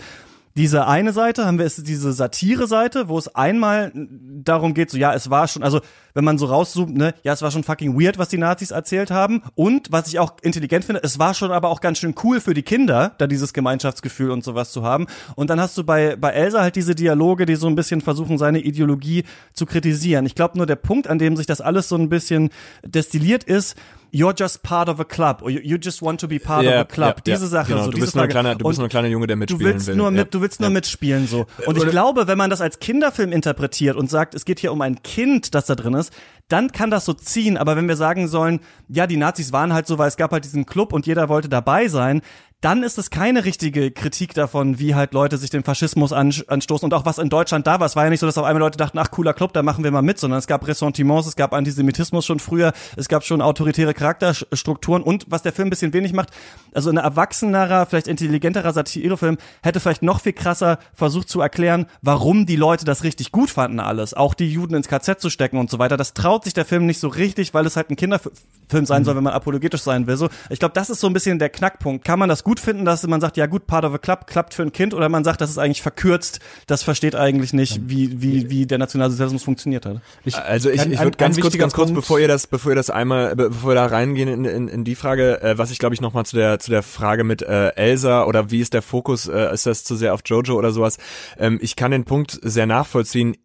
diese 0.59 0.87
eine 0.87 1.13
Seite 1.13 1.45
haben 1.45 1.57
wir 1.57 1.65
ist 1.65 1.87
diese 1.87 2.11
Satire-Seite, 2.11 3.07
wo 3.07 3.17
es 3.17 3.33
einmal 3.33 3.93
darum 3.93 4.73
geht, 4.73 4.89
so 4.91 4.97
ja, 4.97 5.13
es 5.13 5.29
war 5.29 5.47
schon, 5.47 5.63
also 5.63 5.79
wenn 6.19 6.25
man 6.25 6.37
so 6.37 6.47
rauszoomt, 6.47 6.97
ne, 6.97 7.13
ja, 7.23 7.31
es 7.31 7.41
war 7.41 7.49
schon 7.49 7.63
fucking 7.63 7.97
weird, 7.97 8.17
was 8.17 8.27
die 8.27 8.37
Nazis 8.37 8.71
erzählt 8.71 9.09
haben. 9.09 9.41
Und 9.55 9.87
was 9.89 10.09
ich 10.09 10.19
auch 10.19 10.33
intelligent 10.41 10.83
finde, 10.83 11.01
es 11.01 11.17
war 11.17 11.33
schon 11.33 11.49
aber 11.49 11.69
auch 11.69 11.79
ganz 11.79 11.97
schön 11.97 12.13
cool 12.25 12.41
für 12.41 12.53
die 12.53 12.61
Kinder, 12.61 13.13
da 13.19 13.25
dieses 13.25 13.53
Gemeinschaftsgefühl 13.53 14.31
und 14.31 14.43
sowas 14.43 14.73
zu 14.73 14.83
haben. 14.83 15.07
Und 15.35 15.49
dann 15.49 15.61
hast 15.61 15.77
du 15.77 15.85
bei, 15.85 16.17
bei 16.17 16.31
Elsa 16.31 16.59
halt 16.61 16.75
diese 16.75 16.93
Dialoge, 16.93 17.45
die 17.45 17.55
so 17.55 17.67
ein 17.67 17.75
bisschen 17.75 18.01
versuchen, 18.01 18.37
seine 18.37 18.59
Ideologie 18.59 19.23
zu 19.53 19.65
kritisieren. 19.65 20.25
Ich 20.25 20.35
glaube 20.35 20.57
nur, 20.57 20.65
der 20.65 20.75
Punkt, 20.75 21.07
an 21.07 21.19
dem 21.19 21.37
sich 21.37 21.45
das 21.45 21.61
alles 21.61 21.87
so 21.87 21.95
ein 21.95 22.09
bisschen 22.09 22.49
destilliert 22.85 23.45
ist, 23.45 23.77
You're 24.11 24.33
just 24.35 24.63
part 24.63 24.89
of 24.89 24.99
a 24.99 25.03
club 25.03 25.43
or 25.43 25.51
you, 25.51 25.77
just 25.79 26.01
want 26.01 26.19
to 26.21 26.27
be 26.27 26.39
part 26.39 26.63
Ja, 26.63 26.71
of 26.71 26.77
a 26.79 26.83
club. 26.85 27.21
ja, 27.27 27.35
diese 27.35 27.45
Sache. 27.45 27.73
genau. 27.73 27.83
so, 27.85 27.91
Du 27.91 27.99
bist 27.99 28.15
nur 28.15 28.23
ein 28.23 28.29
kleiner- 28.31 28.55
du 28.55 28.65
bist 28.67 28.79
nur 28.79 28.87
ein 28.87 28.89
kleiner 28.89 29.07
Junge, 29.07 29.27
der 29.27 29.35
Du 29.35 29.39
mitspielen 29.41 29.73
willst 29.75 29.85
will. 29.87 29.95
nur 29.97 30.09
mit, 30.09 30.17
Ja. 30.17 30.23
du 30.23 30.41
willst 30.41 30.59
nur 30.59 30.69
Ja. 30.69 30.73
mitspielen 30.73 31.27
so. 31.27 31.45
Und 31.67 31.77
ich 31.77 31.85
glaube, 31.85 32.25
wenn 32.27 32.35
man 32.39 32.49
das 32.49 32.59
als 32.59 32.79
Kinderfilm 32.79 33.31
interpretiert 33.31 33.95
und 33.95 34.09
sagt, 34.09 34.33
es 34.33 34.45
geht 34.45 34.59
hier 34.59 34.71
um 34.73 34.81
ein 34.81 35.03
Kind, 35.03 35.53
das 35.53 35.67
da 35.67 35.75
drin 35.75 35.93
ist, 35.93 36.08
dann 36.49 36.71
kann 36.71 36.89
das 36.91 37.05
so 37.05 37.13
ziehen. 37.13 37.57
Aber 37.57 37.75
wenn 37.75 37.87
wir 37.87 37.95
sagen 37.95 38.27
sollen, 38.27 38.59
ja, 38.87 39.07
die 39.07 39.17
Nazis 39.17 39.53
waren 39.53 39.73
halt 39.73 39.87
so, 39.87 39.97
weil 39.97 40.07
es 40.07 40.17
gab 40.17 40.31
halt 40.31 40.43
diesen 40.43 40.65
Club 40.65 40.93
und 40.93 41.07
jeder 41.07 41.29
wollte 41.29 41.47
dabei 41.47 41.87
sein, 41.87 42.21
dann 42.61 42.83
ist 42.83 42.97
es 42.97 43.09
keine 43.09 43.45
richtige 43.45 43.89
Kritik 43.91 44.33
davon, 44.33 44.79
wie 44.79 44.93
halt 44.93 45.13
Leute 45.13 45.37
sich 45.37 45.49
den 45.49 45.63
Faschismus 45.63 46.11
an, 46.11 46.33
anstoßen 46.47 46.85
und 46.85 46.93
auch 46.93 47.05
was 47.05 47.17
in 47.17 47.29
Deutschland 47.29 47.65
da 47.65 47.79
war. 47.79 47.85
Es 47.87 47.95
war 47.95 48.03
ja 48.03 48.09
nicht 48.09 48.19
so, 48.19 48.25
dass 48.25 48.37
auf 48.37 48.43
einmal 48.43 48.59
Leute 48.59 48.77
dachten, 48.77 48.97
ach 48.97 49.11
cooler 49.11 49.33
Club, 49.33 49.53
da 49.53 49.63
machen 49.63 49.85
wir 49.85 49.91
mal 49.91 50.01
mit, 50.01 50.19
sondern 50.19 50.39
es 50.39 50.47
gab 50.47 50.67
Ressentiments, 50.67 51.25
es 51.25 51.37
gab 51.37 51.53
Antisemitismus 51.53 52.25
schon 52.25 52.39
früher, 52.39 52.73
es 52.97 53.07
gab 53.07 53.23
schon 53.23 53.41
autoritäre 53.41 53.93
Charakterstrukturen 53.93 55.03
und 55.03 55.25
was 55.29 55.41
der 55.41 55.53
Film 55.53 55.67
ein 55.67 55.69
bisschen 55.69 55.93
wenig 55.93 56.11
macht, 56.11 56.31
also 56.73 56.89
ein 56.89 56.97
erwachsenerer, 56.97 57.85
vielleicht 57.85 58.09
intelligenterer 58.09 58.73
Satirefilm 58.73 59.37
hätte 59.63 59.79
vielleicht 59.79 60.03
noch 60.03 60.19
viel 60.19 60.33
krasser 60.33 60.79
versucht 60.93 61.29
zu 61.29 61.39
erklären, 61.39 61.85
warum 62.01 62.45
die 62.45 62.57
Leute 62.57 62.83
das 62.83 63.03
richtig 63.03 63.31
gut 63.31 63.49
fanden 63.49 63.79
alles, 63.79 64.13
auch 64.13 64.33
die 64.33 64.51
Juden 64.51 64.75
ins 64.75 64.89
KZ 64.89 65.21
zu 65.21 65.29
stecken 65.29 65.57
und 65.57 65.69
so 65.69 65.79
weiter. 65.79 65.95
Das 65.95 66.13
traut 66.13 66.43
sich 66.43 66.53
der 66.53 66.65
Film 66.65 66.85
nicht 66.85 66.99
so 66.99 67.07
richtig, 67.07 67.53
weil 67.53 67.65
es 67.65 67.77
halt 67.77 67.89
ein 67.89 67.95
Kinderfilm 67.95 68.85
sein 68.85 69.05
soll, 69.05 69.15
wenn 69.15 69.23
man 69.23 69.33
apologetisch 69.33 69.81
sein 69.81 70.07
will. 70.07 70.17
So, 70.17 70.27
ich 70.49 70.59
glaube, 70.59 70.73
das 70.73 70.89
ist 70.89 70.99
so 70.99 71.07
ein 71.07 71.13
bisschen 71.13 71.39
der 71.39 71.49
Knackpunkt. 71.49 72.03
Kann 72.03 72.19
man 72.19 72.27
das 72.27 72.43
gut 72.48 72.48
finden, 72.57 72.85
dass 72.85 73.05
man 73.05 73.19
sagt, 73.19 73.35
ja 73.35 73.47
gut, 73.47 73.67
part 73.67 73.83
of 73.83 73.93
a 73.93 73.97
club 73.97 74.27
klappt 74.27 74.53
für 74.53 74.61
ein 74.61 74.71
Kind, 74.71 74.93
oder 74.93 75.09
man 75.09 75.25
sagt, 75.25 75.41
das 75.41 75.49
ist 75.49 75.57
eigentlich 75.57 75.81
verkürzt, 75.81 76.39
das 76.67 76.83
versteht 76.83 77.15
eigentlich 77.15 77.51
nicht, 77.51 77.81
wie 77.89 78.21
wie 78.21 78.49
wie 78.49 78.65
der 78.65 78.77
Nationalsozialismus 78.77 79.43
funktioniert 79.43 79.85
hat. 79.85 79.99
Ich, 80.23 80.37
Also 80.37 80.69
ich, 80.69 80.85
ich 80.85 80.99
würde 81.01 81.17
ganz 81.17 81.37
kurz, 81.39 81.57
ganz 81.57 81.73
kurz, 81.73 81.89
Punkt- 81.89 82.01
bevor 82.01 82.19
ihr 82.19 82.29
das, 82.29 82.47
bevor 82.47 82.71
ihr 82.71 82.75
das 82.77 82.89
einmal, 82.89 83.35
be- 83.35 83.49
bevor 83.49 83.71
wir 83.71 83.75
da 83.75 83.87
reingehen 83.87 84.29
in, 84.29 84.45
in, 84.45 84.67
in 84.69 84.83
die 84.85 84.95
Frage, 84.95 85.41
äh, 85.43 85.57
was 85.57 85.71
ich 85.71 85.79
glaube 85.79 85.93
ich 85.95 85.99
nochmal 85.99 86.25
zu 86.25 86.37
der 86.37 86.59
zu 86.59 86.71
der 86.71 86.81
Frage 86.83 87.25
mit 87.25 87.41
äh, 87.41 87.71
Elsa 87.75 88.23
oder 88.23 88.49
wie 88.51 88.61
ist 88.61 88.73
der 88.73 88.81
Fokus, 88.81 89.27
äh, 89.27 89.53
ist 89.53 89.65
das 89.65 89.83
zu 89.83 89.97
sehr 89.97 90.13
auf 90.13 90.21
Jojo 90.25 90.55
oder 90.55 90.71
sowas? 90.71 90.97
Ähm, 91.37 91.59
ich 91.61 91.75
kann 91.75 91.91
den 91.91 92.05
Punkt 92.05 92.39
sehr 92.41 92.65
nachvollziehen. 92.65 93.35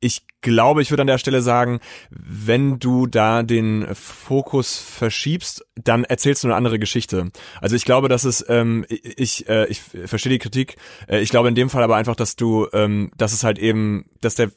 Ich 0.00 0.22
glaube, 0.40 0.80
ich 0.80 0.90
würde 0.90 1.02
an 1.02 1.06
der 1.06 1.18
Stelle 1.18 1.42
sagen, 1.42 1.80
wenn 2.10 2.78
du 2.78 3.06
da 3.06 3.42
den 3.42 3.86
Fokus 3.94 4.78
verschiebst, 4.78 5.64
dann 5.76 6.04
erzählst 6.04 6.42
du 6.42 6.48
eine 6.48 6.56
andere 6.56 6.78
Geschichte. 6.78 7.30
Also 7.60 7.76
ich 7.76 7.84
glaube, 7.84 8.08
dass 8.08 8.24
es, 8.24 8.44
ähm, 8.48 8.86
ich, 8.88 9.48
äh, 9.48 9.66
ich 9.66 9.80
verstehe 9.80 10.32
die 10.32 10.38
Kritik. 10.38 10.76
Äh, 11.06 11.20
ich 11.20 11.28
glaube 11.28 11.48
in 11.48 11.54
dem 11.54 11.68
Fall 11.68 11.82
aber 11.82 11.96
einfach, 11.96 12.16
dass 12.16 12.36
du, 12.36 12.66
ähm, 12.72 13.10
dass 13.18 13.34
es 13.34 13.44
halt 13.44 13.58
eben, 13.58 14.06
dass 14.22 14.34
der 14.34 14.50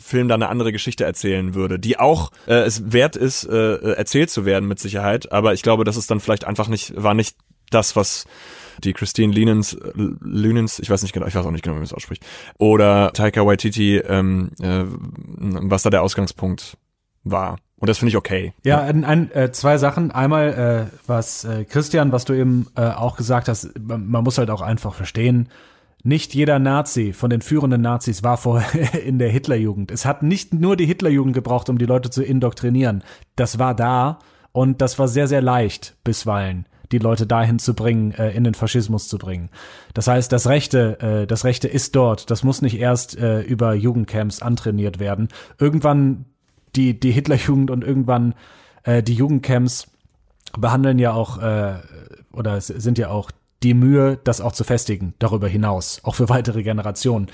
Film 0.00 0.28
da 0.28 0.34
eine 0.34 0.48
andere 0.48 0.72
Geschichte 0.72 1.04
erzählen 1.04 1.54
würde, 1.54 1.78
die 1.78 1.98
auch 1.98 2.30
äh, 2.46 2.54
es 2.54 2.92
wert 2.92 3.16
ist, 3.16 3.44
äh, 3.44 3.76
erzählt 3.94 4.30
zu 4.30 4.44
werden 4.44 4.68
mit 4.68 4.78
Sicherheit. 4.78 5.32
Aber 5.32 5.52
ich 5.52 5.62
glaube, 5.62 5.84
dass 5.84 5.96
es 5.96 6.06
dann 6.06 6.20
vielleicht 6.20 6.44
einfach 6.44 6.68
nicht, 6.68 6.92
war 6.96 7.14
nicht 7.14 7.36
das, 7.70 7.96
was 7.96 8.24
die 8.84 8.92
Christine 8.92 9.32
Lunens, 9.32 9.74
äh, 9.74 9.92
Lunens, 9.94 10.78
ich 10.78 10.90
weiß 10.90 11.02
nicht 11.02 11.12
genau, 11.12 11.26
ich 11.26 11.34
weiß 11.34 11.44
auch 11.44 11.50
nicht 11.50 11.62
genau, 11.62 11.74
wie 11.74 11.80
man 11.80 11.84
es 11.84 11.92
ausspricht, 11.92 12.24
oder 12.58 13.12
Taika 13.12 13.44
Waititi, 13.46 13.98
ähm, 13.98 14.50
äh, 14.60 14.84
was 14.86 15.82
da 15.82 15.90
der 15.90 16.02
Ausgangspunkt 16.02 16.76
war. 17.24 17.58
Und 17.78 17.88
das 17.88 17.98
finde 17.98 18.10
ich 18.10 18.16
okay. 18.16 18.54
Ja, 18.64 18.80
ein, 18.80 19.04
ein, 19.04 19.30
äh, 19.32 19.52
zwei 19.52 19.76
Sachen. 19.76 20.10
Einmal, 20.10 20.88
äh, 20.88 20.98
was 21.06 21.44
äh, 21.44 21.64
Christian, 21.64 22.10
was 22.10 22.24
du 22.24 22.32
eben 22.32 22.68
äh, 22.74 22.88
auch 22.88 23.16
gesagt 23.16 23.48
hast, 23.48 23.78
man 23.78 24.24
muss 24.24 24.38
halt 24.38 24.50
auch 24.50 24.62
einfach 24.62 24.94
verstehen, 24.94 25.48
Nicht 26.02 26.34
jeder 26.34 26.58
Nazi 26.58 27.12
von 27.12 27.30
den 27.30 27.42
führenden 27.42 27.80
Nazis 27.82 28.22
war 28.22 28.36
vorher 28.36 28.94
in 29.04 29.18
der 29.18 29.28
Hitlerjugend. 29.28 29.90
Es 29.90 30.04
hat 30.06 30.22
nicht 30.22 30.54
nur 30.54 30.76
die 30.76 30.86
Hitlerjugend 30.86 31.34
gebraucht, 31.34 31.68
um 31.68 31.78
die 31.78 31.84
Leute 31.84 32.10
zu 32.10 32.22
indoktrinieren. 32.22 33.02
Das 33.34 33.58
war 33.58 33.74
da 33.74 34.20
und 34.52 34.80
das 34.80 34.98
war 34.98 35.08
sehr, 35.08 35.26
sehr 35.26 35.42
leicht 35.42 35.96
bisweilen 36.04 36.66
die 36.92 36.98
Leute 36.98 37.26
dahin 37.26 37.58
zu 37.58 37.74
bringen, 37.74 38.12
äh, 38.12 38.30
in 38.30 38.44
den 38.44 38.54
Faschismus 38.54 39.08
zu 39.08 39.18
bringen. 39.18 39.50
Das 39.94 40.06
heißt, 40.06 40.30
das 40.30 40.46
Rechte, 40.46 41.00
äh, 41.00 41.26
das 41.26 41.44
Rechte 41.44 41.68
ist 41.68 41.96
dort. 41.96 42.30
Das 42.30 42.42
muss 42.42 42.62
nicht 42.62 42.78
erst 42.78 43.16
äh, 43.18 43.40
über 43.40 43.74
Jugendcamps 43.74 44.42
antrainiert 44.42 44.98
werden. 44.98 45.28
Irgendwann 45.58 46.26
die 46.74 46.98
die 46.98 47.10
Hitlerjugend 47.10 47.70
und 47.70 47.82
irgendwann 47.84 48.34
äh, 48.84 49.02
die 49.02 49.14
Jugendcamps 49.14 49.88
behandeln 50.58 50.98
ja 50.98 51.12
auch 51.12 51.38
äh, 51.38 51.76
oder 52.32 52.60
sind 52.60 52.98
ja 52.98 53.08
auch 53.08 53.30
die 53.62 53.74
Mühe, 53.74 54.18
das 54.22 54.40
auch 54.40 54.52
zu 54.52 54.64
festigen, 54.64 55.14
darüber 55.18 55.48
hinaus, 55.48 56.00
auch 56.04 56.14
für 56.14 56.28
weitere 56.28 56.62
Generationen. 56.62 57.28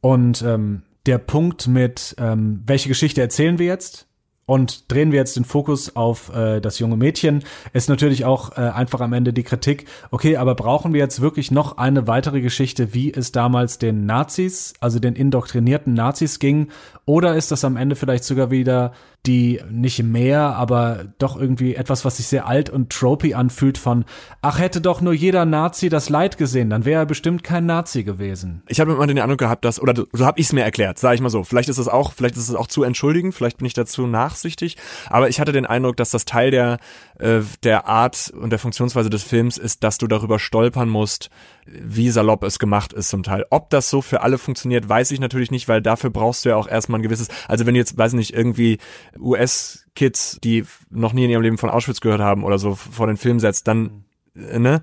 Und 0.00 0.42
ähm, 0.42 0.82
der 1.06 1.18
Punkt 1.18 1.66
mit, 1.66 2.14
ähm, 2.18 2.62
welche 2.66 2.88
Geschichte 2.88 3.20
erzählen 3.20 3.58
wir 3.58 3.66
jetzt? 3.66 4.06
Und 4.50 4.90
drehen 4.90 5.12
wir 5.12 5.20
jetzt 5.20 5.36
den 5.36 5.44
Fokus 5.44 5.94
auf 5.94 6.34
äh, 6.34 6.58
das 6.60 6.80
junge 6.80 6.96
Mädchen, 6.96 7.44
ist 7.72 7.88
natürlich 7.88 8.24
auch 8.24 8.58
äh, 8.58 8.62
einfach 8.62 9.00
am 9.00 9.12
Ende 9.12 9.32
die 9.32 9.44
Kritik, 9.44 9.84
okay, 10.10 10.38
aber 10.38 10.56
brauchen 10.56 10.92
wir 10.92 10.98
jetzt 10.98 11.20
wirklich 11.20 11.52
noch 11.52 11.78
eine 11.78 12.08
weitere 12.08 12.40
Geschichte, 12.40 12.92
wie 12.92 13.14
es 13.14 13.30
damals 13.30 13.78
den 13.78 14.06
Nazis, 14.06 14.74
also 14.80 14.98
den 14.98 15.14
indoktrinierten 15.14 15.94
Nazis 15.94 16.40
ging, 16.40 16.66
oder 17.04 17.36
ist 17.36 17.52
das 17.52 17.64
am 17.64 17.76
Ende 17.76 17.94
vielleicht 17.94 18.24
sogar 18.24 18.50
wieder 18.50 18.92
die 19.26 19.60
nicht 19.70 20.02
mehr, 20.02 20.56
aber 20.56 21.04
doch 21.18 21.38
irgendwie 21.38 21.74
etwas, 21.74 22.06
was 22.06 22.16
sich 22.16 22.26
sehr 22.26 22.46
alt 22.46 22.70
und 22.70 22.90
tropy 22.90 23.34
anfühlt 23.34 23.76
von, 23.76 24.06
ach, 24.40 24.58
hätte 24.58 24.80
doch 24.80 25.02
nur 25.02 25.12
jeder 25.12 25.44
Nazi 25.44 25.90
das 25.90 26.08
Leid 26.08 26.38
gesehen, 26.38 26.70
dann 26.70 26.86
wäre 26.86 27.02
er 27.02 27.06
bestimmt 27.06 27.44
kein 27.44 27.66
Nazi 27.66 28.02
gewesen. 28.02 28.62
Ich 28.68 28.80
habe 28.80 28.92
immer 28.92 29.06
den 29.06 29.18
Eindruck 29.18 29.38
gehabt, 29.38 29.66
dass, 29.66 29.80
oder 29.80 29.94
so 30.12 30.24
habe 30.24 30.40
ich 30.40 30.46
es 30.46 30.52
mir 30.54 30.62
erklärt, 30.62 30.98
sage 30.98 31.16
ich 31.16 31.20
mal 31.20 31.28
so. 31.28 31.44
Vielleicht 31.44 31.68
ist 31.68 31.76
es 31.76 31.86
auch, 31.86 32.14
vielleicht 32.14 32.36
ist 32.36 32.48
es 32.48 32.54
auch 32.54 32.66
zu 32.66 32.82
entschuldigend, 32.82 33.34
vielleicht 33.34 33.58
bin 33.58 33.66
ich 33.66 33.74
dazu 33.74 34.06
nachsichtig, 34.06 34.78
aber 35.10 35.28
ich 35.28 35.38
hatte 35.38 35.52
den 35.52 35.66
Eindruck, 35.66 35.98
dass 35.98 36.10
das 36.10 36.24
Teil 36.24 36.50
der, 36.50 36.78
äh, 37.18 37.40
der 37.62 37.86
Art 37.86 38.32
und 38.34 38.50
der 38.50 38.58
Funktionsweise 38.58 39.10
des 39.10 39.22
Films 39.22 39.58
ist, 39.58 39.84
dass 39.84 39.98
du 39.98 40.06
darüber 40.06 40.38
stolpern 40.38 40.88
musst, 40.88 41.28
wie 41.66 42.10
salopp 42.10 42.42
es 42.42 42.58
gemacht 42.58 42.94
ist 42.94 43.08
zum 43.08 43.22
Teil. 43.22 43.44
Ob 43.50 43.68
das 43.70 43.90
so 43.90 44.00
für 44.00 44.22
alle 44.22 44.38
funktioniert, 44.38 44.88
weiß 44.88 45.10
ich 45.10 45.20
natürlich 45.20 45.50
nicht, 45.50 45.68
weil 45.68 45.82
dafür 45.82 46.10
brauchst 46.10 46.44
du 46.44 46.48
ja 46.48 46.56
auch 46.56 46.66
erstmal 46.66 47.00
ein 47.00 47.02
gewisses, 47.02 47.28
also 47.48 47.66
wenn 47.66 47.74
du 47.74 47.80
jetzt, 47.80 47.96
weiß 47.96 48.14
nicht, 48.14 48.32
irgendwie 48.32 48.78
US-Kids, 49.18 50.38
die 50.42 50.64
noch 50.90 51.12
nie 51.12 51.24
in 51.24 51.30
ihrem 51.30 51.42
Leben 51.42 51.58
von 51.58 51.70
Auschwitz 51.70 52.00
gehört 52.00 52.20
haben 52.20 52.44
oder 52.44 52.58
so 52.58 52.74
vor 52.74 53.06
den 53.06 53.16
Film 53.16 53.40
setzt, 53.40 53.66
dann, 53.68 54.04
äh, 54.34 54.58
ne? 54.58 54.82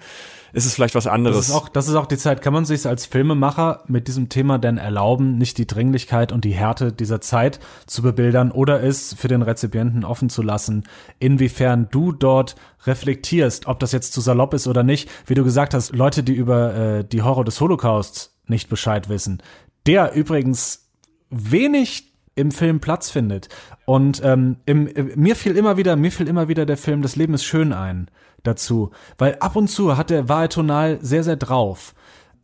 ist 0.54 0.66
es 0.66 0.74
vielleicht 0.74 0.96
was 0.96 1.08
anderes. 1.08 1.38
Das 1.38 1.50
ist 1.50 1.56
auch, 1.56 1.70
das 1.70 1.88
ist 1.88 1.96
auch 1.96 2.06
die 2.06 2.18
Zeit. 2.18 2.42
Kann 2.42 2.54
man 2.54 2.66
sich 2.66 2.86
als 2.88 3.06
Filmemacher 3.06 3.84
mit 3.88 4.08
diesem 4.08 4.30
Thema 4.30 4.58
denn 4.58 4.78
erlauben, 4.78 5.38
nicht 5.38 5.58
die 5.58 5.68
Dringlichkeit 5.68 6.32
und 6.32 6.46
die 6.46 6.54
Härte 6.54 6.92
dieser 6.92 7.22
Zeit 7.22 7.60
zu 7.86 8.02
bebildern 8.02 8.52
oder 8.52 8.82
es 8.84 9.14
für 9.14 9.28
den 9.28 9.42
Rezipienten 9.42 10.04
offen 10.04 10.30
zu 10.30 10.42
lassen, 10.42 10.86
inwiefern 11.20 11.90
du 11.92 12.12
dort 12.12 12.56
reflektierst, 12.86 13.68
ob 13.68 13.80
das 13.80 13.92
jetzt 13.92 14.14
zu 14.14 14.22
salopp 14.22 14.54
ist 14.54 14.68
oder 14.68 14.84
nicht. 14.84 15.10
Wie 15.26 15.36
du 15.36 15.44
gesagt 15.44 15.74
hast, 15.74 15.96
Leute, 15.96 16.24
die 16.24 16.34
über 16.34 16.74
äh, 16.74 17.04
die 17.04 17.22
Horror 17.22 17.46
des 17.46 17.60
Holocausts 17.62 18.36
nicht 18.48 18.70
Bescheid 18.70 19.10
wissen, 19.10 19.44
der 19.86 20.14
übrigens 20.14 20.90
wenig 21.30 22.07
im 22.38 22.52
Film 22.52 22.80
Platz 22.80 23.10
findet. 23.10 23.50
Und 23.86 24.22
ähm, 24.24 24.58
im, 24.66 24.88
im, 24.88 25.12
mir 25.16 25.36
fiel 25.36 25.58
immer 25.58 25.76
wieder, 25.78 25.96
mir 25.96 26.12
fiel 26.12 26.28
immer 26.28 26.48
wieder 26.48 26.66
der 26.66 26.78
Film 26.78 27.02
Das 27.02 27.16
Leben 27.16 27.34
ist 27.34 27.44
schön 27.44 27.74
ein 27.74 28.10
dazu, 28.44 28.92
weil 29.18 29.36
ab 29.40 29.56
und 29.56 29.68
zu 29.68 29.98
hat 29.98 30.10
der 30.10 30.30
war 30.30 30.44
er 30.44 30.50
tonal 30.50 31.00
sehr 31.02 31.24
sehr 31.24 31.36
drauf. 31.36 31.94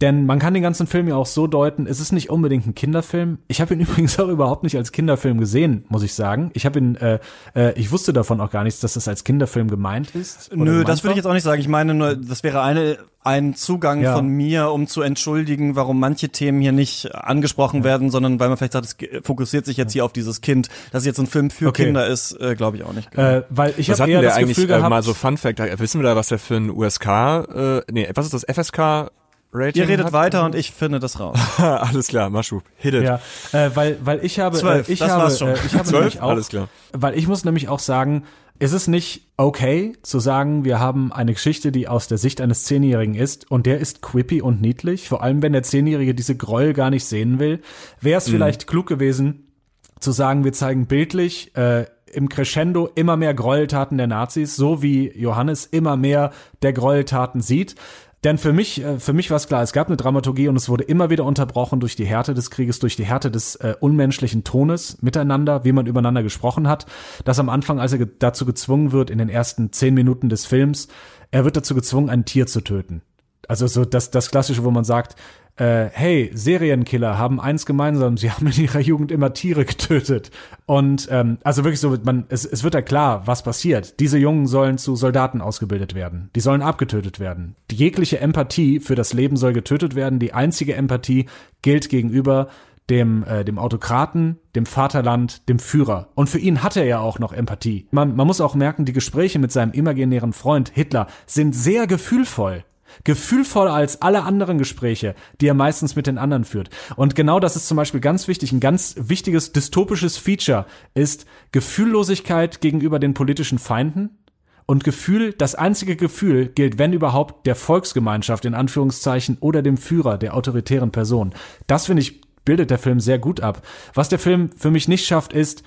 Denn 0.01 0.25
man 0.25 0.39
kann 0.39 0.53
den 0.53 0.63
ganzen 0.63 0.88
Film 0.88 1.08
ja 1.08 1.15
auch 1.15 1.25
so 1.25 1.47
deuten, 1.47 1.88
es 1.88 1.99
ist 1.99 2.12
nicht 2.12 2.29
unbedingt 2.29 2.67
ein 2.67 2.75
Kinderfilm. 2.75 3.39
Ich 3.47 3.62
habe 3.62 3.73
ihn 3.73 3.79
übrigens 3.82 4.19
auch 4.19 4.27
überhaupt 4.27 4.63
nicht 4.63 4.77
als 4.77 4.91
Kinderfilm 4.91 5.39
gesehen, 5.39 5.86
muss 5.89 6.03
ich 6.03 6.13
sagen. 6.13 6.51
Ich 6.53 6.65
habe 6.65 6.79
ihn, 6.79 6.95
äh, 6.95 7.19
äh, 7.56 7.73
ich 7.79 7.91
wusste 7.91 8.13
davon 8.13 8.41
auch 8.41 8.49
gar 8.49 8.63
nichts, 8.63 8.79
dass 8.79 8.93
das 8.93 9.08
als 9.08 9.23
Kinderfilm 9.23 9.69
gemeint 9.69 10.15
ist. 10.15 10.56
Nö, 10.56 10.84
das 10.84 11.03
würde 11.03 11.12
ich 11.12 11.17
jetzt 11.17 11.25
auch 11.25 11.34
nicht 11.34 11.43
sagen. 11.43 11.62
Ich 11.62 11.67
meine 11.67 11.93
nur, 11.93 12.15
das 12.15 12.43
wäre 12.43 12.62
eine 12.62 12.97
ein 13.23 13.56
Zugang 13.56 14.01
ja. 14.01 14.15
von 14.15 14.27
mir, 14.27 14.71
um 14.71 14.88
zu 14.88 15.01
entschuldigen, 15.01 15.75
warum 15.75 15.99
manche 15.99 16.29
Themen 16.29 16.62
hier 16.62 16.71
nicht 16.71 17.15
angesprochen 17.15 17.79
ja. 17.79 17.86
werden, 17.86 18.10
sondern 18.10 18.39
weil 18.39 18.49
man 18.49 18.58
vielleicht 18.58 18.73
sagt, 18.73 18.86
es 18.86 19.25
fokussiert 19.25 19.65
sich 19.65 19.77
jetzt 19.77 19.93
hier 19.93 20.03
auf 20.06 20.13
dieses 20.13 20.41
Kind. 20.41 20.67
Dass 20.91 21.03
es 21.03 21.06
jetzt 21.06 21.19
ein 21.19 21.27
Film 21.27 21.49
für 21.49 21.69
okay. 21.69 21.86
Kinder 21.86 22.06
ist, 22.06 22.34
äh, 22.39 22.56
glaube 22.56 22.77
ich 22.77 22.84
auch 22.84 22.93
nicht. 22.93 23.15
Äh, 23.17 23.43
weil 23.49 23.73
ich 23.77 23.89
habe 23.89 24.12
eher 24.12 24.21
das 24.21 24.36
eigentlich 24.36 24.56
Gefühl 24.56 24.67
gehabt, 24.67 24.86
äh, 24.86 24.89
mal 24.89 25.03
so 25.03 25.13
Fun 25.13 25.38
Fact, 25.38 25.60
wissen 25.79 26.01
wir 26.01 26.10
da, 26.10 26.15
was 26.15 26.27
der 26.27 26.39
für 26.39 26.56
ein 26.56 26.69
USK, 26.69 27.08
äh, 27.08 27.82
nee, 27.91 28.10
was 28.13 28.25
ist 28.25 28.34
das 28.34 28.45
FSK 28.45 29.12
Rating 29.54 29.84
Ihr 29.84 29.88
redet 29.88 30.13
weiter 30.13 30.46
und 30.46 30.56
ich 30.56 30.72
finde 30.72 31.00
das 31.00 31.20
raus. 31.20 31.38
Alles 31.58 32.08
klar, 32.08 32.30
Maschub, 32.30 32.63
hit 32.76 32.96
it. 32.96 33.04
Ja, 33.04 33.20
äh, 33.52 33.70
weil, 33.76 33.98
weil 34.04 34.26
ich 34.26 34.39
habe, 34.39 34.58
Zwölf, 34.58 34.89
äh, 34.89 34.94
ich 34.94 35.00
das 35.00 35.12
habe, 35.12 35.24
war's 35.24 35.39
schon. 35.39 35.50
Äh, 35.50 35.58
ich 35.66 35.74
habe 35.74 35.84
Zwölf? 35.84 36.02
nämlich 36.02 36.22
auch, 36.22 36.30
Alles 36.30 36.50
klar. 36.50 36.70
weil 36.92 37.18
ich 37.18 37.28
muss 37.28 37.46
nämlich 37.46 37.70
auch 37.70 37.80
sagen, 37.80 38.24
ist 38.60 38.74
es 38.74 38.88
nicht 38.88 39.28
okay 39.38 39.94
zu 40.02 40.20
sagen, 40.20 40.63
wir 40.63 40.80
haben 40.80 41.12
eine 41.12 41.34
Geschichte, 41.34 41.72
die 41.72 41.88
aus 41.88 42.08
der 42.08 42.18
Sicht 42.18 42.42
eines 42.42 42.63
Zehnjährigen 42.63 43.16
ist 43.16 43.50
und 43.52 43.66
der 43.66 43.80
ist 43.80 44.02
quippy 44.02 44.42
und 44.42 44.62
niedlich, 44.62 45.08
vor 45.08 45.22
allem 45.22 45.42
wenn 45.42 45.54
der 45.54 45.63
Zehnjährige 45.63 46.16
diese 46.16 46.36
Gräuel 46.36 46.74
gar 46.74 46.89
nicht 46.89 47.06
sehen 47.06 47.39
will, 47.39 47.62
wäre 48.02 48.18
es 48.18 48.28
mhm. 48.28 48.34
vielleicht 48.34 48.68
klug 48.68 48.88
gewesen 48.88 49.52
zu 50.00 50.12
sagen, 50.12 50.44
wir 50.44 50.54
zeigen 50.54 50.88
bildlich 50.88 51.56
äh, 51.56 51.86
im 52.12 52.30
Crescendo 52.30 52.89
immer 52.96 53.18
mehr 53.18 53.34
Gräueltaten 53.34 53.98
der 53.98 54.08
Nazis, 54.08 54.56
so 54.56 54.82
wie 54.82 55.12
Johannes 55.18 55.66
immer 55.66 55.98
mehr 55.98 56.32
der 56.62 56.74
Gräueltaten 56.74 57.42
sieht. 57.42 57.76
Denn 58.24 58.38
für 58.38 58.54
mich, 58.54 58.82
äh, 58.82 59.00
für 59.00 59.14
mich 59.14 59.30
war 59.30 59.38
es 59.38 59.48
klar, 59.48 59.62
es 59.62 59.74
gab 59.74 59.88
eine 59.88 59.98
Dramaturgie 59.98 60.48
und 60.48 60.56
es 60.56 60.70
wurde 60.70 60.84
immer 60.84 61.10
wieder 61.10 61.26
unterbrochen 61.26 61.80
durch 61.80 61.96
die 61.96 62.06
Härte 62.06 62.34
des 62.34 62.50
Krieges, 62.50 62.80
durch 62.80 62.96
die 62.96 63.06
Härte 63.06 63.30
des 63.30 63.56
äh, 63.56 63.76
unmenschlichen 63.80 64.44
Tones 64.44 65.02
miteinander, 65.02 65.66
wie 65.66 65.74
man 65.74 65.86
übereinander 65.86 66.24
gesprochen 66.24 66.68
hat. 66.68 66.86
Dass 67.26 67.40
am 67.40 67.50
Anfang, 67.50 67.80
als 67.80 67.92
er 67.92 68.00
ge 68.00 68.08
dazu 68.20 68.46
gezwungen 68.46 68.92
wird, 68.92 69.10
in 69.10 69.18
den 69.18 69.30
ersten 69.30 69.74
zehn 69.74 69.94
Minuten 69.94 70.30
des 70.30 70.46
Films, 70.46 70.88
er 71.32 71.44
wird 71.44 71.58
dazu 71.58 71.76
gezwungen, 71.76 72.10
ein 72.10 72.26
Tier 72.26 72.48
zu 72.48 72.62
töten. 72.62 73.02
Also 73.48 73.68
so 73.68 73.84
das, 73.84 74.12
das 74.12 74.32
Klassische, 74.32 74.64
wo 74.64 74.72
man 74.72 74.86
sagt, 74.86 75.16
äh, 75.56 75.89
hey, 75.92 76.32
Serienkiller 76.34 77.18
haben 77.18 77.39
eins 77.39 77.66
gemeinsam, 77.66 78.18
sie 78.18 78.32
haben 78.32 78.48
in 78.48 78.63
ihrer 78.63 78.80
Jugend 78.80 79.12
immer 79.12 79.34
Tiere 79.34 79.66
getötet. 79.66 80.32
Und 80.66 81.08
ähm, 81.12 81.38
also 81.44 81.63
wirklich 81.63 81.80
so, 81.80 81.96
man, 82.04 82.26
es, 82.30 82.46
es 82.46 82.63
wird 82.63 82.74
ja 82.74 82.82
klar, 82.82 83.28
was 83.28 83.44
passiert. 83.44 84.00
Diese 84.00 84.18
Jungen 84.18 84.48
sollen 84.48 84.78
zu 84.78 84.96
Soldaten 84.96 85.42
ausgebildet 85.42 85.94
werden. 85.94 86.30
Die 86.36 86.39
sollen 86.39 86.62
abgetötet 86.62 87.20
werden. 87.20 87.56
Die 87.70 87.76
jegliche 87.76 88.20
Empathie 88.20 88.80
für 88.80 88.96
das 88.96 89.13
Leben 89.13 89.38
soll 89.38 89.54
getötet 89.54 89.96
werden. 89.96 90.20
Die 90.20 90.34
einzige 90.34 90.76
Empathie 90.76 91.28
gilt 91.62 91.89
gegenüber 91.89 92.48
dem, 92.89 93.24
äh, 93.24 93.46
dem 93.46 93.60
Autokraten, 93.60 94.39
dem 94.56 94.66
Vaterland, 94.66 95.48
dem 95.48 95.60
Führer. 95.60 96.10
Und 96.16 96.30
für 96.30 96.39
ihn 96.39 96.63
hat 96.63 96.76
er 96.76 96.86
ja 96.86 97.00
auch 97.00 97.20
noch 97.20 97.32
Empathie. 97.32 97.88
Man, 97.92 98.16
man 98.16 98.28
muss 98.28 98.42
auch 98.42 98.56
merken, 98.56 98.86
die 98.86 98.94
Gespräche 98.94 99.39
mit 99.39 99.52
seinem 99.52 99.72
imaginären 99.72 100.34
Freund 100.34 100.70
Hitler 100.74 101.08
sind 101.26 101.56
sehr 101.56 101.88
gefühlvoll 101.88 102.66
gefühlvoller 103.03 103.73
als 103.73 104.01
alle 104.01 104.23
anderen 104.23 104.58
Gespräche, 104.58 105.15
die 105.41 105.47
er 105.47 105.53
meistens 105.53 105.95
mit 105.95 106.08
den 106.08 106.17
anderen 106.17 106.45
führt. 106.45 106.69
Und 106.95 107.15
genau 107.15 107.39
das 107.39 107.56
ist 107.56 107.67
zum 107.67 107.77
Beispiel 107.77 107.99
ganz 107.99 108.27
wichtig, 108.27 108.51
ein 108.51 108.60
ganz 108.60 108.95
wichtiges 108.97 109.51
dystopisches 109.51 110.17
Feature 110.17 110.65
ist 110.93 111.25
Gefühllosigkeit 111.51 112.62
gegenüber 112.62 112.99
den 112.99 113.13
politischen 113.13 113.60
Feinden. 113.60 114.17
Und 114.65 114.86
Gefühl, 114.86 115.34
das 115.34 115.56
einzige 115.56 115.97
Gefühl 115.97 116.47
gilt, 116.47 116.77
wenn 116.77 116.93
überhaupt, 116.93 117.45
der 117.45 117.56
Volksgemeinschaft 117.56 118.45
in 118.45 118.53
Anführungszeichen 118.53 119.38
oder 119.41 119.62
dem 119.62 119.75
Führer, 119.75 120.17
der 120.17 120.36
autoritären 120.36 120.91
Person. 120.91 121.34
Das 121.67 121.88
finde 121.88 122.01
ich, 122.01 122.21
bildet 122.45 122.69
der 122.69 122.79
Film 122.79 123.01
sehr 123.01 123.19
gut 123.19 123.41
ab. 123.41 123.62
Was 123.93 124.08
der 124.08 124.19
Film 124.19 124.51
für 124.56 124.71
mich 124.71 124.88
nicht 124.88 125.06
schafft, 125.06 125.34
ist, 125.34 125.63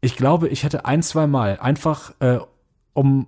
ich 0.00 0.16
glaube, 0.16 0.48
ich 0.48 0.64
hätte 0.64 0.84
ein, 0.84 1.02
zwei 1.02 1.26
Mal 1.26 1.58
einfach, 1.60 2.12
äh, 2.20 2.38
um, 2.92 3.26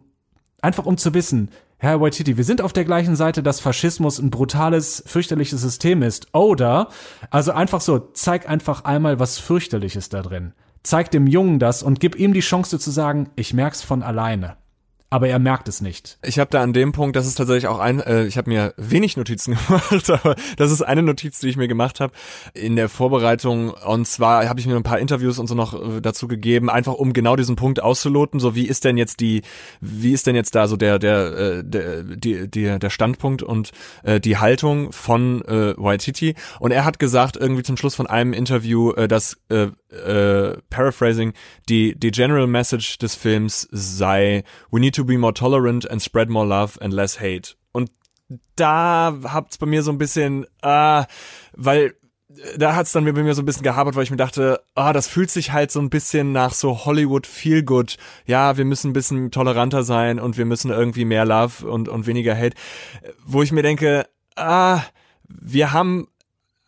einfach 0.60 0.86
um 0.86 0.96
zu 0.96 1.14
wissen, 1.14 1.50
Herr 1.82 2.00
Waititi, 2.00 2.36
wir 2.36 2.44
sind 2.44 2.62
auf 2.62 2.72
der 2.72 2.84
gleichen 2.84 3.16
Seite, 3.16 3.42
dass 3.42 3.58
Faschismus 3.58 4.20
ein 4.20 4.30
brutales, 4.30 5.02
fürchterliches 5.04 5.60
System 5.60 6.02
ist. 6.02 6.32
Oder, 6.32 6.90
also 7.28 7.50
einfach 7.50 7.80
so, 7.80 7.98
zeig 8.12 8.48
einfach 8.48 8.84
einmal 8.84 9.18
was 9.18 9.40
fürchterliches 9.40 10.08
da 10.08 10.22
drin. 10.22 10.52
Zeig 10.84 11.10
dem 11.10 11.26
Jungen 11.26 11.58
das 11.58 11.82
und 11.82 11.98
gib 11.98 12.14
ihm 12.14 12.34
die 12.34 12.38
Chance 12.38 12.78
zu 12.78 12.92
sagen, 12.92 13.30
ich 13.34 13.52
merk's 13.52 13.82
von 13.82 14.04
alleine 14.04 14.58
aber 15.12 15.28
er 15.28 15.38
merkt 15.38 15.68
es 15.68 15.82
nicht. 15.82 16.16
Ich 16.24 16.38
habe 16.38 16.50
da 16.50 16.62
an 16.62 16.72
dem 16.72 16.92
Punkt, 16.92 17.16
das 17.16 17.26
ist 17.26 17.34
tatsächlich 17.34 17.66
auch 17.66 17.78
ein, 17.78 18.00
äh, 18.00 18.24
ich 18.24 18.38
habe 18.38 18.48
mir 18.48 18.72
wenig 18.78 19.18
Notizen 19.18 19.58
gemacht, 19.66 20.08
aber 20.08 20.36
das 20.56 20.70
ist 20.70 20.80
eine 20.80 21.02
Notiz, 21.02 21.38
die 21.38 21.50
ich 21.50 21.58
mir 21.58 21.68
gemacht 21.68 22.00
habe 22.00 22.14
in 22.54 22.76
der 22.76 22.88
Vorbereitung. 22.88 23.72
Und 23.72 24.08
zwar 24.08 24.48
habe 24.48 24.58
ich 24.58 24.66
mir 24.66 24.74
ein 24.74 24.82
paar 24.82 24.98
Interviews 24.98 25.38
und 25.38 25.48
so 25.48 25.54
noch 25.54 25.74
äh, 25.74 26.00
dazu 26.00 26.28
gegeben, 26.28 26.70
einfach 26.70 26.94
um 26.94 27.12
genau 27.12 27.36
diesen 27.36 27.56
Punkt 27.56 27.82
auszuloten. 27.82 28.40
So 28.40 28.54
wie 28.54 28.66
ist 28.66 28.86
denn 28.86 28.96
jetzt 28.96 29.20
die, 29.20 29.42
wie 29.82 30.14
ist 30.14 30.26
denn 30.26 30.34
jetzt 30.34 30.54
da 30.54 30.66
so 30.66 30.78
der 30.78 30.98
der 30.98 31.18
äh, 31.36 31.62
der 31.62 32.04
die, 32.04 32.50
die, 32.50 32.78
der 32.78 32.90
Standpunkt 32.90 33.42
und 33.42 33.72
äh, 34.04 34.18
die 34.18 34.38
Haltung 34.38 34.92
von 34.92 35.42
äh, 35.42 35.74
Waititi? 35.76 36.36
Und 36.58 36.70
er 36.70 36.86
hat 36.86 36.98
gesagt 36.98 37.36
irgendwie 37.36 37.64
zum 37.64 37.76
Schluss 37.76 37.94
von 37.94 38.06
einem 38.06 38.32
Interview, 38.32 38.92
äh, 38.92 39.08
dass 39.08 39.36
äh, 39.50 39.66
äh, 39.92 40.56
paraphrasing 40.70 41.32
die 41.68 41.98
die 41.98 42.10
General 42.10 42.46
Message 42.46 42.98
des 42.98 43.14
Films 43.14 43.68
sei, 43.70 44.44
we 44.70 44.80
need 44.80 44.94
to 44.94 45.04
be 45.04 45.18
more 45.18 45.34
tolerant 45.34 45.90
and 45.90 46.02
spread 46.02 46.28
more 46.28 46.46
love 46.46 46.80
and 46.80 46.92
less 46.92 47.20
hate. 47.20 47.54
Und 47.72 47.90
da 48.56 49.16
habt's 49.24 49.58
bei 49.58 49.66
mir 49.66 49.82
so 49.82 49.90
ein 49.90 49.98
bisschen, 49.98 50.46
äh, 50.62 51.04
weil 51.52 51.94
da 52.56 52.74
hat's 52.74 52.92
dann 52.92 53.04
bei 53.04 53.12
mir 53.12 53.34
so 53.34 53.42
ein 53.42 53.46
bisschen 53.46 53.62
gehabert, 53.62 53.94
weil 53.94 54.04
ich 54.04 54.10
mir 54.10 54.16
dachte, 54.16 54.62
ah, 54.74 54.92
das 54.92 55.06
fühlt 55.08 55.30
sich 55.30 55.52
halt 55.52 55.70
so 55.70 55.80
ein 55.80 55.90
bisschen 55.90 56.32
nach 56.32 56.54
so 56.54 56.84
Hollywood 56.84 57.26
Feel 57.26 57.62
Good. 57.62 57.96
Ja, 58.26 58.56
wir 58.56 58.64
müssen 58.64 58.90
ein 58.90 58.94
bisschen 58.94 59.30
toleranter 59.30 59.82
sein 59.82 60.18
und 60.18 60.38
wir 60.38 60.44
müssen 60.44 60.70
irgendwie 60.70 61.04
mehr 61.04 61.24
Love 61.24 61.68
und, 61.68 61.88
und 61.88 62.06
weniger 62.06 62.36
Hate. 62.36 62.56
Wo 63.24 63.42
ich 63.42 63.52
mir 63.52 63.62
denke, 63.62 64.06
ah, 64.36 64.80
wir 65.28 65.72
haben 65.72 66.08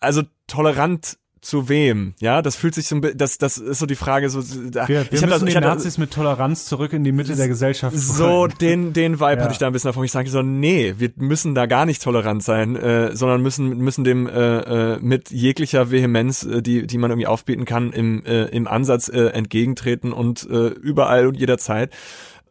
also 0.00 0.22
tolerant 0.46 1.18
zu 1.44 1.68
wem? 1.68 2.14
Ja, 2.20 2.42
das 2.42 2.56
fühlt 2.56 2.74
sich 2.74 2.88
so 2.88 2.96
ein 2.96 3.00
bisschen, 3.00 3.18
das, 3.18 3.38
das 3.38 3.58
ist 3.58 3.78
so 3.78 3.86
die 3.86 3.94
Frage, 3.94 4.30
so, 4.30 4.40
da, 4.40 4.88
wir, 4.88 4.96
wir 4.96 5.02
ich 5.04 5.10
müssen 5.12 5.28
das, 5.28 5.44
die 5.44 5.54
Nazis 5.54 5.98
mit 5.98 6.10
Toleranz 6.10 6.66
zurück 6.66 6.92
in 6.92 7.04
die 7.04 7.12
Mitte 7.12 7.36
der 7.36 7.48
Gesellschaft 7.48 7.96
So, 7.96 8.46
den, 8.46 8.92
den 8.92 9.20
Vibe 9.20 9.36
ja. 9.36 9.42
hatte 9.42 9.52
ich 9.52 9.58
da 9.58 9.66
ein 9.66 9.72
bisschen 9.72 9.88
davon. 9.88 10.04
Ich 10.04 10.12
sage 10.12 10.28
so, 10.28 10.42
nee, 10.42 10.94
wir 10.98 11.10
müssen 11.16 11.54
da 11.54 11.66
gar 11.66 11.86
nicht 11.86 12.02
tolerant 12.02 12.42
sein, 12.42 12.76
äh, 12.76 13.14
sondern 13.14 13.42
müssen, 13.42 13.78
müssen 13.78 14.04
dem 14.04 14.26
äh, 14.26 14.94
äh, 14.94 14.98
mit 15.00 15.30
jeglicher 15.30 15.90
Vehemenz, 15.90 16.44
äh, 16.44 16.62
die, 16.62 16.86
die 16.86 16.98
man 16.98 17.10
irgendwie 17.10 17.26
aufbieten 17.26 17.64
kann, 17.64 17.92
im, 17.92 18.24
äh, 18.24 18.44
im 18.46 18.66
Ansatz 18.66 19.08
äh, 19.08 19.26
entgegentreten 19.28 20.12
und 20.12 20.48
äh, 20.50 20.68
überall 20.68 21.26
und 21.26 21.38
jederzeit. 21.38 21.90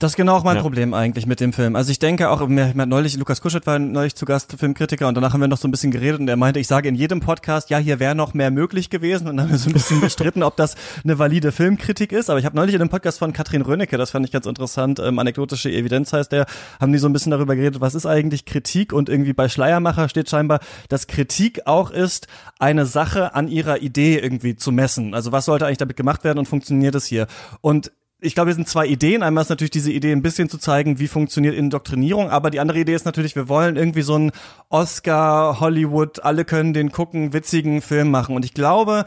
Das 0.03 0.11
ist 0.11 0.15
genau 0.17 0.35
auch 0.35 0.43
mein 0.43 0.57
ja. 0.57 0.61
Problem 0.61 0.93
eigentlich 0.93 1.27
mit 1.27 1.39
dem 1.39 1.53
Film. 1.53 1.77
Also 1.77 1.89
ich 1.89 1.97
denke 1.97 2.29
auch, 2.29 2.45
mir, 2.49 2.73
neulich, 2.75 3.15
Lukas 3.15 3.39
Kuschert 3.39 3.65
war 3.65 3.79
neulich 3.79 4.15
zu 4.15 4.25
Gast, 4.25 4.53
Filmkritiker, 4.59 5.07
und 5.07 5.15
danach 5.15 5.31
haben 5.31 5.39
wir 5.39 5.47
noch 5.47 5.57
so 5.57 5.65
ein 5.65 5.71
bisschen 5.71 5.91
geredet 5.91 6.19
und 6.19 6.27
er 6.27 6.35
meinte, 6.35 6.59
ich 6.59 6.67
sage 6.67 6.89
in 6.89 6.95
jedem 6.95 7.21
Podcast, 7.21 7.69
ja, 7.69 7.77
hier 7.77 8.01
wäre 8.01 8.13
noch 8.13 8.33
mehr 8.33 8.51
möglich 8.51 8.89
gewesen 8.89 9.29
und 9.29 9.37
dann 9.37 9.45
haben 9.45 9.51
wir 9.51 9.57
so 9.57 9.69
ein 9.69 9.73
bisschen 9.73 10.01
gestritten, 10.01 10.43
ob 10.43 10.57
das 10.57 10.75
eine 11.05 11.19
valide 11.19 11.53
Filmkritik 11.53 12.11
ist. 12.11 12.29
Aber 12.29 12.37
ich 12.37 12.43
habe 12.43 12.53
neulich 12.57 12.75
in 12.75 12.81
einem 12.81 12.89
Podcast 12.89 13.17
von 13.17 13.31
Katrin 13.31 13.61
Rönecke, 13.61 13.95
das 13.95 14.11
fand 14.11 14.25
ich 14.25 14.33
ganz 14.33 14.45
interessant, 14.45 14.99
ähm, 14.99 15.19
anekdotische 15.19 15.71
Evidenz 15.71 16.11
heißt 16.11 16.33
der, 16.33 16.47
haben 16.81 16.91
die 16.91 16.99
so 16.99 17.07
ein 17.07 17.13
bisschen 17.13 17.31
darüber 17.31 17.55
geredet, 17.55 17.79
was 17.79 17.95
ist 17.95 18.05
eigentlich 18.05 18.43
Kritik 18.43 18.91
und 18.91 19.07
irgendwie 19.07 19.31
bei 19.31 19.47
Schleiermacher 19.47 20.09
steht 20.09 20.29
scheinbar, 20.29 20.59
dass 20.89 21.07
Kritik 21.07 21.61
auch 21.65 21.91
ist, 21.91 22.27
eine 22.59 22.85
Sache 22.85 23.35
an 23.35 23.47
ihrer 23.47 23.81
Idee 23.81 24.19
irgendwie 24.19 24.57
zu 24.57 24.73
messen. 24.73 25.13
Also 25.13 25.31
was 25.31 25.45
sollte 25.45 25.65
eigentlich 25.65 25.77
damit 25.77 25.95
gemacht 25.95 26.25
werden 26.25 26.39
und 26.39 26.49
funktioniert 26.49 26.93
es 26.93 27.05
hier? 27.05 27.27
Und 27.61 27.93
ich 28.23 28.35
glaube, 28.35 28.47
wir 28.47 28.55
sind 28.55 28.67
zwei 28.67 28.87
Ideen. 28.87 29.21
Einmal 29.21 29.43
ist 29.43 29.49
natürlich 29.49 29.71
diese 29.71 29.91
Idee, 29.91 30.11
ein 30.11 30.21
bisschen 30.21 30.49
zu 30.49 30.57
zeigen, 30.57 30.99
wie 30.99 31.07
funktioniert 31.07 31.55
Indoktrinierung, 31.55 32.29
aber 32.29 32.49
die 32.49 32.59
andere 32.59 32.79
Idee 32.79 32.95
ist 32.95 33.05
natürlich, 33.05 33.35
wir 33.35 33.49
wollen 33.49 33.75
irgendwie 33.75 34.01
so 34.01 34.15
einen 34.15 34.31
Oscar, 34.69 35.59
Hollywood, 35.59 36.21
alle 36.21 36.45
können 36.45 36.73
den 36.73 36.91
gucken, 36.91 37.33
witzigen 37.33 37.81
Film 37.81 38.11
machen. 38.11 38.35
Und 38.35 38.45
ich 38.45 38.53
glaube, 38.53 39.05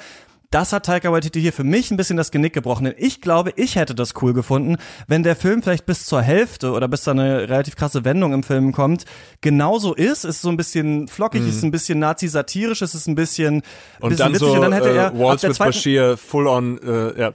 das 0.57 0.73
hat 0.73 0.87
Taika 0.87 1.13
Waititi 1.13 1.39
hier 1.39 1.53
für 1.53 1.65
mich 1.65 1.91
ein 1.91 1.99
bisschen 1.99 2.17
das 2.17 2.31
Genick 2.31 2.55
gebrochen. 2.55 2.85
Denn 2.85 2.95
ich 2.97 3.21
glaube, 3.21 3.53
ich 3.57 3.77
hätte 3.77 3.95
das 3.95 4.15
cool 4.23 4.33
gefunden, 4.33 4.79
wenn 5.07 5.23
der 5.23 5.37
Film 5.37 5.63
vielleicht 5.63 5.85
bis 5.85 6.07
zur 6.07 6.23
Hälfte 6.23 6.73
oder 6.73 6.89
bis 6.89 7.05
da 7.05 7.11
eine 7.11 7.47
relativ 7.47 7.77
krasse 7.77 8.07
Wendung 8.07 8.33
im 8.33 8.43
Film 8.43 8.73
kommt, 8.73 9.05
genauso 9.43 9.93
ist. 9.93 10.25
Ist 10.25 10.41
so 10.41 10.49
ein 10.49 10.57
bisschen 10.57 11.09
flockig, 11.09 11.43
mhm. 11.43 11.51
ist 11.51 11.63
ein 11.63 11.73
bisschen 11.73 11.99
nazi-satirisch, 11.99 12.81
ist 12.81 13.07
ein 13.07 13.15
bisschen, 13.15 13.57
und 14.01 14.09
bisschen 14.09 14.17
dann 14.17 14.33
witzig. 14.33 14.49
So, 14.49 14.55
und 14.55 14.63
dann 14.63 14.73
hätte 14.73 14.89
äh, 14.89 14.97
er 14.97 15.19
Waltz 15.19 15.43
with 15.43 15.59
Bashir 15.59 16.17
full 16.17 16.47
on, 16.47 16.79
äh, 16.83 17.21
ja. 17.21 17.33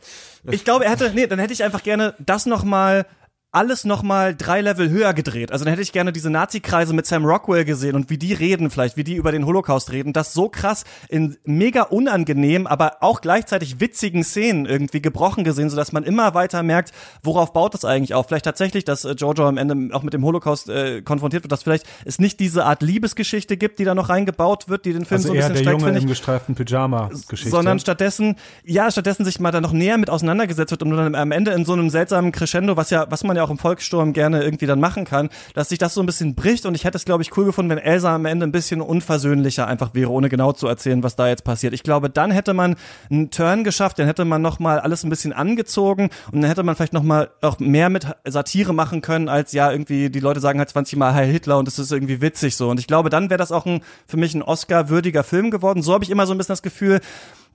Ich 0.49 0.63
glaube, 0.63 0.85
er 0.85 0.91
hätte, 0.91 1.11
nee, 1.13 1.27
dann 1.27 1.37
hätte 1.37 1.53
ich 1.53 1.63
einfach 1.63 1.83
gerne 1.83 2.15
das 2.17 2.47
nochmal 2.47 3.05
alles 3.53 3.83
nochmal 3.83 4.33
drei 4.33 4.61
Level 4.61 4.89
höher 4.89 5.13
gedreht. 5.13 5.51
Also 5.51 5.65
dann 5.65 5.73
hätte 5.73 5.81
ich 5.81 5.91
gerne 5.91 6.13
diese 6.13 6.29
Nazi-Kreise 6.29 6.93
mit 6.93 7.05
Sam 7.05 7.25
Rockwell 7.25 7.65
gesehen 7.65 7.95
und 7.95 8.09
wie 8.09 8.17
die 8.17 8.33
reden 8.33 8.69
vielleicht, 8.69 8.95
wie 8.95 9.03
die 9.03 9.15
über 9.15 9.33
den 9.33 9.45
Holocaust 9.45 9.91
reden. 9.91 10.13
Das 10.13 10.33
so 10.33 10.47
krass 10.47 10.85
in 11.09 11.37
mega 11.43 11.83
unangenehm, 11.83 12.65
aber 12.65 12.97
auch 13.01 13.19
gleichzeitig 13.19 13.81
witzigen 13.81 14.23
Szenen 14.23 14.65
irgendwie 14.65 15.01
gebrochen 15.01 15.43
gesehen, 15.43 15.69
sodass 15.69 15.91
man 15.91 16.03
immer 16.03 16.33
weiter 16.33 16.63
merkt, 16.63 16.93
worauf 17.23 17.51
baut 17.51 17.73
das 17.73 17.83
eigentlich 17.83 18.13
auf. 18.13 18.27
Vielleicht 18.27 18.45
tatsächlich, 18.45 18.85
dass 18.85 19.03
äh, 19.03 19.15
Jojo 19.17 19.45
am 19.45 19.57
Ende 19.57 19.93
auch 19.93 20.03
mit 20.03 20.13
dem 20.13 20.23
Holocaust 20.23 20.69
äh, 20.69 21.01
konfrontiert 21.01 21.43
wird, 21.43 21.51
dass 21.51 21.63
vielleicht 21.63 21.85
es 22.05 22.19
nicht 22.19 22.39
diese 22.39 22.63
Art 22.63 22.81
Liebesgeschichte 22.81 23.57
gibt, 23.57 23.79
die 23.79 23.83
da 23.83 23.93
noch 23.93 24.07
reingebaut 24.07 24.69
wird, 24.69 24.85
die 24.85 24.93
den 24.93 25.03
Film 25.03 25.17
also 25.17 25.27
so 25.27 25.33
ein 25.33 25.37
bisschen 25.37 25.53
der 25.55 25.61
stärkt, 25.61 25.81
Junge 25.81 25.97
im 25.97 26.07
gestreiften 26.07 26.55
Pyjama-Geschichte. 26.55 27.49
Sondern 27.49 27.79
stattdessen, 27.79 28.37
ja, 28.63 28.89
stattdessen 28.89 29.25
sich 29.25 29.41
mal 29.41 29.51
da 29.51 29.59
noch 29.59 29.73
näher 29.73 29.97
mit 29.97 30.09
auseinandergesetzt 30.09 30.71
wird 30.71 30.83
und 30.83 30.91
dann 30.91 31.15
am 31.15 31.31
Ende 31.33 31.51
in 31.51 31.65
so 31.65 31.73
einem 31.73 31.89
seltsamen 31.89 32.31
Crescendo, 32.31 32.77
was 32.77 32.91
ja, 32.91 33.07
was 33.09 33.25
man 33.25 33.35
ja 33.35 33.40
auch 33.43 33.49
im 33.49 33.57
Volkssturm 33.57 34.13
gerne 34.13 34.43
irgendwie 34.43 34.65
dann 34.65 34.79
machen 34.79 35.05
kann, 35.05 35.29
dass 35.53 35.69
sich 35.69 35.79
das 35.79 35.93
so 35.93 36.01
ein 36.01 36.05
bisschen 36.05 36.35
bricht 36.35 36.65
und 36.65 36.75
ich 36.75 36.83
hätte 36.83 36.97
es, 36.97 37.05
glaube 37.05 37.23
ich, 37.23 37.35
cool 37.37 37.45
gefunden, 37.45 37.71
wenn 37.71 37.77
Elsa 37.77 38.15
am 38.15 38.25
Ende 38.25 38.45
ein 38.45 38.51
bisschen 38.51 38.81
unversöhnlicher 38.81 39.67
einfach 39.67 39.93
wäre, 39.93 40.11
ohne 40.11 40.29
genau 40.29 40.51
zu 40.53 40.67
erzählen, 40.67 41.03
was 41.03 41.15
da 41.15 41.27
jetzt 41.27 41.43
passiert. 41.43 41.73
Ich 41.73 41.83
glaube, 41.83 42.09
dann 42.09 42.31
hätte 42.31 42.53
man 42.53 42.75
einen 43.09 43.31
Turn 43.31 43.63
geschafft, 43.63 43.99
dann 43.99 44.07
hätte 44.07 44.25
man 44.25 44.41
nochmal 44.41 44.79
alles 44.79 45.03
ein 45.03 45.09
bisschen 45.09 45.33
angezogen 45.33 46.09
und 46.31 46.41
dann 46.41 46.49
hätte 46.49 46.63
man 46.63 46.75
vielleicht 46.75 46.93
nochmal 46.93 47.31
auch 47.41 47.59
mehr 47.59 47.89
mit 47.89 48.07
Satire 48.25 48.73
machen 48.73 49.01
können, 49.01 49.29
als 49.29 49.51
ja 49.51 49.71
irgendwie 49.71 50.09
die 50.09 50.19
Leute 50.19 50.39
sagen 50.39 50.59
halt 50.59 50.69
20 50.69 50.97
Mal 50.97 51.13
Heil 51.13 51.31
Hitler 51.31 51.57
und 51.57 51.67
es 51.67 51.79
ist 51.79 51.91
irgendwie 51.91 52.21
witzig 52.21 52.55
so. 52.55 52.69
Und 52.69 52.79
ich 52.79 52.87
glaube, 52.87 53.09
dann 53.09 53.29
wäre 53.29 53.37
das 53.37 53.51
auch 53.51 53.65
ein, 53.65 53.81
für 54.07 54.17
mich 54.17 54.33
ein 54.33 54.43
Oscar-würdiger 54.43 55.23
Film 55.23 55.51
geworden. 55.51 55.81
So 55.81 55.93
habe 55.93 56.03
ich 56.03 56.09
immer 56.09 56.25
so 56.25 56.33
ein 56.33 56.37
bisschen 56.37 56.53
das 56.53 56.61
Gefühl, 56.61 57.01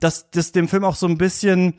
dass 0.01 0.31
das 0.31 0.53
dem 0.53 0.69
Film 0.69 0.85
auch 0.85 0.97
so 0.97 1.07
ein 1.07 1.19
bisschen 1.19 1.75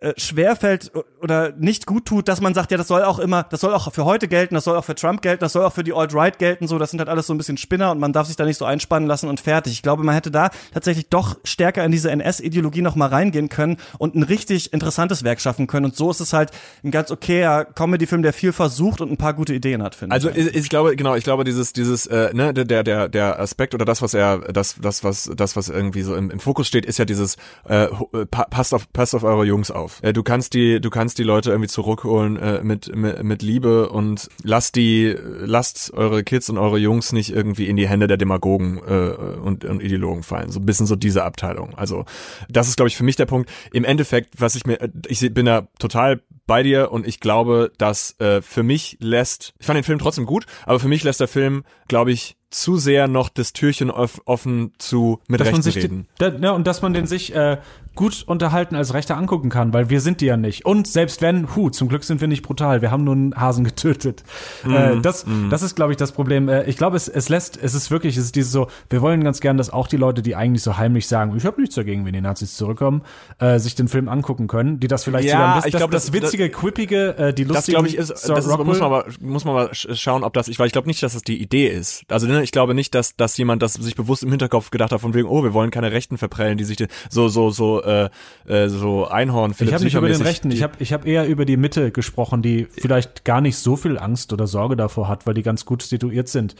äh, 0.00 0.14
schwerfällt 0.16 0.92
oder 1.20 1.52
nicht 1.58 1.84
gut 1.84 2.06
tut, 2.06 2.28
dass 2.28 2.40
man 2.40 2.54
sagt, 2.54 2.70
ja, 2.70 2.76
das 2.76 2.86
soll 2.86 3.02
auch 3.02 3.18
immer, 3.18 3.42
das 3.42 3.60
soll 3.60 3.74
auch 3.74 3.92
für 3.92 4.04
heute 4.04 4.28
gelten, 4.28 4.54
das 4.54 4.62
soll 4.62 4.76
auch 4.76 4.84
für 4.84 4.94
Trump 4.94 5.22
gelten, 5.22 5.40
das 5.40 5.52
soll 5.54 5.64
auch 5.64 5.72
für 5.72 5.82
die 5.82 5.92
Alt-Right 5.92 6.38
gelten, 6.38 6.68
so, 6.68 6.78
das 6.78 6.90
sind 6.90 7.00
halt 7.00 7.08
alles 7.08 7.26
so 7.26 7.34
ein 7.34 7.38
bisschen 7.38 7.56
Spinner 7.56 7.90
und 7.90 7.98
man 7.98 8.12
darf 8.12 8.28
sich 8.28 8.36
da 8.36 8.44
nicht 8.44 8.58
so 8.58 8.64
einspannen 8.64 9.08
lassen 9.08 9.28
und 9.28 9.40
fertig. 9.40 9.72
Ich 9.72 9.82
glaube, 9.82 10.04
man 10.04 10.14
hätte 10.14 10.30
da 10.30 10.50
tatsächlich 10.72 11.08
doch 11.08 11.36
stärker 11.42 11.84
in 11.84 11.90
diese 11.90 12.12
NS-Ideologie 12.12 12.82
noch 12.82 12.94
mal 12.94 13.08
reingehen 13.08 13.48
können 13.48 13.76
und 13.98 14.14
ein 14.14 14.22
richtig 14.22 14.72
interessantes 14.72 15.24
Werk 15.24 15.40
schaffen 15.40 15.66
können 15.66 15.86
und 15.86 15.96
so 15.96 16.10
ist 16.12 16.20
es 16.20 16.32
halt 16.32 16.52
ein 16.84 16.92
ganz 16.92 17.10
okayer 17.10 17.64
Comedy-Film, 17.64 18.22
der 18.22 18.32
viel 18.32 18.52
versucht 18.52 19.00
und 19.00 19.10
ein 19.10 19.16
paar 19.16 19.34
gute 19.34 19.52
Ideen 19.52 19.82
hat, 19.82 19.96
finde 19.96 20.14
also, 20.14 20.30
ich. 20.30 20.38
Also, 20.38 20.50
ich 20.50 20.68
glaube, 20.68 20.94
genau, 20.94 21.16
ich 21.16 21.24
glaube, 21.24 21.42
dieses, 21.42 21.72
dieses, 21.72 22.06
äh, 22.06 22.32
ne, 22.34 22.54
der, 22.54 22.84
der, 22.84 23.08
der 23.08 23.40
Aspekt 23.40 23.74
oder 23.74 23.84
das, 23.84 24.00
was 24.00 24.14
er, 24.14 24.38
das, 24.38 24.76
das, 24.80 25.02
was, 25.02 25.28
das, 25.34 25.56
was 25.56 25.68
irgendwie 25.68 26.02
so 26.02 26.14
im, 26.14 26.30
im 26.30 26.38
Fokus 26.38 26.68
steht, 26.68 26.86
ist 26.86 26.98
ja 26.98 27.04
dieses, 27.04 27.36
äh, 27.64 27.88
passt 28.30 28.74
auf, 28.74 28.92
passt 28.92 29.16
auf 29.16 29.24
eure 29.24 29.44
Jungs 29.44 29.72
auf. 29.72 29.87
Äh, 30.02 30.12
du 30.12 30.22
kannst 30.22 30.54
die 30.54 30.80
du 30.80 30.90
kannst 30.90 31.18
die 31.18 31.22
Leute 31.22 31.50
irgendwie 31.50 31.68
zurückholen 31.68 32.36
äh, 32.36 32.62
mit, 32.62 32.94
mit 32.94 33.22
mit 33.22 33.42
Liebe 33.42 33.88
und 33.88 34.28
lasst 34.42 34.76
die 34.76 35.14
lasst 35.40 35.92
eure 35.94 36.24
Kids 36.24 36.48
und 36.50 36.58
eure 36.58 36.78
Jungs 36.78 37.12
nicht 37.12 37.30
irgendwie 37.32 37.66
in 37.66 37.76
die 37.76 37.88
Hände 37.88 38.06
der 38.06 38.16
Demagogen 38.16 38.78
äh, 38.78 39.10
und, 39.42 39.64
und 39.64 39.82
Ideologen 39.82 40.22
fallen. 40.22 40.50
So 40.50 40.60
ein 40.60 40.66
bisschen 40.66 40.86
so 40.86 40.96
diese 40.96 41.24
Abteilung. 41.24 41.74
Also 41.76 42.04
das 42.48 42.68
ist 42.68 42.76
glaube 42.76 42.88
ich 42.88 42.96
für 42.96 43.04
mich 43.04 43.16
der 43.16 43.26
Punkt. 43.26 43.50
Im 43.72 43.84
Endeffekt, 43.84 44.40
was 44.40 44.54
ich 44.54 44.66
mir 44.66 44.78
ich 45.08 45.20
bin 45.34 45.46
da 45.46 45.68
total 45.78 46.20
bei 46.46 46.62
dir 46.62 46.90
und 46.90 47.06
ich 47.06 47.20
glaube, 47.20 47.72
dass 47.78 48.18
äh, 48.20 48.40
für 48.40 48.62
mich 48.62 48.96
lässt 49.00 49.54
ich 49.58 49.66
fand 49.66 49.76
den 49.76 49.84
Film 49.84 49.98
trotzdem 49.98 50.26
gut, 50.26 50.46
aber 50.64 50.80
für 50.80 50.88
mich 50.88 51.04
lässt 51.04 51.20
der 51.20 51.28
Film, 51.28 51.64
glaube 51.88 52.10
ich, 52.10 52.37
zu 52.50 52.76
sehr 52.76 53.08
noch 53.08 53.28
das 53.28 53.52
Türchen 53.52 53.90
offen 53.90 54.72
zu 54.78 55.20
mit 55.28 55.40
dass 55.40 55.48
Rechten 55.48 55.68
reden. 55.68 56.06
Die, 56.18 56.18
da, 56.18 56.28
ja, 56.28 56.50
und 56.52 56.66
dass 56.66 56.82
man 56.82 56.94
den 56.94 57.06
sich 57.06 57.34
äh, 57.34 57.58
gut 57.98 58.22
unterhalten 58.26 58.76
als 58.76 58.94
Rechter 58.94 59.16
angucken 59.16 59.50
kann, 59.50 59.72
weil 59.72 59.90
wir 59.90 60.00
sind 60.00 60.20
die 60.20 60.26
ja 60.26 60.36
nicht. 60.36 60.64
Und 60.64 60.86
selbst 60.86 61.20
wenn, 61.20 61.56
hu, 61.56 61.68
zum 61.68 61.88
Glück 61.88 62.04
sind 62.04 62.20
wir 62.20 62.28
nicht 62.28 62.42
brutal, 62.42 62.80
wir 62.80 62.92
haben 62.92 63.02
nur 63.02 63.14
einen 63.14 63.34
Hasen 63.34 63.64
getötet. 63.68 64.22
Mm, 64.64 64.72
äh, 64.72 65.00
das, 65.00 65.26
mm. 65.26 65.50
das 65.50 65.62
ist, 65.62 65.74
glaube 65.74 65.92
ich, 65.92 65.96
das 65.96 66.12
Problem. 66.12 66.48
Äh, 66.48 66.62
ich 66.64 66.76
glaube, 66.76 66.96
es, 66.96 67.08
es 67.08 67.28
lässt, 67.28 67.58
es 67.60 67.74
ist 67.74 67.90
wirklich, 67.90 68.16
es 68.16 68.26
ist 68.26 68.36
dieses 68.36 68.52
so, 68.52 68.68
wir 68.88 69.02
wollen 69.02 69.24
ganz 69.24 69.40
gern, 69.40 69.56
dass 69.56 69.70
auch 69.70 69.88
die 69.88 69.96
Leute, 69.96 70.22
die 70.22 70.36
eigentlich 70.36 70.62
so 70.62 70.78
heimlich 70.78 71.08
sagen, 71.08 71.36
ich 71.36 71.44
habe 71.44 71.60
nichts 71.60 71.74
dagegen, 71.74 72.06
wenn 72.06 72.12
die 72.12 72.20
Nazis 72.20 72.56
zurückkommen, 72.56 73.02
äh, 73.40 73.58
sich 73.58 73.74
den 73.74 73.88
Film 73.88 74.08
angucken 74.08 74.46
können, 74.46 74.78
die 74.78 74.86
das 74.86 75.02
vielleicht 75.02 75.28
ja, 75.28 75.32
sogar, 75.32 75.56
das, 75.56 75.66
ich 75.66 75.74
glaube, 75.74 75.92
das, 75.92 76.06
das, 76.06 76.14
witzige, 76.14 76.50
quippige, 76.50 77.18
äh, 77.18 77.34
die 77.34 77.42
lustige, 77.42 77.54
das 77.54 77.66
glaube 77.66 77.88
ich 77.88 77.96
ist, 77.96 78.10
das 78.10 78.46
ist, 78.46 78.58
muss 78.58 78.78
man 78.78 78.92
aber, 78.92 79.06
muss 79.20 79.44
man 79.44 79.54
mal 79.54 79.70
schauen, 79.72 80.22
ob 80.22 80.34
das, 80.34 80.46
ich, 80.46 80.60
weil 80.60 80.68
ich 80.68 80.72
glaube 80.72 80.86
nicht, 80.86 81.02
dass 81.02 81.14
das 81.14 81.22
die 81.22 81.42
Idee 81.42 81.66
ist. 81.66 82.04
Also 82.08 82.28
ne, 82.38 82.44
ich 82.44 82.52
glaube 82.52 82.74
nicht, 82.74 82.94
dass, 82.94 83.16
dass 83.16 83.36
jemand 83.36 83.62
das 83.62 83.74
sich 83.74 83.94
bewusst 83.94 84.22
im 84.22 84.30
Hinterkopf 84.30 84.70
gedacht 84.70 84.92
hat, 84.92 85.00
von 85.00 85.14
wegen, 85.14 85.28
oh, 85.28 85.42
wir 85.42 85.52
wollen 85.52 85.70
keine 85.70 85.92
Rechten 85.92 86.18
verprellen, 86.18 86.58
die 86.58 86.64
sich 86.64 86.78
so, 87.10 87.28
so, 87.28 87.50
so, 87.50 87.82
äh, 87.82 88.08
äh 88.46 88.68
so 88.68 89.06
Einhorn. 89.06 89.54
Ich 89.58 89.72
habe 89.72 89.84
nicht 89.84 89.94
über 89.94 90.08
den 90.08 90.22
Rechten, 90.22 90.50
ich 90.50 90.62
habe 90.62 90.74
ich 90.78 90.92
hab 90.92 91.06
eher 91.06 91.26
über 91.26 91.44
die 91.44 91.56
Mitte 91.56 91.90
gesprochen, 91.90 92.42
die 92.42 92.66
vielleicht 92.70 93.24
gar 93.24 93.40
nicht 93.40 93.56
so 93.56 93.76
viel 93.76 93.98
Angst 93.98 94.32
oder 94.32 94.46
Sorge 94.46 94.76
davor 94.76 95.08
hat, 95.08 95.26
weil 95.26 95.34
die 95.34 95.42
ganz 95.42 95.64
gut 95.64 95.82
situiert 95.82 96.28
sind. 96.28 96.54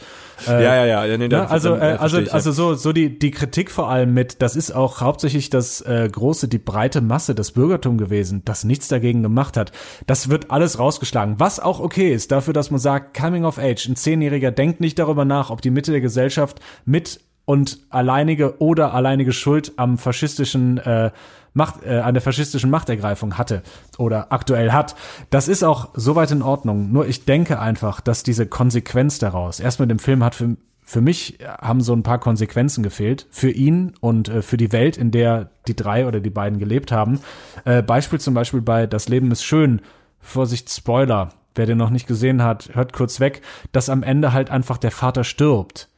Äh, 0.47 0.63
ja, 0.63 0.85
ja, 0.85 1.05
ja. 1.05 1.17
nee, 1.17 1.27
ne, 1.27 1.49
also, 1.49 1.75
äh, 1.75 1.97
also, 1.99 2.19
ich, 2.19 2.33
also 2.33 2.51
so, 2.51 2.75
so 2.75 2.93
die, 2.93 3.17
die 3.17 3.31
Kritik 3.31 3.71
vor 3.71 3.89
allem 3.89 4.13
mit, 4.13 4.41
das 4.41 4.55
ist 4.55 4.71
auch 4.71 5.01
hauptsächlich 5.01 5.49
das 5.49 5.81
äh, 5.81 6.07
große, 6.11 6.47
die 6.47 6.57
breite 6.57 7.01
Masse, 7.01 7.35
das 7.35 7.51
Bürgertum 7.51 7.97
gewesen, 7.97 8.41
das 8.45 8.63
nichts 8.63 8.87
dagegen 8.87 9.23
gemacht 9.23 9.57
hat. 9.57 9.71
Das 10.07 10.29
wird 10.29 10.51
alles 10.51 10.79
rausgeschlagen, 10.79 11.39
was 11.39 11.59
auch 11.59 11.79
okay 11.79 12.13
ist, 12.13 12.31
dafür, 12.31 12.53
dass 12.53 12.71
man 12.71 12.79
sagt, 12.79 13.17
Coming 13.17 13.45
of 13.45 13.57
Age, 13.57 13.87
ein 13.87 13.95
Zehnjähriger 13.95 14.51
denkt 14.51 14.79
nicht 14.79 14.99
darüber 14.99 15.25
nach, 15.25 15.49
ob 15.49 15.61
die 15.61 15.68
Mitte 15.71 15.91
der 15.91 16.01
Gesellschaft 16.01 16.59
mit 16.85 17.21
und 17.45 17.79
alleinige 17.89 18.61
oder 18.61 18.93
alleinige 18.93 19.33
Schuld 19.33 19.73
am 19.77 19.97
faschistischen 19.97 20.77
äh, 20.77 21.11
Macht, 21.53 21.83
äh, 21.83 22.01
eine 22.01 22.21
faschistischen 22.21 22.69
Machtergreifung 22.69 23.39
hatte 23.39 23.63
oder 23.97 24.31
aktuell 24.31 24.71
hat. 24.71 24.95
Das 25.31 25.47
ist 25.47 25.63
auch 25.63 25.89
soweit 25.95 26.29
in 26.29 26.43
Ordnung. 26.43 26.91
Nur 26.91 27.07
ich 27.07 27.25
denke 27.25 27.59
einfach, 27.59 28.01
dass 28.01 28.21
diese 28.21 28.45
Konsequenz 28.45 29.17
daraus, 29.17 29.59
erstmal 29.59 29.87
dem 29.87 29.97
Film 29.97 30.23
hat 30.23 30.35
für, 30.35 30.57
für 30.83 31.01
mich 31.01 31.39
haben 31.59 31.81
so 31.81 31.93
ein 31.93 32.03
paar 32.03 32.19
Konsequenzen 32.19 32.83
gefehlt. 32.83 33.25
Für 33.31 33.49
ihn 33.49 33.93
und 33.99 34.29
äh, 34.29 34.41
für 34.43 34.57
die 34.57 34.71
Welt, 34.71 34.95
in 34.95 35.09
der 35.09 35.49
die 35.67 35.75
drei 35.75 36.05
oder 36.05 36.19
die 36.19 36.29
beiden 36.29 36.59
gelebt 36.59 36.91
haben. 36.91 37.19
Äh, 37.65 37.81
Beispiel 37.81 38.19
zum 38.19 38.35
Beispiel 38.35 38.61
bei 38.61 38.85
Das 38.85 39.09
Leben 39.09 39.31
ist 39.31 39.43
schön. 39.43 39.81
Vorsicht, 40.19 40.69
Spoiler. 40.69 41.29
Wer 41.55 41.65
den 41.65 41.77
noch 41.77 41.89
nicht 41.89 42.07
gesehen 42.07 42.43
hat, 42.43 42.69
hört 42.73 42.93
kurz 42.93 43.19
weg, 43.19 43.41
dass 43.71 43.89
am 43.89 44.03
Ende 44.03 44.33
halt 44.33 44.49
einfach 44.49 44.77
der 44.77 44.91
Vater 44.91 45.23
stirbt 45.23 45.89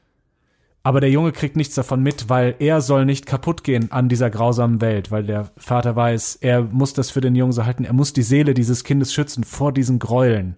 Aber 0.84 1.00
der 1.02 1.12
Junge 1.12 1.32
kriegt 1.32 1.56
nichts 1.56 1.76
davon 1.76 2.02
mit, 2.02 2.30
weil 2.30 2.56
er 2.60 2.82
soll 2.82 3.06
nicht 3.06 3.26
kaputt 3.26 3.64
gehen 3.64 3.92
an 3.92 4.10
dieser 4.10 4.30
grausamen 4.30 4.82
Welt, 4.82 5.12
weil 5.12 5.24
der 5.24 5.52
Vater 5.58 5.96
weiß, 5.96 6.38
er 6.42 6.64
muss 6.64 6.94
das 6.94 7.12
für 7.12 7.22
den 7.22 7.36
Jungen 7.36 7.54
so 7.54 7.66
halten, 7.66 7.84
er 7.84 7.94
muss 7.94 8.14
die 8.14 8.24
Seele 8.24 8.54
dieses 8.54 8.84
Kindes 8.84 9.14
schützen 9.14 9.44
vor 9.44 9.72
diesen 9.72 10.00
Gräueln. 10.00 10.58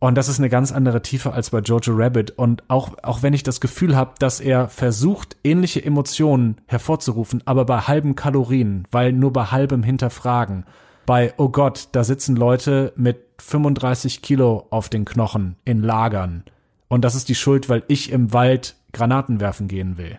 Und 0.00 0.14
das 0.14 0.28
ist 0.28 0.38
eine 0.38 0.48
ganz 0.48 0.70
andere 0.70 1.02
Tiefe 1.02 1.32
als 1.32 1.50
bei 1.50 1.58
Jojo 1.58 1.92
Rabbit. 1.92 2.30
Und 2.32 2.62
auch, 2.68 2.92
auch 3.02 3.22
wenn 3.22 3.34
ich 3.34 3.42
das 3.42 3.60
Gefühl 3.60 3.96
habe, 3.96 4.14
dass 4.20 4.38
er 4.38 4.68
versucht, 4.68 5.36
ähnliche 5.42 5.84
Emotionen 5.84 6.60
hervorzurufen, 6.66 7.42
aber 7.46 7.64
bei 7.64 7.80
halben 7.80 8.14
Kalorien, 8.14 8.86
weil 8.92 9.12
nur 9.12 9.32
bei 9.32 9.46
halbem 9.46 9.82
Hinterfragen. 9.82 10.64
Bei, 11.08 11.32
oh 11.38 11.48
Gott, 11.48 11.88
da 11.92 12.04
sitzen 12.04 12.36
Leute 12.36 12.92
mit 12.94 13.16
35 13.38 14.20
Kilo 14.20 14.66
auf 14.68 14.90
den 14.90 15.06
Knochen 15.06 15.56
in 15.64 15.82
Lagern. 15.82 16.44
Und 16.88 17.02
das 17.02 17.14
ist 17.14 17.30
die 17.30 17.34
Schuld, 17.34 17.70
weil 17.70 17.82
ich 17.88 18.12
im 18.12 18.34
Wald 18.34 18.76
Granaten 18.92 19.40
werfen 19.40 19.68
gehen 19.68 19.96
will. 19.96 20.18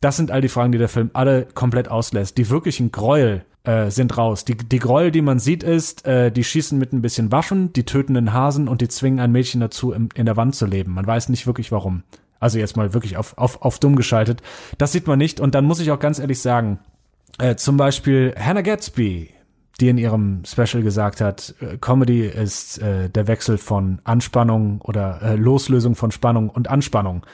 Das 0.00 0.16
sind 0.16 0.32
all 0.32 0.40
die 0.40 0.48
Fragen, 0.48 0.72
die 0.72 0.78
der 0.78 0.88
Film 0.88 1.10
alle 1.12 1.46
komplett 1.46 1.86
auslässt. 1.86 2.38
Die 2.38 2.50
wirklichen 2.50 2.90
Gräuel 2.90 3.44
äh, 3.62 3.88
sind 3.92 4.18
raus. 4.18 4.44
Die, 4.44 4.56
die 4.56 4.80
Gräuel, 4.80 5.12
die 5.12 5.22
man 5.22 5.38
sieht, 5.38 5.62
ist, 5.62 6.04
äh, 6.08 6.32
die 6.32 6.42
schießen 6.42 6.76
mit 6.76 6.92
ein 6.92 7.00
bisschen 7.00 7.30
Waffen, 7.30 7.72
die 7.72 7.84
töten 7.84 8.14
den 8.14 8.32
Hasen 8.32 8.66
und 8.66 8.80
die 8.80 8.88
zwingen 8.88 9.20
ein 9.20 9.30
Mädchen 9.30 9.60
dazu, 9.60 9.92
im, 9.92 10.08
in 10.16 10.26
der 10.26 10.36
Wand 10.36 10.56
zu 10.56 10.66
leben. 10.66 10.92
Man 10.94 11.06
weiß 11.06 11.28
nicht 11.28 11.46
wirklich 11.46 11.70
warum. 11.70 12.02
Also 12.40 12.58
jetzt 12.58 12.76
mal 12.76 12.94
wirklich 12.94 13.16
auf, 13.16 13.38
auf, 13.38 13.62
auf 13.62 13.78
dumm 13.78 13.94
geschaltet. 13.94 14.42
Das 14.76 14.90
sieht 14.90 15.06
man 15.06 15.20
nicht. 15.20 15.38
Und 15.38 15.54
dann 15.54 15.64
muss 15.64 15.78
ich 15.78 15.92
auch 15.92 16.00
ganz 16.00 16.18
ehrlich 16.18 16.40
sagen, 16.40 16.80
äh, 17.38 17.54
zum 17.54 17.76
Beispiel 17.76 18.34
Hannah 18.36 18.62
Gatsby, 18.62 19.30
die 19.80 19.88
in 19.88 19.98
ihrem 19.98 20.42
Special 20.44 20.82
gesagt 20.82 21.20
hat, 21.20 21.54
äh, 21.60 21.76
Comedy 21.78 22.26
ist 22.26 22.78
äh, 22.78 23.08
der 23.10 23.26
Wechsel 23.26 23.58
von 23.58 24.00
Anspannung 24.04 24.80
oder 24.80 25.20
äh, 25.22 25.36
Loslösung 25.36 25.94
von 25.94 26.10
Spannung 26.10 26.48
und 26.48 26.68
Anspannung 26.68 27.24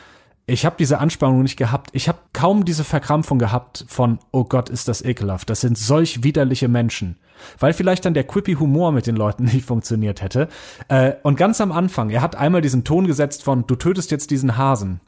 ich 0.51 0.67
habe 0.67 0.77
diese 0.79 0.99
Anspannung 0.99 1.43
nicht 1.43 1.57
gehabt. 1.57 1.91
Ich 1.93 2.09
habe 2.09 2.19
kaum 2.33 2.65
diese 2.65 2.85
Verkrampfung 2.85 3.39
gehabt 3.39 3.85
von, 3.89 4.19
oh 4.33 4.45
Gott, 4.45 4.69
ist 4.69 4.89
das 4.89 5.03
ekelhaft. 5.03 5.49
Das 5.49 5.61
sind 5.61 5.79
solch 5.79 6.23
widerliche 6.23 6.69
Menschen. 6.69 7.19
Weil 7.59 7.73
vielleicht 7.73 8.05
dann 8.05 8.15
der 8.15 8.25
quippy 8.25 8.55
Humor 8.55 8.93
mit 8.93 9.07
den 9.07 9.17
Leuten 9.17 9.45
nicht 9.53 9.65
funktioniert 9.65 10.23
hätte. 10.23 10.49
Äh, 10.89 11.13
und 11.23 11.37
ganz 11.37 11.61
am 11.61 11.73
Anfang, 11.73 12.11
er 12.11 12.21
hat 12.21 12.37
einmal 12.37 12.61
diesen 12.61 12.85
Ton 12.85 13.07
gesetzt 13.07 13.43
von, 13.43 13.67
du 13.67 13.77
tötest 13.77 14.11
jetzt 14.11 14.31
diesen 14.31 14.57
Hasen. 14.57 15.01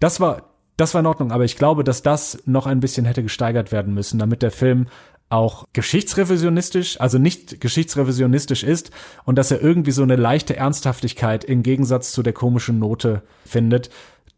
Das 0.00 0.20
war, 0.20 0.42
das 0.76 0.94
war 0.94 1.00
in 1.00 1.06
Ordnung, 1.06 1.32
aber 1.32 1.44
ich 1.44 1.56
glaube, 1.56 1.84
dass 1.84 2.02
das 2.02 2.42
noch 2.46 2.66
ein 2.66 2.80
bisschen 2.80 3.06
hätte 3.06 3.22
gesteigert 3.22 3.72
werden 3.72 3.94
müssen, 3.94 4.18
damit 4.18 4.42
der 4.42 4.50
Film 4.50 4.88
auch 5.32 5.66
geschichtsrevisionistisch, 5.72 7.00
also 7.00 7.18
nicht 7.18 7.60
geschichtsrevisionistisch 7.60 8.62
ist 8.62 8.90
und 9.24 9.36
dass 9.36 9.50
er 9.50 9.62
irgendwie 9.62 9.90
so 9.90 10.02
eine 10.02 10.16
leichte 10.16 10.56
Ernsthaftigkeit 10.56 11.44
im 11.44 11.62
Gegensatz 11.62 12.12
zu 12.12 12.22
der 12.22 12.32
komischen 12.32 12.78
Note 12.78 13.22
findet. 13.44 13.90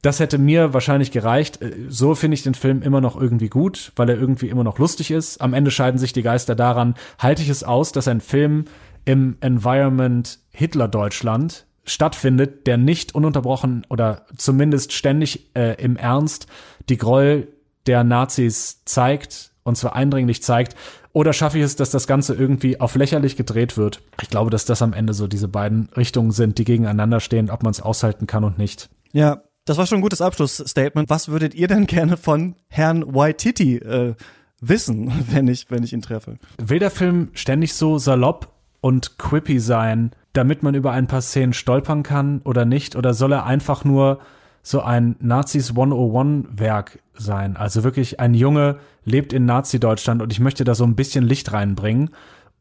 Das 0.02 0.20
hätte 0.20 0.36
mir 0.36 0.74
wahrscheinlich 0.74 1.10
gereicht. 1.10 1.62
Äh, 1.62 1.86
so 1.88 2.14
finde 2.14 2.34
ich 2.34 2.42
den 2.42 2.54
Film 2.54 2.82
immer 2.82 3.00
noch 3.00 3.20
irgendwie 3.20 3.48
gut, 3.48 3.92
weil 3.96 4.10
er 4.10 4.16
irgendwie 4.16 4.48
immer 4.48 4.64
noch 4.64 4.78
lustig 4.78 5.10
ist. 5.10 5.40
Am 5.40 5.54
Ende 5.54 5.70
scheiden 5.70 5.98
sich 5.98 6.12
die 6.12 6.22
Geister 6.22 6.54
daran, 6.54 6.94
halte 7.18 7.42
ich 7.42 7.48
es 7.48 7.64
aus, 7.64 7.92
dass 7.92 8.06
ein 8.06 8.20
Film 8.20 8.66
im 9.04 9.36
Environment 9.40 10.38
Hitler-Deutschland 10.50 11.66
stattfindet, 11.86 12.66
der 12.66 12.76
nicht 12.76 13.14
ununterbrochen 13.14 13.86
oder 13.90 14.26
zumindest 14.36 14.92
ständig 14.92 15.50
äh, 15.54 15.82
im 15.82 15.96
Ernst 15.96 16.46
die 16.88 16.96
Gräuel 16.96 17.48
der 17.86 18.04
Nazis 18.04 18.82
zeigt 18.84 19.53
und 19.64 19.76
zwar 19.76 19.96
eindringlich 19.96 20.42
zeigt. 20.42 20.76
Oder 21.12 21.32
schaffe 21.32 21.58
ich 21.58 21.64
es, 21.64 21.76
dass 21.76 21.90
das 21.90 22.06
Ganze 22.06 22.34
irgendwie 22.34 22.80
auf 22.80 22.94
lächerlich 22.94 23.36
gedreht 23.36 23.76
wird? 23.76 24.02
Ich 24.22 24.28
glaube, 24.28 24.50
dass 24.50 24.64
das 24.64 24.82
am 24.82 24.92
Ende 24.92 25.14
so 25.14 25.26
diese 25.26 25.48
beiden 25.48 25.88
Richtungen 25.96 26.30
sind, 26.30 26.58
die 26.58 26.64
gegeneinander 26.64 27.20
stehen, 27.20 27.50
ob 27.50 27.62
man 27.62 27.70
es 27.72 27.80
aushalten 27.80 28.26
kann 28.26 28.44
und 28.44 28.58
nicht. 28.58 28.90
Ja, 29.12 29.42
das 29.64 29.78
war 29.78 29.86
schon 29.86 29.98
ein 29.98 30.02
gutes 30.02 30.20
Abschlussstatement. 30.20 31.08
Was 31.08 31.28
würdet 31.28 31.54
ihr 31.54 31.68
denn 31.68 31.86
gerne 31.86 32.16
von 32.16 32.56
Herrn 32.68 33.14
Waititi 33.14 33.76
äh, 33.76 34.14
wissen, 34.60 35.10
wenn 35.30 35.48
ich, 35.48 35.70
wenn 35.70 35.82
ich 35.82 35.92
ihn 35.92 36.02
treffe? 36.02 36.38
Will 36.58 36.78
der 36.78 36.90
Film 36.90 37.30
ständig 37.32 37.74
so 37.74 37.98
salopp 37.98 38.52
und 38.80 39.18
quippy 39.18 39.60
sein, 39.60 40.10
damit 40.34 40.62
man 40.62 40.74
über 40.74 40.92
ein 40.92 41.06
paar 41.06 41.22
Szenen 41.22 41.54
stolpern 41.54 42.02
kann 42.02 42.42
oder 42.42 42.66
nicht? 42.66 42.96
Oder 42.96 43.14
soll 43.14 43.32
er 43.32 43.46
einfach 43.46 43.84
nur 43.84 44.18
so 44.62 44.80
ein 44.80 45.16
Nazis 45.20 45.70
101 45.70 46.48
Werk 46.50 46.98
sein? 47.14 47.56
Also 47.56 47.84
wirklich 47.84 48.20
ein 48.20 48.34
Junge 48.34 48.78
lebt 49.04 49.32
in 49.32 49.44
Nazi-Deutschland 49.44 50.22
und 50.22 50.32
ich 50.32 50.40
möchte 50.40 50.64
da 50.64 50.74
so 50.74 50.84
ein 50.84 50.96
bisschen 50.96 51.24
Licht 51.24 51.52
reinbringen. 51.52 52.10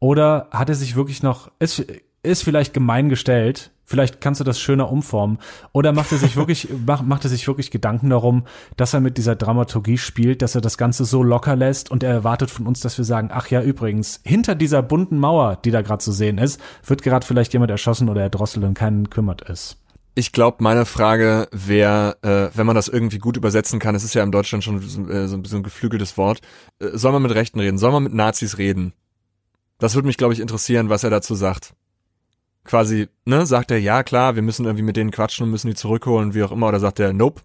Oder 0.00 0.48
hat 0.50 0.68
er 0.68 0.74
sich 0.74 0.96
wirklich 0.96 1.22
noch, 1.22 1.50
ist, 1.58 1.84
ist 2.22 2.42
vielleicht 2.42 2.74
gemein 2.74 3.08
gestellt, 3.08 3.70
Vielleicht 3.86 4.20
kannst 4.20 4.40
du 4.40 4.44
das 4.44 4.58
schöner 4.58 4.90
umformen. 4.90 5.38
Oder 5.72 5.92
macht 5.92 6.10
er 6.10 6.18
sich 6.18 6.36
wirklich, 6.36 6.68
macht, 6.86 7.04
macht 7.04 7.24
er 7.24 7.30
sich 7.30 7.46
wirklich 7.46 7.70
Gedanken 7.70 8.10
darum, 8.10 8.44
dass 8.76 8.94
er 8.94 9.00
mit 9.00 9.18
dieser 9.18 9.36
Dramaturgie 9.36 9.98
spielt, 9.98 10.42
dass 10.42 10.54
er 10.54 10.60
das 10.60 10.78
Ganze 10.78 11.04
so 11.04 11.22
locker 11.22 11.54
lässt 11.54 11.90
und 11.90 12.02
er 12.02 12.12
erwartet 12.12 12.50
von 12.50 12.66
uns, 12.66 12.80
dass 12.80 12.96
wir 12.96 13.04
sagen, 13.04 13.28
ach 13.32 13.48
ja, 13.48 13.62
übrigens, 13.62 14.20
hinter 14.24 14.54
dieser 14.54 14.82
bunten 14.82 15.18
Mauer, 15.18 15.58
die 15.64 15.70
da 15.70 15.82
gerade 15.82 16.02
zu 16.02 16.12
sehen 16.12 16.38
ist, 16.38 16.60
wird 16.86 17.02
gerade 17.02 17.26
vielleicht 17.26 17.52
jemand 17.52 17.70
erschossen 17.70 18.08
oder 18.08 18.22
erdrosselt 18.22 18.64
und 18.64 18.74
keinen 18.74 19.10
kümmert 19.10 19.42
ist. 19.42 19.76
Ich 20.14 20.32
glaube, 20.32 20.62
meine 20.62 20.86
Frage 20.86 21.48
wäre, 21.50 22.16
äh, 22.22 22.56
wenn 22.56 22.66
man 22.66 22.76
das 22.76 22.88
irgendwie 22.88 23.18
gut 23.18 23.36
übersetzen 23.36 23.80
kann, 23.80 23.94
es 23.94 24.04
ist 24.04 24.14
ja 24.14 24.22
in 24.22 24.30
Deutschland 24.30 24.62
schon 24.62 24.80
so, 24.80 25.08
äh, 25.08 25.26
so 25.26 25.36
ein 25.36 25.42
bisschen 25.42 25.58
ein 25.58 25.64
geflügeltes 25.64 26.16
Wort, 26.16 26.40
äh, 26.78 26.90
soll 26.92 27.12
man 27.12 27.22
mit 27.22 27.34
Rechten 27.34 27.58
reden? 27.58 27.78
Soll 27.78 27.90
man 27.92 28.04
mit 28.04 28.14
Nazis 28.14 28.58
reden? 28.58 28.92
Das 29.78 29.94
würde 29.94 30.06
mich, 30.06 30.16
glaube 30.16 30.32
ich, 30.32 30.40
interessieren, 30.40 30.88
was 30.88 31.02
er 31.02 31.10
dazu 31.10 31.34
sagt 31.34 31.74
quasi, 32.64 33.08
ne, 33.24 33.46
sagt 33.46 33.70
er, 33.70 33.78
ja 33.78 34.02
klar, 34.02 34.34
wir 34.34 34.42
müssen 34.42 34.64
irgendwie 34.64 34.84
mit 34.84 34.96
denen 34.96 35.10
quatschen 35.10 35.44
und 35.44 35.50
müssen 35.50 35.68
die 35.68 35.74
zurückholen, 35.74 36.34
wie 36.34 36.42
auch 36.42 36.52
immer, 36.52 36.68
oder 36.68 36.80
sagt 36.80 36.98
er, 36.98 37.12
nope, 37.12 37.42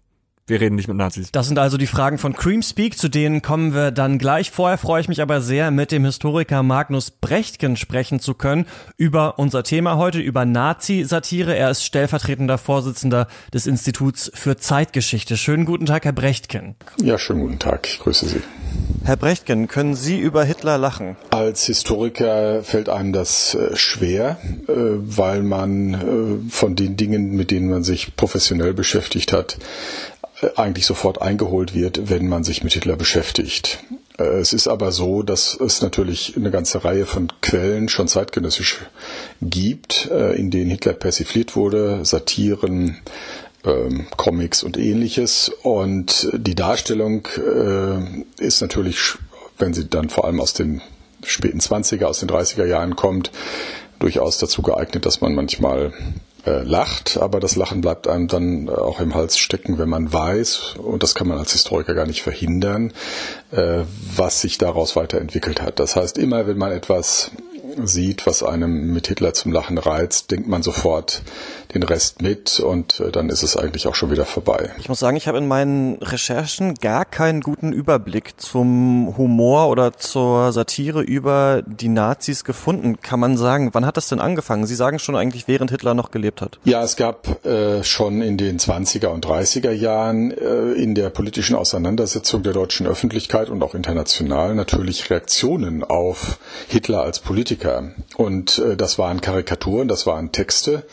wir 0.50 0.60
reden 0.60 0.74
nicht 0.74 0.88
mit 0.88 0.96
Nazis. 0.96 1.32
Das 1.32 1.46
sind 1.46 1.58
also 1.58 1.78
die 1.78 1.86
Fragen 1.86 2.18
von 2.18 2.34
Creamspeak, 2.34 2.98
zu 2.98 3.08
denen 3.08 3.40
kommen 3.40 3.72
wir 3.72 3.90
dann 3.92 4.18
gleich. 4.18 4.50
Vorher 4.50 4.76
freue 4.76 5.00
ich 5.00 5.08
mich 5.08 5.22
aber 5.22 5.40
sehr, 5.40 5.70
mit 5.70 5.92
dem 5.92 6.04
Historiker 6.04 6.62
Magnus 6.62 7.10
Brechtken 7.10 7.76
sprechen 7.76 8.20
zu 8.20 8.34
können 8.34 8.66
über 8.96 9.38
unser 9.38 9.62
Thema 9.62 9.96
heute, 9.96 10.18
über 10.18 10.44
Nazi-Satire. 10.44 11.56
Er 11.56 11.70
ist 11.70 11.84
stellvertretender 11.84 12.58
Vorsitzender 12.58 13.28
des 13.54 13.66
Instituts 13.66 14.30
für 14.34 14.56
Zeitgeschichte. 14.56 15.36
Schönen 15.36 15.64
guten 15.64 15.86
Tag, 15.86 16.04
Herr 16.04 16.12
Brechtken. 16.12 16.74
Ja, 17.02 17.18
schönen 17.18 17.40
guten 17.40 17.58
Tag. 17.58 17.86
Ich 17.86 18.00
grüße 18.00 18.26
Sie. 18.26 18.42
Herr 19.04 19.16
Brechtken, 19.16 19.66
können 19.66 19.94
Sie 19.94 20.18
über 20.18 20.44
Hitler 20.44 20.76
lachen? 20.76 21.16
Als 21.30 21.64
Historiker 21.64 22.62
fällt 22.62 22.88
einem 22.88 23.12
das 23.12 23.54
äh, 23.54 23.74
schwer, 23.76 24.38
äh, 24.68 24.72
weil 24.74 25.42
man 25.42 25.94
äh, 25.94 26.50
von 26.50 26.76
den 26.76 26.96
Dingen, 26.96 27.34
mit 27.34 27.50
denen 27.50 27.70
man 27.70 27.82
sich 27.82 28.14
professionell 28.16 28.74
beschäftigt 28.74 29.32
hat, 29.32 29.58
eigentlich 30.56 30.86
sofort 30.86 31.20
eingeholt 31.20 31.74
wird, 31.74 32.10
wenn 32.10 32.28
man 32.28 32.44
sich 32.44 32.62
mit 32.64 32.72
Hitler 32.72 32.96
beschäftigt. 32.96 33.84
Es 34.16 34.52
ist 34.52 34.68
aber 34.68 34.92
so, 34.92 35.22
dass 35.22 35.58
es 35.58 35.80
natürlich 35.80 36.34
eine 36.36 36.50
ganze 36.50 36.84
Reihe 36.84 37.06
von 37.06 37.32
Quellen 37.40 37.88
schon 37.88 38.06
zeitgenössisch 38.06 38.80
gibt, 39.40 40.06
in 40.06 40.50
denen 40.50 40.70
Hitler 40.70 40.92
persifliert 40.92 41.56
wurde, 41.56 42.04
Satiren, 42.04 42.98
ähm, 43.64 44.06
Comics 44.16 44.62
und 44.62 44.76
ähnliches. 44.76 45.50
Und 45.62 46.28
die 46.32 46.54
Darstellung 46.54 47.26
äh, 47.36 48.44
ist 48.44 48.60
natürlich, 48.60 49.14
wenn 49.58 49.74
sie 49.74 49.88
dann 49.88 50.08
vor 50.08 50.24
allem 50.24 50.40
aus 50.40 50.54
den 50.54 50.80
späten 51.24 51.60
20er, 51.60 52.04
aus 52.04 52.20
den 52.20 52.28
30er 52.28 52.64
Jahren 52.64 52.96
kommt, 52.96 53.30
durchaus 53.98 54.38
dazu 54.38 54.62
geeignet, 54.62 55.04
dass 55.04 55.20
man 55.20 55.34
manchmal 55.34 55.92
äh, 56.46 56.62
lacht, 56.62 57.18
aber 57.18 57.40
das 57.40 57.56
Lachen 57.56 57.80
bleibt 57.80 58.08
einem 58.08 58.28
dann 58.28 58.68
äh, 58.68 58.70
auch 58.70 59.00
im 59.00 59.14
Hals 59.14 59.38
stecken, 59.38 59.78
wenn 59.78 59.88
man 59.88 60.12
weiß, 60.12 60.76
und 60.78 61.02
das 61.02 61.14
kann 61.14 61.28
man 61.28 61.38
als 61.38 61.52
Historiker 61.52 61.94
gar 61.94 62.06
nicht 62.06 62.22
verhindern, 62.22 62.92
äh, 63.50 63.82
was 64.16 64.40
sich 64.40 64.58
daraus 64.58 64.96
weiterentwickelt 64.96 65.60
hat. 65.62 65.80
Das 65.80 65.96
heißt, 65.96 66.18
immer 66.18 66.46
wenn 66.46 66.58
man 66.58 66.72
etwas 66.72 67.30
sieht, 67.84 68.26
was 68.26 68.42
einem 68.42 68.92
mit 68.92 69.08
Hitler 69.08 69.34
zum 69.34 69.52
Lachen 69.52 69.78
reizt, 69.78 70.30
denkt 70.30 70.48
man 70.48 70.62
sofort 70.62 71.22
den 71.74 71.82
Rest 71.82 72.22
mit 72.22 72.60
und 72.60 73.00
äh, 73.00 73.10
dann 73.10 73.28
ist 73.28 73.42
es 73.42 73.56
eigentlich 73.56 73.86
auch 73.86 73.94
schon 73.94 74.10
wieder 74.10 74.24
vorbei. 74.24 74.70
Ich 74.78 74.88
muss 74.88 74.98
sagen, 74.98 75.16
ich 75.16 75.28
habe 75.28 75.38
in 75.38 75.48
meinen 75.48 75.96
Recherchen 76.02 76.74
gar 76.74 77.04
keinen 77.04 77.40
guten 77.40 77.72
Überblick 77.72 78.40
zum 78.40 79.14
Humor 79.16 79.68
oder 79.68 79.92
zur 79.94 80.52
Satire 80.52 81.02
über 81.02 81.62
die 81.66 81.88
Nazis 81.88 82.44
gefunden. 82.44 83.00
Kann 83.00 83.20
man 83.20 83.36
sagen, 83.36 83.70
wann 83.72 83.86
hat 83.86 83.96
das 83.96 84.08
denn 84.08 84.20
angefangen? 84.20 84.66
Sie 84.66 84.74
sagen 84.74 84.98
schon 84.98 85.16
eigentlich, 85.16 85.48
während 85.48 85.70
Hitler 85.70 85.94
noch 85.94 86.10
gelebt 86.10 86.40
hat. 86.40 86.58
Ja, 86.64 86.82
es 86.82 86.96
gab 86.96 87.44
äh, 87.44 87.82
schon 87.84 88.22
in 88.22 88.36
den 88.36 88.58
20er 88.58 89.08
und 89.08 89.26
30er 89.26 89.72
Jahren 89.72 90.30
äh, 90.30 90.72
in 90.72 90.94
der 90.94 91.10
politischen 91.10 91.56
Auseinandersetzung 91.56 92.42
der 92.42 92.52
deutschen 92.52 92.86
Öffentlichkeit 92.86 93.48
und 93.48 93.62
auch 93.62 93.74
international 93.74 94.54
natürlich 94.54 95.10
Reaktionen 95.10 95.84
auf 95.84 96.38
Hitler 96.68 97.02
als 97.02 97.20
Politiker. 97.20 97.92
Und 98.16 98.58
äh, 98.58 98.76
das 98.76 98.98
waren 98.98 99.20
Karikaturen, 99.20 99.88
das 99.88 100.06
waren 100.06 100.32
Texte. 100.32 100.84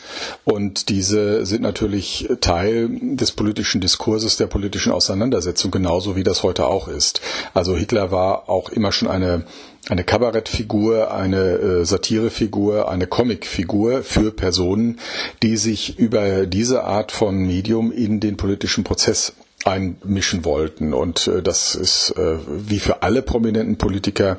Und 0.44 0.67
diese 0.88 1.44
sind 1.46 1.62
natürlich 1.62 2.28
Teil 2.40 2.88
des 2.90 3.32
politischen 3.32 3.80
Diskurses, 3.80 4.36
der 4.36 4.46
politischen 4.46 4.92
Auseinandersetzung, 4.92 5.70
genauso 5.70 6.16
wie 6.16 6.24
das 6.24 6.42
heute 6.42 6.66
auch 6.66 6.88
ist. 6.88 7.20
Also 7.54 7.76
Hitler 7.76 8.10
war 8.10 8.48
auch 8.48 8.70
immer 8.70 8.92
schon 8.92 9.08
eine 9.08 9.44
eine 9.88 10.04
Kabarettfigur, 10.04 11.14
eine 11.14 11.52
äh, 11.54 11.84
Satirefigur, 11.84 12.90
eine 12.90 13.06
Comicfigur 13.06 14.02
für 14.02 14.32
Personen, 14.32 14.98
die 15.42 15.56
sich 15.56 15.98
über 15.98 16.46
diese 16.46 16.84
Art 16.84 17.10
von 17.10 17.38
Medium 17.38 17.90
in 17.90 18.20
den 18.20 18.36
politischen 18.36 18.84
Prozess 18.84 19.32
einmischen 19.64 20.44
wollten. 20.44 20.92
Und 20.92 21.26
äh, 21.28 21.42
das 21.42 21.74
ist 21.74 22.10
äh, 22.16 22.36
wie 22.46 22.78
für 22.78 23.02
alle 23.02 23.22
prominenten 23.22 23.76
Politiker 23.76 24.38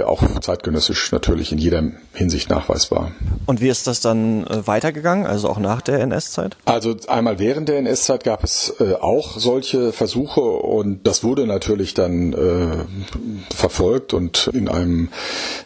auch 0.00 0.40
zeitgenössisch 0.40 1.12
natürlich 1.12 1.52
in 1.52 1.58
jeder 1.58 1.82
Hinsicht 2.14 2.48
nachweisbar. 2.48 3.12
Und 3.46 3.60
wie 3.60 3.68
ist 3.68 3.86
das 3.86 4.00
dann 4.00 4.46
äh, 4.46 4.66
weitergegangen, 4.66 5.26
also 5.26 5.48
auch 5.48 5.58
nach 5.58 5.82
der 5.82 6.00
NS-Zeit? 6.00 6.56
Also 6.64 6.96
einmal 7.08 7.38
während 7.38 7.68
der 7.68 7.78
NS-Zeit 7.78 8.24
gab 8.24 8.44
es 8.44 8.74
äh, 8.80 8.94
auch 8.94 9.38
solche 9.38 9.92
Versuche 9.92 10.40
und 10.40 11.06
das 11.06 11.24
wurde 11.24 11.46
natürlich 11.46 11.94
dann 11.94 12.32
äh, 12.32 13.54
verfolgt 13.54 14.14
und 14.14 14.48
in 14.52 14.68
einem 14.68 15.10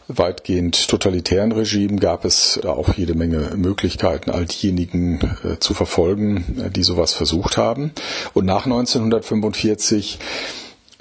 weitgehend 0.09 0.89
totalitären 0.89 1.53
Regime 1.53 1.97
gab 1.97 2.25
es 2.25 2.59
da 2.63 2.71
auch 2.71 2.95
jede 2.95 3.15
Menge 3.15 3.53
Möglichkeiten, 3.57 4.31
all 4.31 4.47
diejenigen 4.47 5.21
äh, 5.45 5.59
zu 5.59 5.75
verfolgen, 5.75 6.71
die 6.75 6.83
sowas 6.83 7.13
versucht 7.13 7.57
haben. 7.57 7.93
Und 8.35 8.47
nach 8.47 8.65
1945 8.65 10.19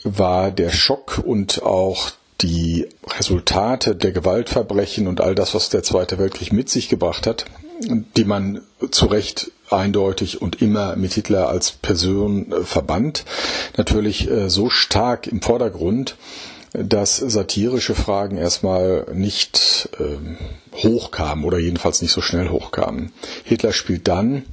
war 0.03 0.51
der 0.51 0.69
Schock 0.69 1.21
und 1.25 1.63
auch 1.63 2.11
die 2.41 2.87
Resultate 3.17 3.95
der 3.95 4.11
Gewaltverbrechen 4.11 5.07
und 5.07 5.21
all 5.21 5.35
das, 5.35 5.55
was 5.55 5.69
der 5.69 5.83
Zweite 5.83 6.17
Weltkrieg 6.17 6.51
mit 6.51 6.69
sich 6.69 6.89
gebracht 6.89 7.27
hat, 7.27 7.45
die 7.79 8.25
man 8.25 8.61
zu 8.91 9.05
Recht 9.05 9.51
eindeutig 9.69 10.41
und 10.41 10.61
immer 10.61 10.95
mit 10.95 11.13
Hitler 11.13 11.49
als 11.49 11.71
Person 11.71 12.51
äh, 12.51 12.63
verband, 12.63 13.25
natürlich 13.77 14.29
äh, 14.29 14.49
so 14.49 14.69
stark 14.69 15.27
im 15.27 15.41
Vordergrund, 15.41 16.15
dass 16.73 17.17
satirische 17.17 17.95
Fragen 17.95 18.37
erstmal 18.37 19.07
nicht 19.13 19.89
äh, 19.97 20.83
hochkamen 20.83 21.45
oder 21.45 21.57
jedenfalls 21.57 22.01
nicht 22.01 22.11
so 22.11 22.21
schnell 22.21 22.49
hochkamen. 22.49 23.11
Hitler 23.43 23.71
spielt 23.71 24.07
dann 24.07 24.43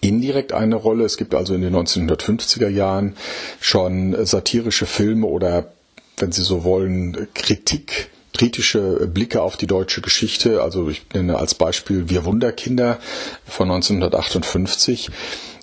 indirekt 0.00 0.52
eine 0.52 0.74
Rolle. 0.74 1.04
Es 1.04 1.16
gibt 1.16 1.34
also 1.34 1.54
in 1.54 1.62
den 1.62 1.74
1950er 1.74 2.68
Jahren 2.68 3.16
schon 3.60 4.26
satirische 4.26 4.86
Filme 4.86 5.26
oder 5.26 5.72
wenn 6.16 6.32
Sie 6.32 6.42
so 6.42 6.64
wollen, 6.64 7.28
Kritik, 7.34 8.10
kritische 8.32 9.06
Blicke 9.06 9.42
auf 9.42 9.56
die 9.56 9.66
deutsche 9.66 10.00
Geschichte. 10.00 10.62
Also 10.62 10.88
ich 10.88 11.02
nenne 11.14 11.38
als 11.38 11.54
Beispiel 11.54 12.08
Wir 12.08 12.24
Wunderkinder 12.24 12.98
von 13.46 13.70
1958. 13.70 15.10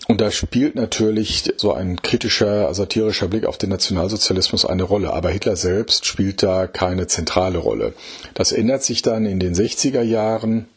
Und 0.07 0.19
da 0.19 0.31
spielt 0.31 0.75
natürlich 0.75 1.53
so 1.57 1.73
ein 1.73 2.01
kritischer, 2.01 2.73
satirischer 2.73 3.29
Blick 3.29 3.45
auf 3.45 3.57
den 3.57 3.69
Nationalsozialismus 3.69 4.65
eine 4.65 4.83
Rolle. 4.83 5.13
Aber 5.13 5.29
Hitler 5.29 5.55
selbst 5.55 6.05
spielt 6.05 6.43
da 6.43 6.67
keine 6.67 7.07
zentrale 7.07 7.57
Rolle. 7.57 7.93
Das 8.33 8.51
ändert 8.51 8.83
sich 8.83 9.01
dann 9.01 9.25
in 9.25 9.39
den 9.39 9.53
60er 9.55 10.01
Jahren 10.01 10.67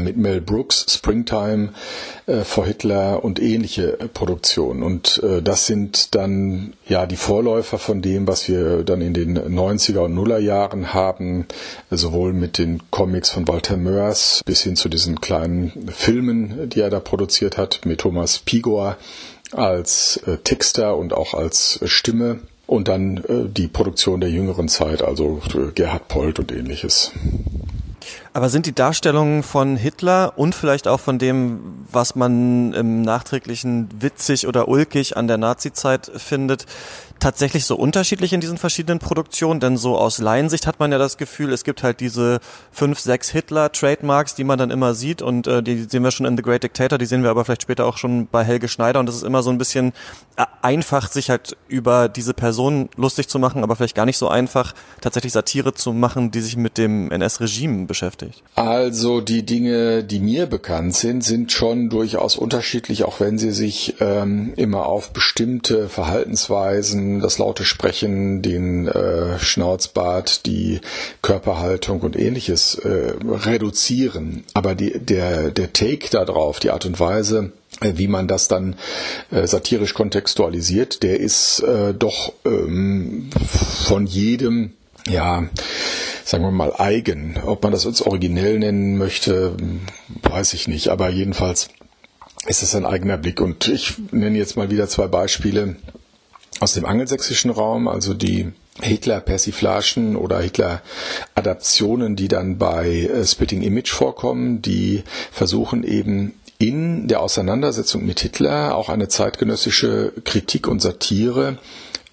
mit 0.00 0.16
Mel 0.16 0.40
Brooks, 0.40 0.86
Springtime 0.88 1.70
äh, 2.26 2.42
vor 2.42 2.66
Hitler 2.66 3.24
und 3.24 3.40
ähnliche 3.40 4.00
äh, 4.00 4.08
Produktionen. 4.08 4.82
Und 4.82 5.20
äh, 5.22 5.40
das 5.40 5.66
sind 5.66 6.14
dann 6.16 6.74
ja 6.86 7.06
die 7.06 7.16
Vorläufer 7.16 7.78
von 7.78 8.02
dem, 8.02 8.26
was 8.26 8.48
wir 8.48 8.82
dann 8.82 9.00
in 9.00 9.14
den 9.14 9.38
90er 9.38 10.00
und 10.00 10.14
Nuller 10.14 10.40
Jahren 10.40 10.94
haben, 10.94 11.46
sowohl 11.90 12.32
mit 12.32 12.58
den 12.58 12.82
Comics 12.90 13.30
von 13.30 13.46
Walter 13.46 13.76
Mörs 13.76 14.42
bis 14.44 14.62
hin 14.62 14.74
zu 14.74 14.88
diesen 14.88 15.20
kleinen 15.20 15.88
Filmen, 15.94 16.68
die 16.68 16.80
er 16.80 16.90
da 16.90 16.98
produziert 16.98 17.56
hat, 17.56 17.80
mit 17.84 18.00
Thomas 18.00 18.40
Pigor 18.40 18.96
als 19.52 20.20
äh, 20.26 20.38
Texter 20.38 20.96
und 20.96 21.12
auch 21.12 21.34
als 21.34 21.80
Stimme. 21.84 22.40
Und 22.66 22.88
dann 22.88 23.18
äh, 23.28 23.48
die 23.48 23.68
Produktion 23.68 24.20
der 24.20 24.28
jüngeren 24.28 24.68
Zeit, 24.68 25.02
also 25.02 25.40
Gerhard 25.74 26.08
Polt 26.08 26.38
und 26.38 26.52
ähnliches. 26.52 27.12
Aber 28.38 28.50
sind 28.50 28.66
die 28.66 28.72
Darstellungen 28.72 29.42
von 29.42 29.74
Hitler 29.74 30.34
und 30.36 30.54
vielleicht 30.54 30.86
auch 30.86 31.00
von 31.00 31.18
dem, 31.18 31.84
was 31.90 32.14
man 32.14 32.72
im 32.72 33.02
Nachträglichen 33.02 33.88
witzig 33.98 34.46
oder 34.46 34.68
ulkig 34.68 35.16
an 35.16 35.26
der 35.26 35.38
Nazizeit 35.38 36.08
findet, 36.14 36.64
tatsächlich 37.18 37.64
so 37.64 37.76
unterschiedlich 37.76 38.32
in 38.32 38.40
diesen 38.40 38.58
verschiedenen 38.58 38.98
Produktionen? 38.98 39.60
Denn 39.60 39.76
so 39.76 39.96
aus 39.96 40.18
Laiensicht 40.18 40.66
hat 40.66 40.78
man 40.78 40.92
ja 40.92 40.98
das 40.98 41.16
Gefühl, 41.16 41.52
es 41.52 41.64
gibt 41.64 41.82
halt 41.82 42.00
diese 42.00 42.40
fünf, 42.70 43.00
sechs 43.00 43.30
Hitler-Trademarks, 43.30 44.34
die 44.34 44.44
man 44.44 44.58
dann 44.58 44.70
immer 44.70 44.94
sieht 44.94 45.22
und 45.22 45.46
äh, 45.46 45.62
die 45.62 45.86
sehen 45.88 46.04
wir 46.04 46.10
schon 46.10 46.26
in 46.26 46.36
The 46.36 46.42
Great 46.42 46.62
Dictator, 46.62 46.98
die 46.98 47.06
sehen 47.06 47.22
wir 47.22 47.30
aber 47.30 47.44
vielleicht 47.44 47.62
später 47.62 47.86
auch 47.86 47.96
schon 47.96 48.26
bei 48.26 48.44
Helge 48.44 48.68
Schneider 48.68 49.00
und 49.00 49.06
das 49.06 49.16
ist 49.16 49.24
immer 49.24 49.42
so 49.42 49.50
ein 49.50 49.58
bisschen 49.58 49.92
äh, 50.36 50.44
einfach, 50.62 51.10
sich 51.10 51.30
halt 51.30 51.56
über 51.68 52.08
diese 52.08 52.34
Person 52.34 52.88
lustig 52.96 53.28
zu 53.28 53.38
machen, 53.38 53.62
aber 53.62 53.76
vielleicht 53.76 53.96
gar 53.96 54.06
nicht 54.06 54.18
so 54.18 54.28
einfach, 54.28 54.74
tatsächlich 55.00 55.32
Satire 55.32 55.74
zu 55.74 55.92
machen, 55.92 56.30
die 56.30 56.40
sich 56.40 56.56
mit 56.56 56.78
dem 56.78 57.10
NS-Regime 57.10 57.86
beschäftigt. 57.86 58.42
Also 58.54 59.20
die 59.20 59.44
Dinge, 59.44 60.04
die 60.04 60.20
mir 60.20 60.46
bekannt 60.46 60.94
sind, 60.94 61.24
sind 61.24 61.52
schon 61.52 61.88
durchaus 61.88 62.36
unterschiedlich, 62.36 63.04
auch 63.04 63.20
wenn 63.20 63.38
sie 63.38 63.52
sich 63.52 63.96
ähm, 64.00 64.52
immer 64.56 64.86
auf 64.86 65.12
bestimmte 65.12 65.88
Verhaltensweisen 65.88 67.07
das 67.20 67.38
laute 67.38 67.64
Sprechen, 67.64 68.42
den 68.42 68.88
äh, 68.88 69.38
Schnauzbart, 69.38 70.46
die 70.46 70.80
Körperhaltung 71.22 72.00
und 72.00 72.18
ähnliches 72.18 72.74
äh, 72.76 73.14
reduzieren. 73.24 74.44
Aber 74.54 74.74
die, 74.74 74.98
der, 74.98 75.50
der 75.50 75.72
Take 75.72 76.08
darauf, 76.10 76.60
die 76.60 76.70
Art 76.70 76.86
und 76.86 77.00
Weise, 77.00 77.52
äh, 77.80 77.92
wie 77.96 78.08
man 78.08 78.28
das 78.28 78.48
dann 78.48 78.76
äh, 79.30 79.46
satirisch 79.46 79.94
kontextualisiert, 79.94 81.02
der 81.02 81.20
ist 81.20 81.60
äh, 81.60 81.94
doch 81.94 82.32
ähm, 82.44 83.30
von 83.84 84.06
jedem, 84.06 84.72
ja, 85.08 85.48
sagen 86.24 86.44
wir 86.44 86.50
mal 86.50 86.74
eigen. 86.76 87.38
Ob 87.44 87.62
man 87.62 87.72
das 87.72 87.86
uns 87.86 88.02
originell 88.02 88.58
nennen 88.58 88.98
möchte, 88.98 89.56
weiß 90.22 90.54
ich 90.54 90.68
nicht. 90.68 90.88
Aber 90.88 91.08
jedenfalls 91.08 91.68
ist 92.46 92.62
es 92.62 92.74
ein 92.74 92.86
eigener 92.86 93.16
Blick. 93.18 93.40
Und 93.40 93.68
ich 93.68 93.94
nenne 94.10 94.38
jetzt 94.38 94.56
mal 94.56 94.70
wieder 94.70 94.88
zwei 94.88 95.06
Beispiele 95.06 95.76
aus 96.60 96.74
dem 96.74 96.84
angelsächsischen 96.84 97.50
Raum, 97.50 97.88
also 97.88 98.14
die 98.14 98.52
Hitler-Persiflagen 98.80 100.16
oder 100.16 100.40
Hitler-Adaptionen, 100.40 102.16
die 102.16 102.28
dann 102.28 102.58
bei 102.58 102.88
äh, 102.88 103.24
Spitting 103.24 103.62
Image 103.62 103.90
vorkommen, 103.90 104.62
die 104.62 105.02
versuchen 105.32 105.84
eben 105.84 106.34
in 106.58 107.06
der 107.06 107.20
Auseinandersetzung 107.20 108.04
mit 108.04 108.20
Hitler 108.20 108.74
auch 108.76 108.88
eine 108.88 109.08
zeitgenössische 109.08 110.12
Kritik 110.24 110.66
und 110.66 110.82
Satire 110.82 111.58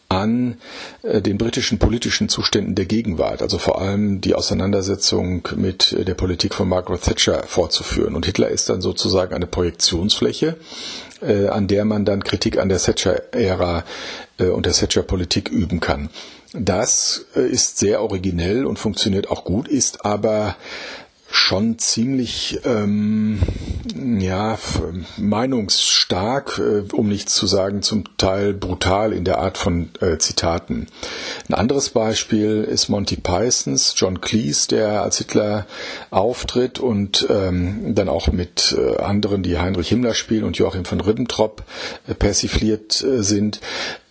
an 0.07 0.57
äh, 1.01 1.21
den 1.21 1.37
britischen 1.37 1.79
politischen 1.79 2.29
Zuständen 2.29 2.75
der 2.75 2.85
Gegenwart, 2.85 3.41
also 3.41 3.57
vor 3.57 3.81
allem 3.81 4.21
die 4.21 4.35
Auseinandersetzung 4.35 5.47
mit 5.55 5.95
der 5.97 6.13
Politik 6.13 6.53
von 6.53 6.69
Margaret 6.69 7.01
Thatcher 7.01 7.43
fortzuführen. 7.43 8.15
Und 8.15 8.25
Hitler 8.25 8.49
ist 8.49 8.69
dann 8.69 8.81
sozusagen 8.81 9.33
eine 9.33 9.47
Projektionsfläche, 9.47 10.57
äh, 11.21 11.47
an 11.47 11.67
der 11.67 11.85
man 11.85 12.05
dann 12.05 12.23
Kritik 12.23 12.57
an 12.57 12.69
der 12.69 12.79
Thatcher-Ära 12.79 13.83
äh, 14.39 14.45
und 14.45 14.65
der 14.65 14.73
Thatcher-Politik 14.73 15.49
üben 15.49 15.79
kann. 15.79 16.09
Das 16.53 17.25
ist 17.33 17.79
sehr 17.79 18.01
originell 18.01 18.65
und 18.65 18.79
funktioniert 18.79 19.29
auch 19.29 19.43
gut, 19.43 19.67
ist 19.67 20.05
aber 20.05 20.55
schon 21.35 21.77
ziemlich 21.77 22.59
ähm, 22.63 23.39
ja 24.19 24.57
meinungsstark, 25.17 26.59
äh, 26.59 26.93
um 26.93 27.09
nicht 27.09 27.29
zu 27.29 27.45
sagen 27.45 27.81
zum 27.81 28.05
Teil 28.17 28.53
brutal 28.53 29.13
in 29.13 29.25
der 29.25 29.39
Art 29.39 29.57
von 29.57 29.89
äh, 29.99 30.17
Zitaten. 30.17 30.87
Ein 31.49 31.53
anderes 31.53 31.89
Beispiel 31.89 32.63
ist 32.63 32.89
Monty 32.89 33.17
Pythons 33.17 33.93
John 33.97 34.21
Cleese, 34.21 34.69
der 34.69 35.01
als 35.01 35.17
Hitler 35.17 35.67
auftritt 36.09 36.79
und 36.79 37.27
ähm, 37.29 37.93
dann 37.95 38.09
auch 38.09 38.31
mit 38.31 38.75
äh, 38.77 38.97
anderen, 38.97 39.43
die 39.43 39.59
Heinrich 39.59 39.89
Himmler 39.89 40.13
spielen 40.13 40.45
und 40.45 40.57
Joachim 40.57 40.85
von 40.85 41.01
Ribbentrop 41.01 41.63
äh, 42.07 42.13
persifliert 42.13 43.03
äh, 43.03 43.21
sind. 43.21 43.59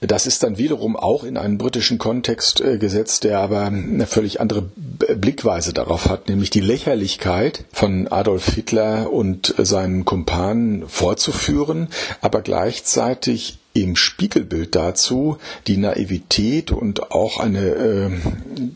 Das 0.06 0.26
ist 0.26 0.42
dann 0.42 0.58
wiederum 0.58 0.96
auch 0.96 1.24
in 1.24 1.36
einen 1.36 1.58
britischen 1.58 1.98
Kontext 1.98 2.60
äh, 2.60 2.78
gesetzt, 2.78 3.24
der 3.24 3.38
aber 3.38 3.66
eine 3.66 4.06
völlig 4.06 4.40
andere 4.40 4.62
Blickweise 4.62 5.72
darauf 5.72 6.08
hat, 6.08 6.28
nämlich 6.28 6.50
die 6.50 6.60
Lächerlichkeit 6.60 7.64
von 7.72 8.08
Adolf 8.08 8.54
Hitler 8.54 9.12
und 9.12 9.54
seinen 9.58 10.04
Kumpanen 10.04 10.88
vorzuführen, 10.88 11.88
aber 12.20 12.42
gleichzeitig 12.42 13.58
im 13.74 13.96
Spiegelbild 13.96 14.76
dazu 14.76 15.36
die 15.66 15.76
Naivität 15.76 16.70
und 16.70 17.10
auch 17.10 17.40
eine 17.40 17.66
äh, 17.66 18.10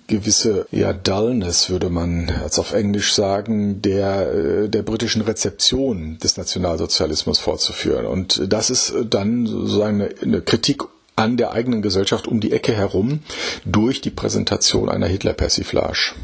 gewisse 0.08 0.66
ja, 0.72 0.92
Dullness, 0.92 1.70
würde 1.70 1.88
man 1.88 2.30
als 2.42 2.58
auf 2.58 2.72
Englisch 2.72 3.14
sagen, 3.14 3.80
der, 3.80 4.32
äh, 4.32 4.68
der 4.68 4.82
britischen 4.82 5.22
Rezeption 5.22 6.18
des 6.18 6.36
Nationalsozialismus 6.36 7.38
vorzuführen. 7.38 8.06
Und 8.06 8.52
das 8.52 8.70
ist 8.70 8.92
dann 9.08 9.46
sozusagen 9.46 10.02
eine, 10.02 10.14
eine 10.20 10.42
Kritik 10.42 10.82
an 11.18 11.36
der 11.36 11.52
eigenen 11.52 11.82
Gesellschaft 11.82 12.28
um 12.28 12.40
die 12.40 12.52
Ecke 12.52 12.72
herum 12.72 13.20
durch 13.64 14.00
die 14.00 14.10
Präsentation 14.10 14.88
einer 14.88 15.08
Hitler-Persiflage. 15.08 16.14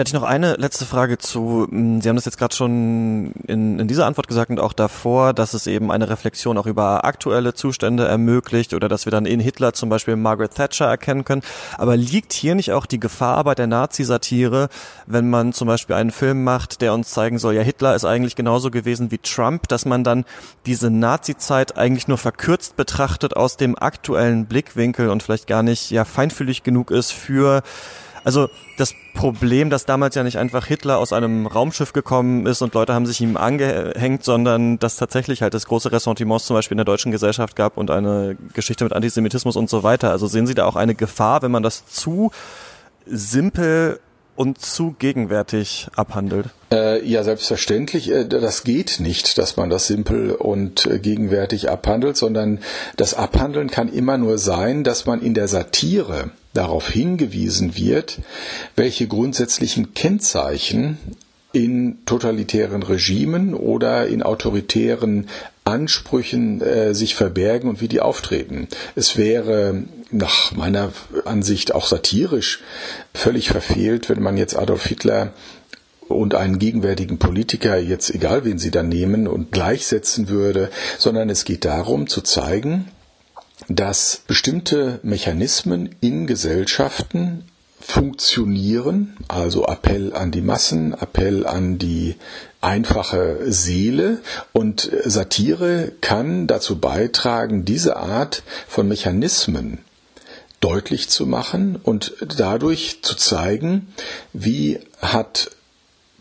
Da 0.00 0.04
ich 0.06 0.14
noch 0.14 0.22
eine 0.22 0.54
letzte 0.54 0.86
Frage 0.86 1.18
zu. 1.18 1.66
Hm, 1.68 2.00
Sie 2.00 2.08
haben 2.08 2.16
das 2.16 2.24
jetzt 2.24 2.38
gerade 2.38 2.56
schon 2.56 3.32
in, 3.46 3.78
in 3.78 3.86
dieser 3.86 4.06
Antwort 4.06 4.28
gesagt 4.28 4.50
und 4.50 4.58
auch 4.58 4.72
davor, 4.72 5.34
dass 5.34 5.52
es 5.52 5.66
eben 5.66 5.92
eine 5.92 6.08
Reflexion 6.08 6.56
auch 6.56 6.64
über 6.64 7.04
aktuelle 7.04 7.52
Zustände 7.52 8.08
ermöglicht 8.08 8.72
oder 8.72 8.88
dass 8.88 9.04
wir 9.04 9.10
dann 9.10 9.26
in 9.26 9.40
Hitler 9.40 9.74
zum 9.74 9.90
Beispiel 9.90 10.16
Margaret 10.16 10.54
Thatcher 10.54 10.86
erkennen 10.86 11.26
können. 11.26 11.42
Aber 11.76 11.98
liegt 11.98 12.32
hier 12.32 12.54
nicht 12.54 12.72
auch 12.72 12.86
die 12.86 12.98
Gefahr 12.98 13.44
bei 13.44 13.54
der 13.54 13.66
Nazi-Satire, 13.66 14.70
wenn 15.04 15.28
man 15.28 15.52
zum 15.52 15.68
Beispiel 15.68 15.96
einen 15.96 16.12
Film 16.12 16.44
macht, 16.44 16.80
der 16.80 16.94
uns 16.94 17.10
zeigen 17.10 17.38
soll, 17.38 17.52
ja, 17.52 17.60
Hitler 17.60 17.94
ist 17.94 18.06
eigentlich 18.06 18.36
genauso 18.36 18.70
gewesen 18.70 19.10
wie 19.10 19.18
Trump, 19.18 19.68
dass 19.68 19.84
man 19.84 20.02
dann 20.02 20.24
diese 20.64 20.88
Nazi-Zeit 20.88 21.76
eigentlich 21.76 22.08
nur 22.08 22.16
verkürzt 22.16 22.74
betrachtet 22.74 23.36
aus 23.36 23.58
dem 23.58 23.78
aktuellen 23.78 24.46
Blickwinkel 24.46 25.10
und 25.10 25.22
vielleicht 25.22 25.46
gar 25.46 25.62
nicht 25.62 25.90
ja 25.90 26.06
feinfühlig 26.06 26.62
genug 26.62 26.90
ist 26.90 27.12
für 27.12 27.62
also 28.24 28.48
das 28.76 28.94
Problem, 29.14 29.70
dass 29.70 29.84
damals 29.84 30.14
ja 30.14 30.22
nicht 30.22 30.38
einfach 30.38 30.66
Hitler 30.66 30.98
aus 30.98 31.12
einem 31.12 31.46
Raumschiff 31.46 31.92
gekommen 31.92 32.46
ist 32.46 32.62
und 32.62 32.74
Leute 32.74 32.94
haben 32.94 33.06
sich 33.06 33.20
ihm 33.20 33.36
angehängt, 33.36 34.24
sondern 34.24 34.78
dass 34.78 34.96
tatsächlich 34.96 35.42
halt 35.42 35.54
das 35.54 35.66
große 35.66 35.92
Ressentiment 35.92 36.42
zum 36.42 36.54
Beispiel 36.54 36.74
in 36.74 36.78
der 36.78 36.84
deutschen 36.84 37.12
Gesellschaft 37.12 37.56
gab 37.56 37.76
und 37.76 37.90
eine 37.90 38.36
Geschichte 38.54 38.84
mit 38.84 38.92
Antisemitismus 38.92 39.56
und 39.56 39.68
so 39.68 39.82
weiter. 39.82 40.10
Also 40.10 40.26
sehen 40.26 40.46
Sie 40.46 40.54
da 40.54 40.66
auch 40.66 40.76
eine 40.76 40.94
Gefahr, 40.94 41.42
wenn 41.42 41.50
man 41.50 41.62
das 41.62 41.86
zu 41.86 42.30
simpel 43.06 44.00
und 44.36 44.58
zu 44.58 44.94
gegenwärtig 44.98 45.88
abhandelt? 45.96 46.46
Äh, 46.72 47.06
ja, 47.06 47.22
selbstverständlich. 47.24 48.10
Äh, 48.10 48.26
das 48.26 48.64
geht 48.64 48.98
nicht, 48.98 49.36
dass 49.36 49.58
man 49.58 49.68
das 49.68 49.86
simpel 49.86 50.30
und 50.30 50.86
äh, 50.86 50.98
gegenwärtig 50.98 51.68
abhandelt, 51.68 52.16
sondern 52.16 52.60
das 52.96 53.12
Abhandeln 53.12 53.68
kann 53.68 53.92
immer 53.92 54.16
nur 54.16 54.38
sein, 54.38 54.82
dass 54.82 55.04
man 55.04 55.20
in 55.20 55.34
der 55.34 55.46
Satire 55.46 56.30
darauf 56.52 56.88
hingewiesen 56.88 57.76
wird, 57.76 58.18
welche 58.76 59.06
grundsätzlichen 59.06 59.94
Kennzeichen 59.94 60.98
in 61.52 61.98
totalitären 62.06 62.82
Regimen 62.82 63.54
oder 63.54 64.06
in 64.06 64.22
autoritären 64.22 65.28
Ansprüchen 65.64 66.60
äh, 66.60 66.94
sich 66.94 67.14
verbergen 67.14 67.68
und 67.68 67.80
wie 67.80 67.88
die 67.88 68.00
auftreten. 68.00 68.68
Es 68.94 69.16
wäre 69.16 69.84
nach 70.10 70.52
meiner 70.52 70.92
Ansicht 71.24 71.74
auch 71.74 71.86
satirisch 71.86 72.60
völlig 73.14 73.48
verfehlt, 73.48 74.08
wenn 74.08 74.22
man 74.22 74.36
jetzt 74.36 74.56
Adolf 74.56 74.86
Hitler 74.86 75.32
und 76.08 76.34
einen 76.34 76.58
gegenwärtigen 76.58 77.18
Politiker, 77.18 77.78
jetzt 77.78 78.12
egal 78.12 78.44
wen 78.44 78.58
Sie 78.58 78.72
dann 78.72 78.88
nehmen, 78.88 79.28
und 79.28 79.52
gleichsetzen 79.52 80.28
würde, 80.28 80.70
sondern 80.98 81.30
es 81.30 81.44
geht 81.44 81.64
darum 81.64 82.08
zu 82.08 82.20
zeigen, 82.20 82.88
dass 83.68 84.22
bestimmte 84.26 85.00
Mechanismen 85.02 85.94
in 86.00 86.26
Gesellschaften 86.26 87.44
funktionieren, 87.80 89.16
also 89.28 89.66
Appell 89.66 90.14
an 90.14 90.30
die 90.30 90.42
Massen, 90.42 90.92
Appell 90.94 91.46
an 91.46 91.78
die 91.78 92.16
einfache 92.60 93.38
Seele. 93.46 94.20
Und 94.52 94.90
Satire 95.04 95.92
kann 96.00 96.46
dazu 96.46 96.78
beitragen, 96.78 97.64
diese 97.64 97.96
Art 97.96 98.42
von 98.68 98.86
Mechanismen 98.86 99.78
deutlich 100.60 101.08
zu 101.08 101.26
machen 101.26 101.76
und 101.82 102.14
dadurch 102.36 103.02
zu 103.02 103.16
zeigen, 103.16 103.88
wie 104.34 104.78
hat 105.00 105.50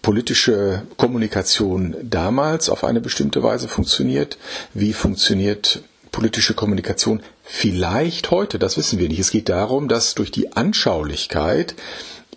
politische 0.01 0.83
Kommunikation 0.95 1.95
damals 2.01 2.69
auf 2.69 2.85
eine 2.85 3.01
bestimmte 3.01 3.43
Weise 3.43 3.67
funktioniert, 3.67 4.37
wie 4.73 4.93
funktioniert 4.93 5.83
politische 6.11 6.53
Kommunikation 6.53 7.21
vielleicht 7.43 8.31
heute, 8.31 8.59
das 8.59 8.77
wissen 8.77 8.99
wir 8.99 9.09
nicht. 9.09 9.19
Es 9.19 9.31
geht 9.31 9.49
darum, 9.49 9.87
dass 9.87 10.15
durch 10.15 10.31
die 10.31 10.55
Anschaulichkeit 10.55 11.75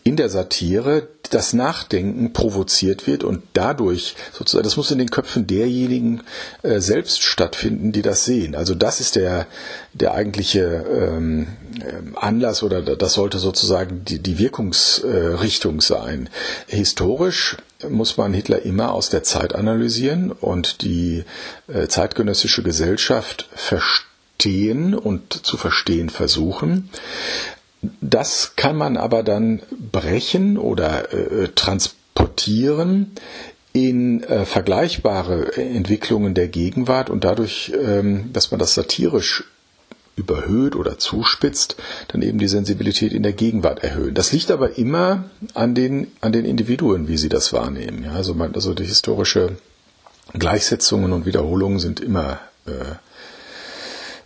in 0.05 0.17
der 0.17 0.29
Satire 0.29 1.09
das 1.31 1.53
Nachdenken 1.53 2.33
provoziert 2.33 3.07
wird 3.07 3.23
und 3.25 3.43
dadurch 3.53 4.17
sozusagen, 4.33 4.65
das 4.65 4.77
muss 4.77 4.91
in 4.91 4.99
den 4.99 5.11
Köpfen 5.11 5.47
derjenigen 5.47 6.23
äh, 6.63 6.81
selbst 6.81 7.23
stattfinden, 7.23 7.93
die 7.93 8.03
das 8.03 8.25
sehen. 8.25 8.55
Also 8.55 8.75
das 8.75 9.01
ist 9.01 9.17
der, 9.17 9.47
der 9.93 10.13
eigentliche 10.15 10.61
ähm, 10.61 11.47
ähm 11.81 12.17
Anlass 12.17 12.63
oder 12.63 12.83
das 12.83 13.15
sollte 13.15 13.39
sozusagen 13.39 14.05
die, 14.05 14.19
die 14.19 14.39
Wirkungsrichtung 14.39 15.81
sein. 15.81 16.29
Historisch 16.67 17.57
muss 17.89 18.17
man 18.17 18.33
Hitler 18.33 18.63
immer 18.63 18.93
aus 18.93 19.11
der 19.11 19.23
Zeit 19.23 19.55
analysieren 19.55 20.33
und 20.33 20.83
die 20.83 21.25
äh, 21.69 21.89
zeitgenössische 21.89 22.63
Gesellschaft 22.63 23.49
verstehen 23.55 24.95
und 24.95 25.33
zu 25.33 25.57
verstehen 25.57 26.11
versuchen. 26.11 26.91
Das 28.01 28.55
kann 28.57 28.77
man 28.77 28.97
aber 28.97 29.23
dann 29.23 29.61
brechen 29.71 30.57
oder 30.57 31.13
äh, 31.13 31.49
transportieren 31.49 33.13
in 33.73 34.23
äh, 34.25 34.45
vergleichbare 34.45 35.57
Entwicklungen 35.57 36.35
der 36.35 36.49
Gegenwart 36.49 37.11
und 37.11 37.25
dadurch, 37.25 37.73
ähm, 37.75 38.33
dass 38.33 38.51
man 38.51 38.61
das 38.61 38.75
satirisch 38.75 39.45
überhöht 40.17 40.77
oder 40.77 40.99
zuspitzt, 40.99 41.77
dann 42.09 42.23
eben 42.23 42.39
die 42.39 42.49
Sensibilität 42.49 43.13
in 43.13 43.23
der 43.23 43.33
Gegenwart 43.33 43.83
erhöhen. 43.83 44.15
Das 44.15 44.33
liegt 44.33 44.51
aber 44.51 44.77
immer 44.79 45.25
an 45.55 45.75
den, 45.75 46.09
an 46.21 46.33
den 46.33 46.45
Individuen, 46.45 47.09
wie 47.09 47.17
sie 47.17 47.29
das 47.29 47.53
wahrnehmen. 47.53 48.05
Ja, 48.05 48.13
also, 48.13 48.35
man, 48.35 48.55
also 48.55 48.75
die 48.75 48.85
historische 48.85 49.57
Gleichsetzungen 50.35 51.13
und 51.13 51.27
Wiederholungen 51.27 51.79
sind 51.79 52.01
immer 52.01 52.41
äh, 52.67 52.97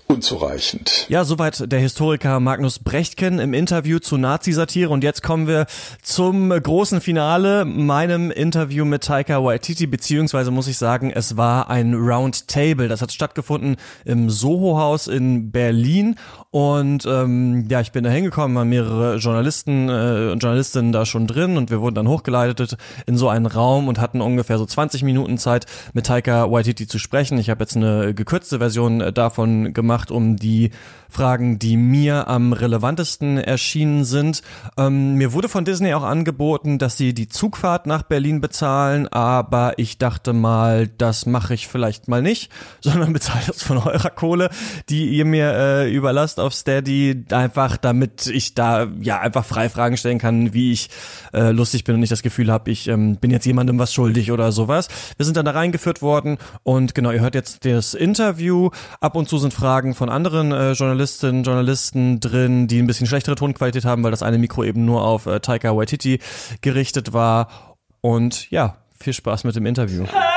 unzureichend. 0.08 1.06
Ja, 1.08 1.24
soweit 1.24 1.70
der 1.70 1.80
Historiker 1.80 2.38
Magnus 2.40 2.78
Brechtken 2.78 3.38
im 3.38 3.54
Interview 3.54 3.98
zu 3.98 4.16
Nazi-Satire. 4.16 4.90
Und 4.90 5.02
jetzt 5.02 5.22
kommen 5.22 5.46
wir 5.46 5.66
zum 6.02 6.50
großen 6.50 7.00
Finale, 7.00 7.64
meinem 7.64 8.30
Interview 8.30 8.84
mit 8.84 9.04
Taika 9.04 9.42
Waititi, 9.42 9.86
beziehungsweise 9.86 10.50
muss 10.50 10.68
ich 10.68 10.78
sagen, 10.78 11.10
es 11.10 11.36
war 11.36 11.70
ein 11.70 11.94
Roundtable. 11.94 12.88
Das 12.88 13.02
hat 13.02 13.12
stattgefunden 13.12 13.76
im 14.04 14.30
Soho-Haus 14.30 15.08
in 15.08 15.50
Berlin. 15.50 16.16
Und 16.50 17.04
ähm, 17.04 17.66
ja, 17.68 17.80
ich 17.80 17.92
bin 17.92 18.02
da 18.02 18.08
hingekommen, 18.08 18.56
waren 18.56 18.68
mehrere 18.70 19.16
Journalisten 19.16 19.90
äh, 19.90 20.32
Journalistinnen 20.32 20.92
da 20.92 21.04
schon 21.04 21.26
drin 21.26 21.58
und 21.58 21.70
wir 21.70 21.82
wurden 21.82 21.94
dann 21.94 22.08
hochgeleitet 22.08 22.78
in 23.06 23.18
so 23.18 23.28
einen 23.28 23.44
Raum 23.44 23.88
und 23.88 24.00
hatten 24.00 24.22
ungefähr 24.22 24.56
so 24.56 24.64
20 24.64 25.02
Minuten 25.02 25.36
Zeit, 25.36 25.66
mit 25.92 26.06
Taika 26.06 26.50
Waititi 26.50 26.86
zu 26.86 26.98
sprechen. 26.98 27.36
Ich 27.36 27.50
habe 27.50 27.62
jetzt 27.62 27.76
eine 27.76 28.14
gekürzte 28.14 28.58
Version 28.58 29.02
äh, 29.02 29.12
davon 29.12 29.74
gemacht, 29.74 29.95
um 30.10 30.36
die 30.36 30.70
Fragen, 31.08 31.58
die 31.58 31.76
mir 31.76 32.28
am 32.28 32.52
relevantesten 32.52 33.38
erschienen 33.38 34.04
sind. 34.04 34.42
Ähm, 34.76 35.14
mir 35.14 35.32
wurde 35.32 35.48
von 35.48 35.64
Disney 35.64 35.94
auch 35.94 36.02
angeboten, 36.02 36.78
dass 36.78 36.96
sie 36.96 37.14
die 37.14 37.28
Zugfahrt 37.28 37.86
nach 37.86 38.02
Berlin 38.02 38.40
bezahlen, 38.40 39.08
aber 39.08 39.78
ich 39.78 39.98
dachte 39.98 40.32
mal, 40.32 40.88
das 40.88 41.24
mache 41.24 41.54
ich 41.54 41.68
vielleicht 41.68 42.08
mal 42.08 42.20
nicht, 42.20 42.50
sondern 42.80 43.12
bezahle 43.12 43.44
das 43.46 43.62
von 43.62 43.78
eurer 43.78 44.10
Kohle, 44.10 44.50
die 44.88 45.08
ihr 45.08 45.24
mir 45.24 45.52
äh, 45.54 45.90
überlasst 45.90 46.40
auf 46.40 46.52
Steady, 46.52 47.24
einfach 47.30 47.76
damit 47.76 48.26
ich 48.26 48.54
da 48.54 48.86
ja 49.00 49.20
einfach 49.20 49.44
frei 49.44 49.68
Fragen 49.68 49.96
stellen 49.96 50.18
kann, 50.18 50.52
wie 50.52 50.72
ich 50.72 50.90
äh, 51.32 51.50
lustig 51.50 51.84
bin 51.84 51.94
und 51.94 52.00
nicht 52.00 52.12
das 52.12 52.22
Gefühl 52.22 52.52
habe, 52.52 52.70
ich 52.70 52.88
ähm, 52.88 53.16
bin 53.16 53.30
jetzt 53.30 53.46
jemandem 53.46 53.78
was 53.78 53.94
schuldig 53.94 54.32
oder 54.32 54.52
sowas. 54.52 54.88
Wir 55.16 55.24
sind 55.24 55.36
dann 55.36 55.46
da 55.46 55.52
reingeführt 55.52 56.02
worden 56.02 56.38
und 56.62 56.94
genau, 56.94 57.10
ihr 57.10 57.20
hört 57.20 57.34
jetzt 57.34 57.64
das 57.64 57.94
Interview. 57.94 58.70
Ab 59.00 59.16
und 59.16 59.28
zu 59.28 59.38
sind 59.38 59.54
Fragen 59.54 59.85
von 59.94 60.08
anderen 60.08 60.52
äh, 60.52 60.72
Journalistinnen, 60.72 61.42
Journalisten 61.42 62.20
drin, 62.20 62.66
die 62.66 62.80
ein 62.80 62.86
bisschen 62.86 63.06
schlechtere 63.06 63.34
Tonqualität 63.34 63.84
haben, 63.84 64.02
weil 64.04 64.10
das 64.10 64.22
eine 64.22 64.38
Mikro 64.38 64.64
eben 64.64 64.84
nur 64.84 65.02
auf 65.02 65.26
äh, 65.26 65.40
Taika 65.40 65.76
Waititi 65.76 66.20
gerichtet 66.60 67.12
war. 67.12 67.76
Und 68.00 68.50
ja, 68.50 68.76
viel 68.98 69.12
Spaß 69.12 69.44
mit 69.44 69.56
dem 69.56 69.66
Interview. 69.66 70.04
Hey! 70.06 70.36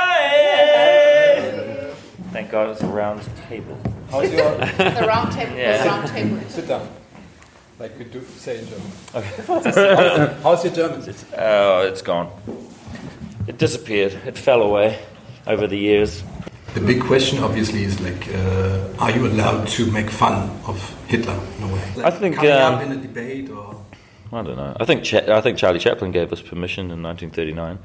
Thank 2.31 2.51
God 2.51 2.69
it's 2.69 2.81
a 2.83 2.87
round 2.87 3.21
table. 3.49 3.75
How's 4.11 4.31
your 4.31 4.57
the 4.77 5.05
round 5.07 5.33
table? 5.33 5.57
Yeah. 5.57 5.83
The 5.83 5.89
round 5.89 6.07
table. 6.07 6.39
sit 6.47 6.67
down? 6.67 6.87
Like 7.79 7.97
we 7.97 8.05
do 8.05 8.21
say 8.37 8.59
in 8.59 8.67
German. 8.67 8.91
Okay. 9.15 10.33
how's, 10.43 10.63
your 10.63 10.73
German? 10.73 11.15
Oh, 11.37 11.81
it's 11.87 12.01
gone. 12.01 12.29
It 13.47 13.57
disappeared. 13.57 14.13
It 14.25 14.37
fell 14.37 14.61
away 14.61 14.99
over 15.47 15.65
the 15.65 15.77
years. 15.77 16.23
The 16.73 16.81
big 16.81 17.01
question, 17.01 17.39
obviously, 17.43 17.83
is 17.83 17.99
like, 17.99 18.27
uh, 18.33 18.87
are 18.99 19.11
you 19.11 19.25
allowed 19.25 19.67
to 19.69 19.91
make 19.91 20.09
fun 20.09 20.49
of 20.67 20.77
Hitler 21.07 21.39
in 21.57 21.63
a 21.63 21.67
way? 21.73 21.93
Like 21.95 22.05
I 22.05 22.11
think, 22.11 22.35
coming 22.35 22.51
um, 22.51 22.75
up 22.75 22.81
in 22.83 22.91
a 22.91 22.97
debate 22.97 23.49
or. 23.49 23.75
I 24.31 24.43
don't 24.43 24.55
know. 24.55 24.77
I 24.79 24.85
think 24.85 25.03
Cha- 25.03 25.35
I 25.35 25.41
think 25.41 25.57
Charlie 25.57 25.79
Chaplin 25.79 26.11
gave 26.11 26.31
us 26.31 26.41
permission 26.41 26.91
in 26.91 27.01
1939. 27.01 27.79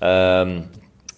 Um, 0.00 0.70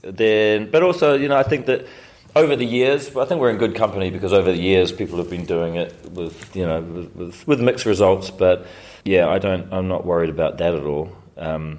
then, 0.02 0.68
but 0.68 0.82
also, 0.82 1.14
you 1.14 1.28
know, 1.28 1.36
I 1.36 1.44
think 1.44 1.66
that 1.66 1.86
over 2.34 2.56
the 2.56 2.64
years, 2.64 3.14
I 3.16 3.24
think 3.24 3.40
we're 3.40 3.50
in 3.50 3.58
good 3.58 3.76
company 3.76 4.10
because 4.10 4.32
over 4.32 4.50
the 4.50 4.58
years, 4.58 4.90
people 4.90 5.18
have 5.18 5.30
been 5.30 5.44
doing 5.44 5.76
it 5.76 5.94
with, 6.10 6.56
you 6.56 6.66
know, 6.66 6.80
with, 6.80 7.14
with, 7.14 7.46
with 7.46 7.60
mixed 7.60 7.86
results. 7.86 8.30
But 8.30 8.66
yeah, 9.04 9.28
I 9.28 9.38
don't. 9.38 9.72
I'm 9.72 9.86
not 9.86 10.04
worried 10.04 10.30
about 10.30 10.58
that 10.58 10.74
at 10.74 10.82
all. 10.82 11.12
Um, 11.36 11.78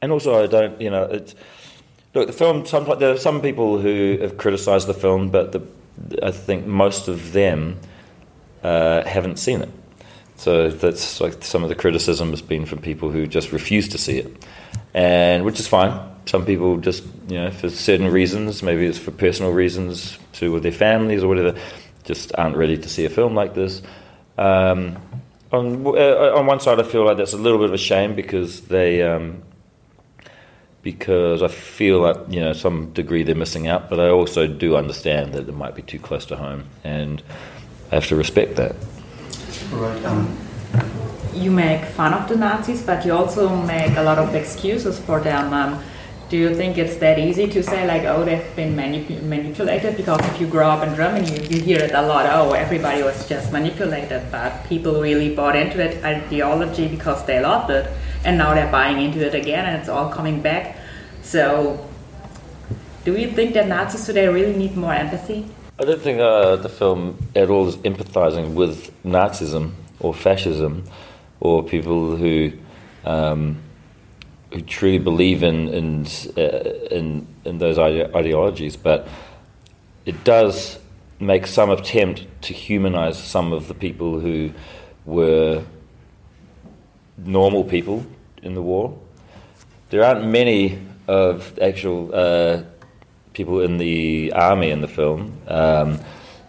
and 0.00 0.10
also, 0.10 0.42
I 0.42 0.46
don't. 0.46 0.80
You 0.80 0.88
know, 0.88 1.04
it's 1.04 1.34
look 2.14 2.26
the 2.26 2.32
film. 2.32 2.66
Some 2.66 2.84
there 2.98 3.12
are 3.12 3.18
some 3.18 3.40
people 3.40 3.78
who 3.78 4.18
have 4.20 4.36
criticised 4.36 4.86
the 4.86 4.94
film, 4.94 5.30
but 5.30 5.52
the, 5.52 5.62
I 6.22 6.30
think 6.30 6.66
most 6.66 7.08
of 7.08 7.32
them 7.32 7.78
uh, 8.62 9.04
haven't 9.04 9.38
seen 9.38 9.62
it. 9.62 9.70
So 10.36 10.70
that's 10.70 11.20
like 11.20 11.42
some 11.42 11.62
of 11.62 11.68
the 11.68 11.74
criticism 11.74 12.30
has 12.30 12.42
been 12.42 12.66
from 12.66 12.80
people 12.80 13.10
who 13.10 13.26
just 13.26 13.52
refuse 13.52 13.88
to 13.88 13.98
see 13.98 14.18
it, 14.18 14.46
and 14.94 15.44
which 15.44 15.60
is 15.60 15.68
fine. 15.68 16.08
Some 16.26 16.44
people 16.44 16.78
just, 16.78 17.04
you 17.28 17.36
know, 17.36 17.50
for 17.50 17.68
certain 17.68 18.08
reasons, 18.08 18.62
maybe 18.62 18.86
it's 18.86 18.98
for 18.98 19.10
personal 19.10 19.52
reasons 19.52 20.18
to 20.34 20.52
with 20.52 20.62
their 20.62 20.72
families 20.72 21.22
or 21.22 21.28
whatever, 21.28 21.58
just 22.04 22.32
aren't 22.36 22.56
ready 22.56 22.78
to 22.78 22.88
see 22.88 23.04
a 23.04 23.10
film 23.10 23.34
like 23.34 23.54
this. 23.54 23.82
Um, 24.38 24.96
on 25.52 25.86
uh, 25.86 26.32
on 26.34 26.46
one 26.46 26.60
side, 26.60 26.80
I 26.80 26.84
feel 26.84 27.04
like 27.04 27.18
that's 27.18 27.34
a 27.34 27.38
little 27.38 27.58
bit 27.58 27.68
of 27.68 27.74
a 27.74 27.78
shame 27.78 28.14
because 28.14 28.62
they. 28.62 29.02
Um, 29.02 29.42
because 30.82 31.42
I 31.42 31.48
feel 31.48 32.00
like 32.00 32.16
you 32.28 32.40
know 32.40 32.52
some 32.52 32.92
degree 32.92 33.22
they're 33.22 33.34
missing 33.34 33.68
out, 33.68 33.88
but 33.88 34.00
I 34.00 34.08
also 34.08 34.46
do 34.46 34.76
understand 34.76 35.32
that 35.34 35.48
it 35.48 35.54
might 35.54 35.74
be 35.74 35.82
too 35.82 35.98
close 35.98 36.26
to 36.26 36.36
home, 36.36 36.64
and 36.84 37.22
I 37.90 37.96
have 37.96 38.06
to 38.08 38.16
respect 38.16 38.56
that. 38.56 38.74
Right. 39.72 40.04
Um, 40.04 40.36
you 41.34 41.50
make 41.50 41.84
fun 41.84 42.12
of 42.12 42.28
the 42.28 42.36
Nazis, 42.36 42.82
but 42.82 43.04
you 43.04 43.12
also 43.12 43.56
make 43.62 43.96
a 43.96 44.02
lot 44.02 44.18
of 44.18 44.34
excuses 44.34 44.98
for 44.98 45.20
them. 45.20 45.52
Um, 45.52 45.82
do 46.28 46.38
you 46.38 46.54
think 46.54 46.78
it's 46.78 46.96
that 46.96 47.18
easy 47.18 47.46
to 47.48 47.62
say 47.62 47.86
like, 47.86 48.04
oh, 48.04 48.24
they've 48.24 48.56
been 48.56 48.74
manip- 48.74 49.22
manipulated? 49.22 49.98
Because 49.98 50.18
if 50.30 50.40
you 50.40 50.46
grow 50.46 50.70
up 50.70 50.86
in 50.86 50.94
Germany, 50.96 51.30
you, 51.30 51.42
you 51.48 51.60
hear 51.60 51.78
it 51.78 51.92
a 51.92 52.02
lot. 52.02 52.24
Oh, 52.26 52.52
everybody 52.52 53.02
was 53.02 53.28
just 53.28 53.52
manipulated, 53.52 54.22
but 54.30 54.64
people 54.64 55.00
really 55.00 55.34
bought 55.34 55.56
into 55.56 55.78
it 55.78 56.02
ideology 56.02 56.88
because 56.88 57.22
they 57.26 57.38
loved 57.40 57.70
it, 57.70 57.86
and 58.24 58.38
now 58.38 58.54
they're 58.54 58.70
buying 58.70 59.00
into 59.00 59.24
it 59.26 59.34
again, 59.34 59.64
and 59.64 59.80
it's 59.80 59.88
all 59.88 60.10
coming 60.10 60.40
back. 60.40 60.76
So, 61.22 61.88
do 63.04 63.16
you 63.16 63.30
think 63.30 63.54
that 63.54 63.68
Nazis 63.68 64.04
today 64.04 64.28
really 64.28 64.56
need 64.56 64.76
more 64.76 64.92
empathy? 64.94 65.46
I 65.78 65.84
don't 65.84 66.00
think 66.00 66.20
uh, 66.20 66.56
the 66.56 66.68
film 66.68 67.18
at 67.34 67.50
all 67.50 67.68
is 67.68 67.76
empathizing 67.78 68.54
with 68.54 68.92
Nazism 69.04 69.72
or 70.00 70.14
fascism 70.14 70.84
or 71.40 71.64
people 71.64 72.16
who 72.16 72.52
um, 73.04 73.60
who 74.52 74.60
truly 74.60 74.98
believe 74.98 75.42
in 75.42 75.68
in, 75.68 76.06
uh, 76.36 76.40
in 76.90 77.26
in 77.44 77.58
those 77.58 77.78
ide- 77.78 78.14
ideologies, 78.14 78.76
but 78.76 79.08
it 80.04 80.22
does 80.24 80.78
make 81.18 81.46
some 81.46 81.70
attempt 81.70 82.26
to 82.42 82.52
humanize 82.52 83.16
some 83.16 83.52
of 83.52 83.68
the 83.68 83.74
people 83.74 84.20
who 84.20 84.52
were 85.04 85.64
normal 87.16 87.64
people 87.64 88.04
in 88.42 88.54
the 88.54 88.62
war. 88.62 88.98
There 89.90 90.04
aren't 90.04 90.26
many 90.26 90.78
of 91.08 91.58
actual 91.58 92.14
uh, 92.14 92.62
people 93.32 93.60
in 93.60 93.78
the 93.78 94.32
army 94.32 94.70
in 94.70 94.80
the 94.80 94.88
film. 94.88 95.38
Um, 95.46 96.00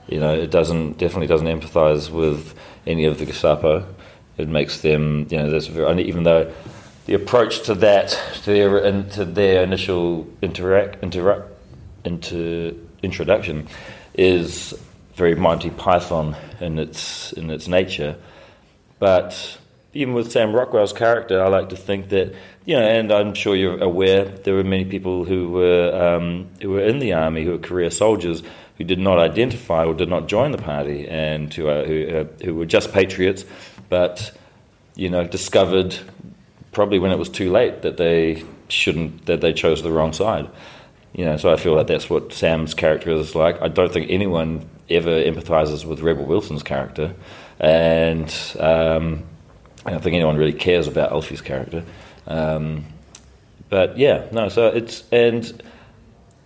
you 0.08 0.20
know, 0.20 0.34
it 0.34 0.52
doesn't 0.52 0.98
definitely 0.98 1.28
doesn't 1.28 1.48
empathise 1.48 2.10
with 2.10 2.54
any 2.86 3.06
of 3.06 3.18
the 3.20 3.26
Gestapo. 3.26 3.86
It 4.38 4.48
makes 4.48 4.82
them, 4.82 5.28
you 5.30 5.38
know, 5.38 5.50
there's 5.50 5.68
very, 5.68 6.04
even 6.04 6.24
though 6.24 6.52
the 7.06 7.14
approach 7.14 7.64
to 7.64 7.76
that, 7.76 8.18
to 8.44 8.52
their, 8.52 9.04
to 9.04 9.26
their 9.26 9.64
initial 9.64 10.28
interact, 10.42 11.04
interact, 11.04 11.50
into 12.06 12.88
introduction, 13.02 13.68
is 14.14 14.74
very 15.16 15.36
Monty 15.36 15.70
Python 15.70 16.36
in 16.60 16.80
its 16.80 17.34
in 17.34 17.50
its 17.50 17.68
nature. 17.68 18.16
But 19.00 19.58
even 19.94 20.14
with 20.14 20.32
Sam 20.32 20.54
Rockwell's 20.54 20.94
character, 20.94 21.42
I 21.42 21.48
like 21.48 21.70
to 21.70 21.76
think 21.76 22.10
that 22.10 22.34
you 22.66 22.76
know, 22.76 22.82
and 22.82 23.12
I'm 23.12 23.34
sure 23.34 23.56
you're 23.56 23.82
aware 23.82 24.26
there 24.26 24.56
were 24.56 24.64
many 24.64 24.86
people 24.86 25.26
who 25.26 25.52
were 25.52 26.16
um, 26.18 26.50
who 26.62 26.72
were 26.72 26.84
in 26.84 27.00
the 27.00 27.14
army 27.14 27.44
who 27.44 27.52
were 27.52 27.58
career 27.58 27.92
soldiers 27.92 28.42
who 28.78 28.84
did 28.84 29.00
not 29.00 29.20
identify 29.20 29.86
or 29.86 29.94
did 29.94 30.10
not 30.10 30.28
join 30.28 30.52
the 30.52 30.58
party, 30.58 31.08
and 31.08 31.54
who 31.54 31.68
who, 31.68 32.08
uh, 32.08 32.44
who 32.44 32.56
were 32.56 32.66
just 32.66 32.92
patriots, 32.92 33.46
but 33.90 34.32
you 34.96 35.10
know 35.10 35.26
discovered 35.28 35.98
probably 36.72 37.00
when 37.00 37.12
it 37.12 37.20
was 37.20 37.30
too 37.30 37.52
late 37.52 37.84
that 37.84 37.98
they 37.98 38.44
shouldn't 38.68 39.26
that 39.28 39.42
they 39.42 39.54
chose 39.54 39.84
the 39.84 39.92
wrong 39.92 40.14
side. 40.14 40.50
You 41.14 41.26
know, 41.26 41.38
so 41.38 41.52
I 41.52 41.58
feel 41.58 41.76
like 41.76 41.86
that's 41.86 42.10
what 42.10 42.34
Sam's 42.34 42.74
character 42.74 43.12
is 43.12 43.36
like. 43.36 43.62
I 43.62 43.68
don't 43.68 43.94
think 43.94 44.10
anyone 44.10 44.68
ever 44.90 45.12
empathizes 45.12 45.86
with 45.86 46.00
Rebel 46.00 46.26
Wilson's 46.26 46.64
character, 46.64 47.14
and 47.60 48.34
um, 48.60 49.24
I 49.86 49.92
don't 49.92 50.02
think 50.02 50.16
anyone 50.16 50.38
really 50.38 50.54
cares 50.54 50.88
about 50.88 51.12
Alfie's 51.12 51.42
character. 51.42 51.84
Um, 52.28 52.86
but 53.70 53.98
yeah, 53.98 54.28
no. 54.32 54.50
So 54.50 54.68
it's 54.68 55.04
and 55.12 55.62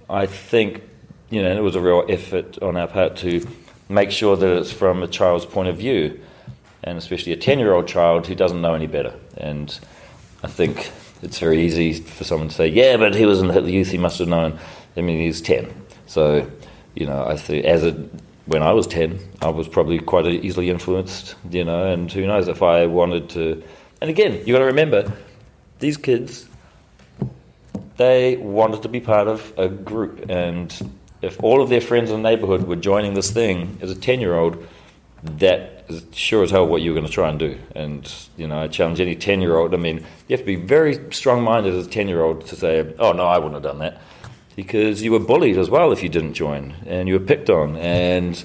I 0.09 0.25
think 0.25 0.81
you 1.29 1.41
know 1.43 1.55
it 1.55 1.61
was 1.61 1.75
a 1.75 1.81
real 1.81 2.05
effort 2.09 2.57
on 2.61 2.77
our 2.77 2.87
part 2.87 3.17
to 3.17 3.45
make 3.89 4.11
sure 4.11 4.35
that 4.35 4.57
it's 4.57 4.71
from 4.71 5.03
a 5.03 5.07
child's 5.07 5.45
point 5.45 5.69
of 5.69 5.77
view, 5.77 6.19
and 6.83 6.97
especially 6.97 7.33
a 7.33 7.37
ten-year-old 7.37 7.87
child 7.87 8.27
who 8.27 8.35
doesn't 8.35 8.61
know 8.61 8.73
any 8.73 8.87
better. 8.87 9.13
And 9.37 9.77
I 10.43 10.47
think 10.47 10.91
it's 11.21 11.39
very 11.39 11.61
easy 11.61 11.93
for 11.93 12.23
someone 12.23 12.49
to 12.49 12.55
say, 12.55 12.67
"Yeah, 12.67 12.97
but 12.97 13.13
he 13.13 13.25
was 13.25 13.39
in 13.39 13.47
the 13.47 13.71
Youth; 13.71 13.91
he 13.91 13.97
must 13.97 14.19
have 14.19 14.27
known." 14.27 14.57
I 14.95 15.01
mean, 15.01 15.19
he's 15.19 15.41
ten, 15.41 15.71
so 16.07 16.49
you 16.95 17.05
know, 17.05 17.25
I 17.25 17.37
think 17.37 17.65
as 17.65 17.83
a 17.83 17.91
when 18.47 18.63
I 18.63 18.71
was 18.71 18.87
ten, 18.87 19.19
I 19.41 19.49
was 19.49 19.67
probably 19.67 19.99
quite 19.99 20.25
easily 20.25 20.69
influenced, 20.69 21.35
you 21.51 21.63
know. 21.63 21.91
And 21.91 22.11
who 22.11 22.25
knows 22.25 22.47
if 22.47 22.63
I 22.63 22.87
wanted 22.87 23.29
to. 23.31 23.63
And 24.01 24.09
again, 24.09 24.41
you 24.45 24.53
got 24.53 24.59
to 24.59 24.65
remember 24.65 25.11
these 25.79 25.97
kids, 25.97 26.47
they 27.97 28.37
wanted 28.37 28.83
to 28.83 28.89
be 28.89 28.99
part 28.99 29.27
of 29.27 29.53
a 29.57 29.67
group. 29.67 30.29
And 30.29 30.73
if 31.21 31.43
all 31.43 31.61
of 31.61 31.69
their 31.69 31.81
friends 31.81 32.09
in 32.09 32.21
the 32.21 32.29
neighborhood 32.29 32.67
were 32.67 32.75
joining 32.75 33.13
this 33.13 33.31
thing 33.31 33.77
as 33.81 33.91
a 33.91 33.95
10 33.95 34.19
year 34.19 34.35
old, 34.35 34.65
that 35.23 35.85
is 35.89 36.05
sure 36.13 36.43
as 36.43 36.51
hell 36.51 36.67
what 36.67 36.81
you 36.81 36.91
were 36.91 36.95
going 36.95 37.07
to 37.07 37.11
try 37.11 37.29
and 37.29 37.39
do. 37.39 37.57
And, 37.75 38.11
you 38.37 38.47
know, 38.47 38.59
I 38.59 38.67
challenge 38.67 39.01
any 39.01 39.15
10 39.15 39.41
year 39.41 39.57
old. 39.57 39.73
I 39.73 39.77
mean, 39.77 39.97
you 40.27 40.37
have 40.37 40.41
to 40.41 40.45
be 40.45 40.55
very 40.55 41.11
strong 41.11 41.43
minded 41.43 41.73
as 41.73 41.87
a 41.87 41.89
10 41.89 42.07
year 42.07 42.21
old 42.21 42.45
to 42.47 42.55
say, 42.55 42.93
oh, 42.99 43.11
no, 43.11 43.25
I 43.25 43.37
wouldn't 43.37 43.55
have 43.55 43.63
done 43.63 43.79
that. 43.79 43.99
Because 44.57 45.01
you 45.01 45.13
were 45.13 45.19
bullied 45.19 45.57
as 45.57 45.69
well 45.69 45.93
if 45.93 46.03
you 46.03 46.09
didn't 46.09 46.33
join, 46.33 46.75
and 46.85 47.07
you 47.07 47.13
were 47.13 47.25
picked 47.25 47.49
on. 47.49 47.77
And 47.77 48.43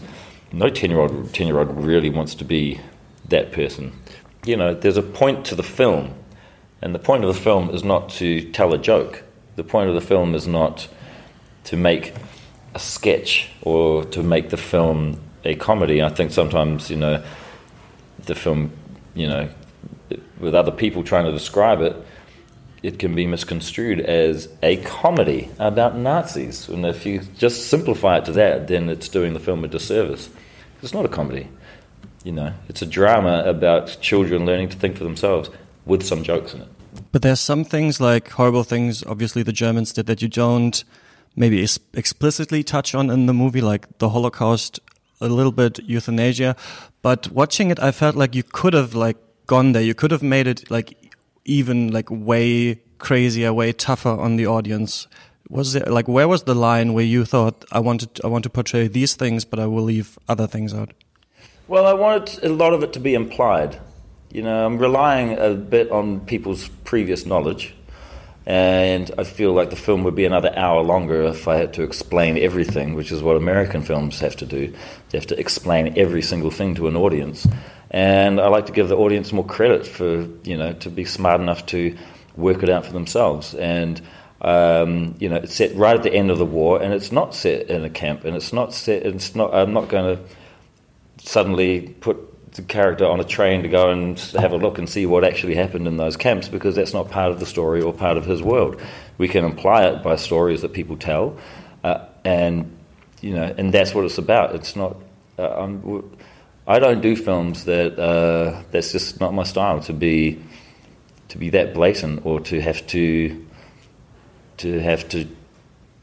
no 0.53 0.69
10 0.69 0.91
year 0.91 1.01
old 1.01 1.35
10 1.35 1.49
year 1.49 1.59
old 1.59 1.85
really 1.85 2.11
wants 2.11 2.37
to 2.37 2.45
be 2.45 2.81
that 3.29 3.51
person. 3.51 3.93
You 4.45 4.57
know, 4.57 4.75
there's 4.75 4.97
a 4.97 5.03
point 5.03 5.45
to 5.47 5.57
the 5.57 5.65
film 5.65 6.15
and 6.83 6.93
the 6.95 6.99
point 6.99 7.25
of 7.25 7.33
the 7.33 7.41
film 7.41 7.71
is 7.71 7.85
not 7.85 8.09
to 8.11 8.51
tell 8.51 8.75
a 8.75 8.79
joke. 8.79 9.23
The 9.55 9.63
point 9.63 9.89
of 9.89 9.95
the 9.95 10.01
film 10.01 10.35
is 10.35 10.49
not 10.49 10.89
to 11.65 11.77
make 11.77 12.13
a 12.75 12.81
sketch 12.81 13.51
or 13.63 14.05
to 14.07 14.23
make 14.23 14.51
the 14.51 14.57
film 14.57 15.21
a 15.45 15.55
comedy. 15.55 16.03
I 16.03 16.09
think 16.09 16.33
sometimes, 16.33 16.91
you 16.91 16.97
know, 16.97 17.23
the 18.27 18.35
film, 18.35 18.73
you 19.15 19.29
know, 19.29 19.49
with 20.41 20.57
other 20.57 20.73
people 20.73 21.05
trying 21.05 21.25
to 21.25 21.33
describe 21.33 21.81
it, 21.81 21.95
it 22.83 22.99
can 22.99 23.15
be 23.15 23.27
misconstrued 23.27 24.01
as 24.01 24.49
a 24.63 24.77
comedy 24.79 25.51
about 25.59 25.97
Nazis. 25.97 26.69
And 26.69 26.85
if 26.85 27.07
you 27.07 27.21
just 27.39 27.69
simplify 27.69 28.19
it 28.19 28.25
to 28.27 28.33
that, 28.33 28.69
then 28.69 28.89
it's 28.89 29.09
doing 29.09 29.35
the 29.35 29.41
film 29.41 29.65
a 29.65 29.69
disservice. 29.69 30.29
It's 30.83 30.93
not 30.93 31.05
a 31.05 31.09
comedy. 31.09 31.49
You 32.25 32.33
know, 32.33 32.53
it's 32.69 32.83
a 32.83 32.87
drama 32.87 33.45
about 33.47 33.99
children 34.01 34.47
learning 34.47 34.71
to 34.71 34.77
think 34.77 34.97
for 34.97 35.05
themselves 35.05 35.51
with 35.87 36.03
some 36.05 36.23
jokes 36.23 36.55
in 36.55 36.63
it. 36.63 36.69
But 37.11 37.23
there's 37.23 37.41
some 37.41 37.65
things 37.65 38.01
like 38.01 38.31
horrible 38.31 38.65
things, 38.65 39.03
obviously 39.05 39.43
the 39.43 39.53
Germans 39.53 39.93
did 39.93 40.07
that 40.07 40.21
you 40.21 40.29
don't 40.29 40.85
maybe 41.35 41.67
explicitly 41.95 42.63
touch 42.63 42.95
on 42.95 43.11
in 43.11 43.27
the 43.27 43.33
movie, 43.33 43.61
like 43.61 43.99
the 43.99 44.11
Holocaust, 44.11 44.81
a 45.21 45.29
little 45.29 45.53
bit 45.53 45.79
euthanasia. 45.81 46.57
But 47.01 47.31
watching 47.31 47.71
it, 47.71 47.81
I 47.81 47.93
felt 47.93 48.17
like 48.17 48.35
you 48.35 48.43
could 48.43 48.75
have 48.75 48.95
like 48.95 49.17
gone 49.47 49.73
there. 49.73 49.83
You 49.83 49.95
could 49.95 50.11
have 50.11 50.23
made 50.23 50.47
it 50.47 50.71
like 50.71 51.02
even 51.45 51.91
like 51.93 52.09
way 52.11 52.81
crazier, 52.99 53.53
way 53.53 53.73
tougher 53.73 54.11
on 54.11 54.37
the 54.37 54.47
audience. 54.47 55.09
Was 55.49 55.75
there 55.75 55.85
like 55.87 56.09
where 56.09 56.29
was 56.29 56.45
the 56.45 56.55
line 56.55 56.95
where 56.95 57.05
you 57.05 57.25
thought 57.25 57.65
I 57.73 57.81
wanted 57.81 58.21
I 58.25 58.29
want 58.29 58.45
to 58.45 58.51
portray 58.51 58.89
these 58.89 59.15
things, 59.15 59.45
but 59.45 59.59
I 59.59 59.67
will 59.67 59.83
leave 59.83 60.19
other 60.29 60.47
things 60.47 60.73
out? 60.73 60.93
Well, 61.69 61.87
I 61.87 61.93
wanted 61.93 62.45
a 62.45 62.49
lot 62.49 62.73
of 62.73 62.83
it 62.83 62.93
to 62.95 63.01
be 63.01 63.15
implied. 63.15 63.79
You 64.31 64.43
know, 64.43 64.67
I'm 64.67 64.79
relying 64.79 65.39
a 65.39 65.55
bit 65.55 65.91
on 65.91 66.21
people's 66.21 66.69
previous 66.85 67.27
knowledge, 67.27 67.75
and 68.47 69.11
I 69.19 69.25
feel 69.25 69.53
like 69.53 69.71
the 69.71 69.77
film 69.77 70.05
would 70.05 70.15
be 70.15 70.25
another 70.25 70.53
hour 70.57 70.83
longer 70.83 71.23
if 71.25 71.47
I 71.47 71.57
had 71.57 71.75
to 71.75 71.83
explain 71.83 72.39
everything, 72.39 72.95
which 72.95 73.13
is 73.13 73.23
what 73.23 73.37
American 73.37 73.83
films 73.83 74.21
have 74.21 74.37
to 74.37 74.47
do. 74.47 74.73
They 75.11 75.19
have 75.19 75.27
to 75.29 75.39
explain 75.39 75.99
every 75.99 76.23
single 76.23 76.51
thing 76.51 76.75
to 76.77 76.89
an 76.89 76.97
audience, 76.97 77.47
and 77.93 78.41
I 78.41 78.49
like 78.49 78.67
to 78.67 78.73
give 78.73 78.89
the 78.89 78.97
audience 78.97 79.33
more 79.33 79.45
credit 79.45 79.87
for 79.87 80.27
you 80.43 80.57
know 80.57 80.73
to 80.73 80.91
be 80.91 81.05
smart 81.05 81.41
enough 81.41 81.67
to 81.67 81.97
work 82.37 82.63
it 82.63 82.71
out 82.71 82.87
for 82.87 82.93
themselves 82.93 83.55
and. 83.55 84.01
Um, 84.45 85.15
you 85.21 85.29
know, 85.29 85.37
it's 85.37 85.55
set 85.55 85.77
right 85.77 85.95
at 85.95 86.03
the 86.03 86.13
end 86.13 86.33
of 86.33 86.39
the 86.39 86.45
war, 86.45 86.83
and 86.83 86.93
it's 86.93 87.13
not 87.13 87.33
set 87.33 87.71
in 87.71 87.85
a 87.85 87.89
camp, 87.89 88.25
and 88.25 88.35
it's 88.35 88.53
not 88.53 88.75
set. 88.75 89.07
It's 89.07 89.37
not. 89.37 89.55
I'm 89.55 89.73
not 89.73 89.89
going 89.89 90.17
to 90.17 90.23
suddenly 91.25 91.83
put 92.01 92.53
the 92.55 92.63
character 92.63 93.07
on 93.07 93.21
a 93.21 93.25
train 93.25 93.63
to 93.63 93.69
go 93.69 93.91
and 93.91 94.19
have 94.19 94.53
a 94.53 94.57
look 94.57 94.79
and 94.79 94.89
see 94.89 95.07
what 95.07 95.25
actually 95.25 95.55
happened 95.55 95.87
in 95.87 95.97
those 95.97 96.17
camps 96.17 96.49
because 96.49 96.75
that's 96.75 96.93
not 96.93 97.09
part 97.09 97.31
of 97.31 97.41
the 97.41 97.47
story 97.47 97.81
or 97.81 97.93
part 97.93 98.17
of 98.17 98.27
his 98.27 98.43
world. 98.43 98.81
We 99.17 99.29
can 99.29 99.45
imply 99.45 99.87
it 99.87 100.03
by 100.03 100.17
stories 100.17 100.63
that 100.63 100.73
people 100.73 100.97
tell, 100.97 101.39
uh, 101.85 102.05
and 102.25 102.77
you 103.21 103.35
know, 103.35 103.55
and 103.57 103.73
that's 103.73 103.95
what 103.95 104.05
it's 104.05 104.19
about. 104.19 104.55
It's 104.55 104.77
not. 104.77 104.97
Uh, 105.39 106.03
I 106.67 106.79
don't 106.79 107.01
do 107.01 107.17
films 107.17 107.65
that 107.65 107.99
uh, 107.99 108.63
that's 108.71 108.93
just 108.93 109.21
not 109.21 109.35
my 109.35 109.43
style 109.43 109.81
to 109.81 109.93
be 109.93 110.41
to 111.29 111.39
be 111.39 111.51
that 111.51 111.75
blatant 111.75 112.25
or 112.25 112.41
to 112.41 112.61
have 112.61 112.87
to 112.89 113.47
to 114.59 114.79
have 114.81 115.09
to 115.09 115.27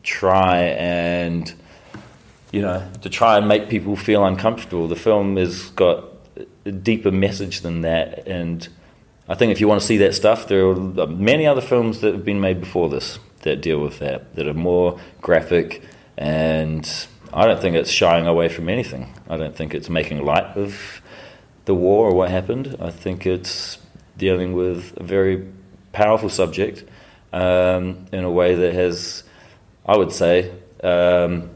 try 0.03 0.62
and 0.62 1.53
you 2.51 2.62
know 2.62 2.86
to 3.01 3.10
try 3.10 3.38
and 3.38 3.47
make 3.47 3.70
people 3.70 3.95
feel 3.95 4.26
uncomfortable. 4.26 4.88
The 4.88 4.95
film 4.95 5.38
has 5.38 5.70
got 5.72 6.03
a 6.66 6.72
deeper 6.72 7.12
message 7.12 7.62
than 7.62 7.82
that, 7.82 8.28
and 8.28 8.68
I 9.30 9.36
think 9.36 9.51
if 9.53 9.62
you 9.62 9.68
want 9.68 9.80
to 9.80 9.88
see 9.88 9.97
that 9.97 10.14
stuff, 10.14 10.47
there 10.47 10.68
are 10.68 11.07
many 11.07 11.47
other 11.47 11.62
films 11.62 12.01
that 12.01 12.14
have 12.14 12.26
been 12.26 12.41
made 12.41 12.60
before 12.60 12.89
this 12.89 13.20
that 13.43 13.62
deal 13.62 13.80
with 13.80 13.99
that 13.99 14.36
that 14.36 14.45
are 14.45 14.53
more 14.53 14.99
graphic 15.22 15.82
and 16.18 17.07
I 17.34 17.45
don't 17.45 17.61
think 17.61 17.75
it's 17.75 17.91
shying 17.91 18.27
away 18.27 18.49
from 18.49 18.69
anything. 18.69 19.13
I 19.30 19.38
don't 19.38 19.55
think 19.55 19.73
it's 19.73 19.89
making 19.89 20.23
light 20.23 20.57
of 20.57 21.01
the 21.65 21.75
war 21.75 22.09
or 22.09 22.15
what 22.15 22.32
happened. 22.32 22.77
I 22.80 22.89
think 22.89 23.25
it's 23.25 23.77
dealing 24.17 24.53
with 24.53 24.93
a 24.97 25.03
very 25.03 25.47
powerful 25.91 26.30
subject 26.30 26.84
um, 27.32 28.05
in 28.11 28.23
a 28.23 28.32
way 28.32 28.55
that 28.55 28.73
has, 28.73 29.23
I 29.86 29.97
would 29.97 30.11
say, 30.11 30.51
um, 30.84 31.49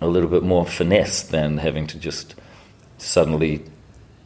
a 0.00 0.06
little 0.06 0.30
bit 0.30 0.42
more 0.42 0.64
finesse 0.64 1.22
than 1.22 1.58
having 1.58 1.86
to 1.88 1.98
just 1.98 2.34
suddenly 2.98 3.64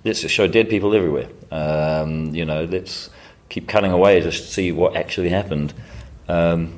let's 0.05 0.21
just 0.21 0.35
show 0.35 0.47
dead 0.47 0.69
people 0.69 0.95
everywhere. 0.95 1.29
Um, 1.51 2.35
you 2.35 2.45
know, 2.45 2.65
let's 2.65 3.11
keep 3.49 3.69
cutting 3.69 3.93
away 3.93 4.21
to 4.21 4.33
see 4.33 4.73
what 4.73 4.97
actually 4.97 5.31
happened. 5.31 5.73
Um, 6.29 6.78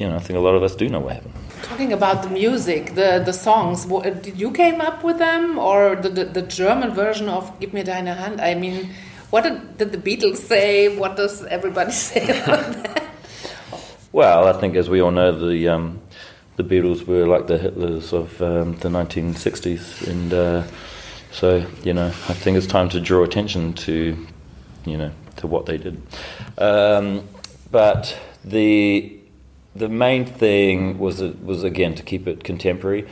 you 0.00 0.08
know, 0.08 0.16
I 0.16 0.20
think 0.20 0.36
a 0.36 0.40
lot 0.40 0.54
of 0.54 0.62
us 0.62 0.76
do 0.76 0.88
know 0.88 1.00
what 1.00 1.14
happened. 1.14 1.34
Talking 1.62 1.92
about 1.92 2.22
the 2.22 2.30
music, 2.30 2.94
the 2.94 3.22
the 3.24 3.32
songs, 3.32 3.84
did 4.22 4.38
you 4.38 4.50
came 4.52 4.80
up 4.80 5.02
with 5.02 5.18
them 5.18 5.58
or 5.58 5.96
the, 5.96 6.08
the, 6.08 6.24
the 6.24 6.42
German 6.42 6.92
version 6.92 7.28
of 7.28 7.58
"Give 7.60 7.72
Me 7.72 7.82
deine 7.82 8.06
Hand"? 8.06 8.40
I 8.40 8.54
mean, 8.54 8.90
what 9.30 9.42
did, 9.44 9.76
did 9.76 9.92
the 9.92 9.98
Beatles 9.98 10.36
say? 10.36 10.96
What 10.96 11.16
does 11.16 11.44
everybody 11.44 11.92
say 12.08 12.22
about 12.42 12.72
that? 12.72 13.04
Well, 14.12 14.46
I 14.46 14.58
think 14.58 14.76
as 14.76 14.88
we 14.88 15.02
all 15.02 15.10
know, 15.10 15.32
the 15.32 15.68
um, 15.68 16.00
the 16.56 16.64
Beatles 16.64 17.06
were 17.06 17.26
like 17.26 17.46
the 17.46 17.58
Hitlers 17.58 18.12
of 18.12 18.40
um, 18.40 18.76
the 18.76 18.88
1960s, 18.88 20.06
and 20.06 20.32
uh, 20.32 20.62
so 21.32 21.66
you 21.82 21.92
know, 21.92 22.06
I 22.06 22.34
think 22.34 22.56
it's 22.56 22.66
time 22.66 22.88
to 22.90 23.00
draw 23.00 23.22
attention 23.24 23.74
to 23.74 24.26
you 24.84 24.96
know 24.96 25.10
to 25.36 25.46
what 25.46 25.66
they 25.66 25.76
did. 25.76 26.00
Um, 26.56 27.28
but 27.70 28.18
the 28.44 29.17
the 29.74 29.88
main 29.88 30.24
thing 30.24 30.98
was 30.98 31.20
was 31.20 31.64
again 31.64 31.94
to 31.94 32.02
keep 32.02 32.26
it 32.26 32.44
contemporary, 32.44 33.06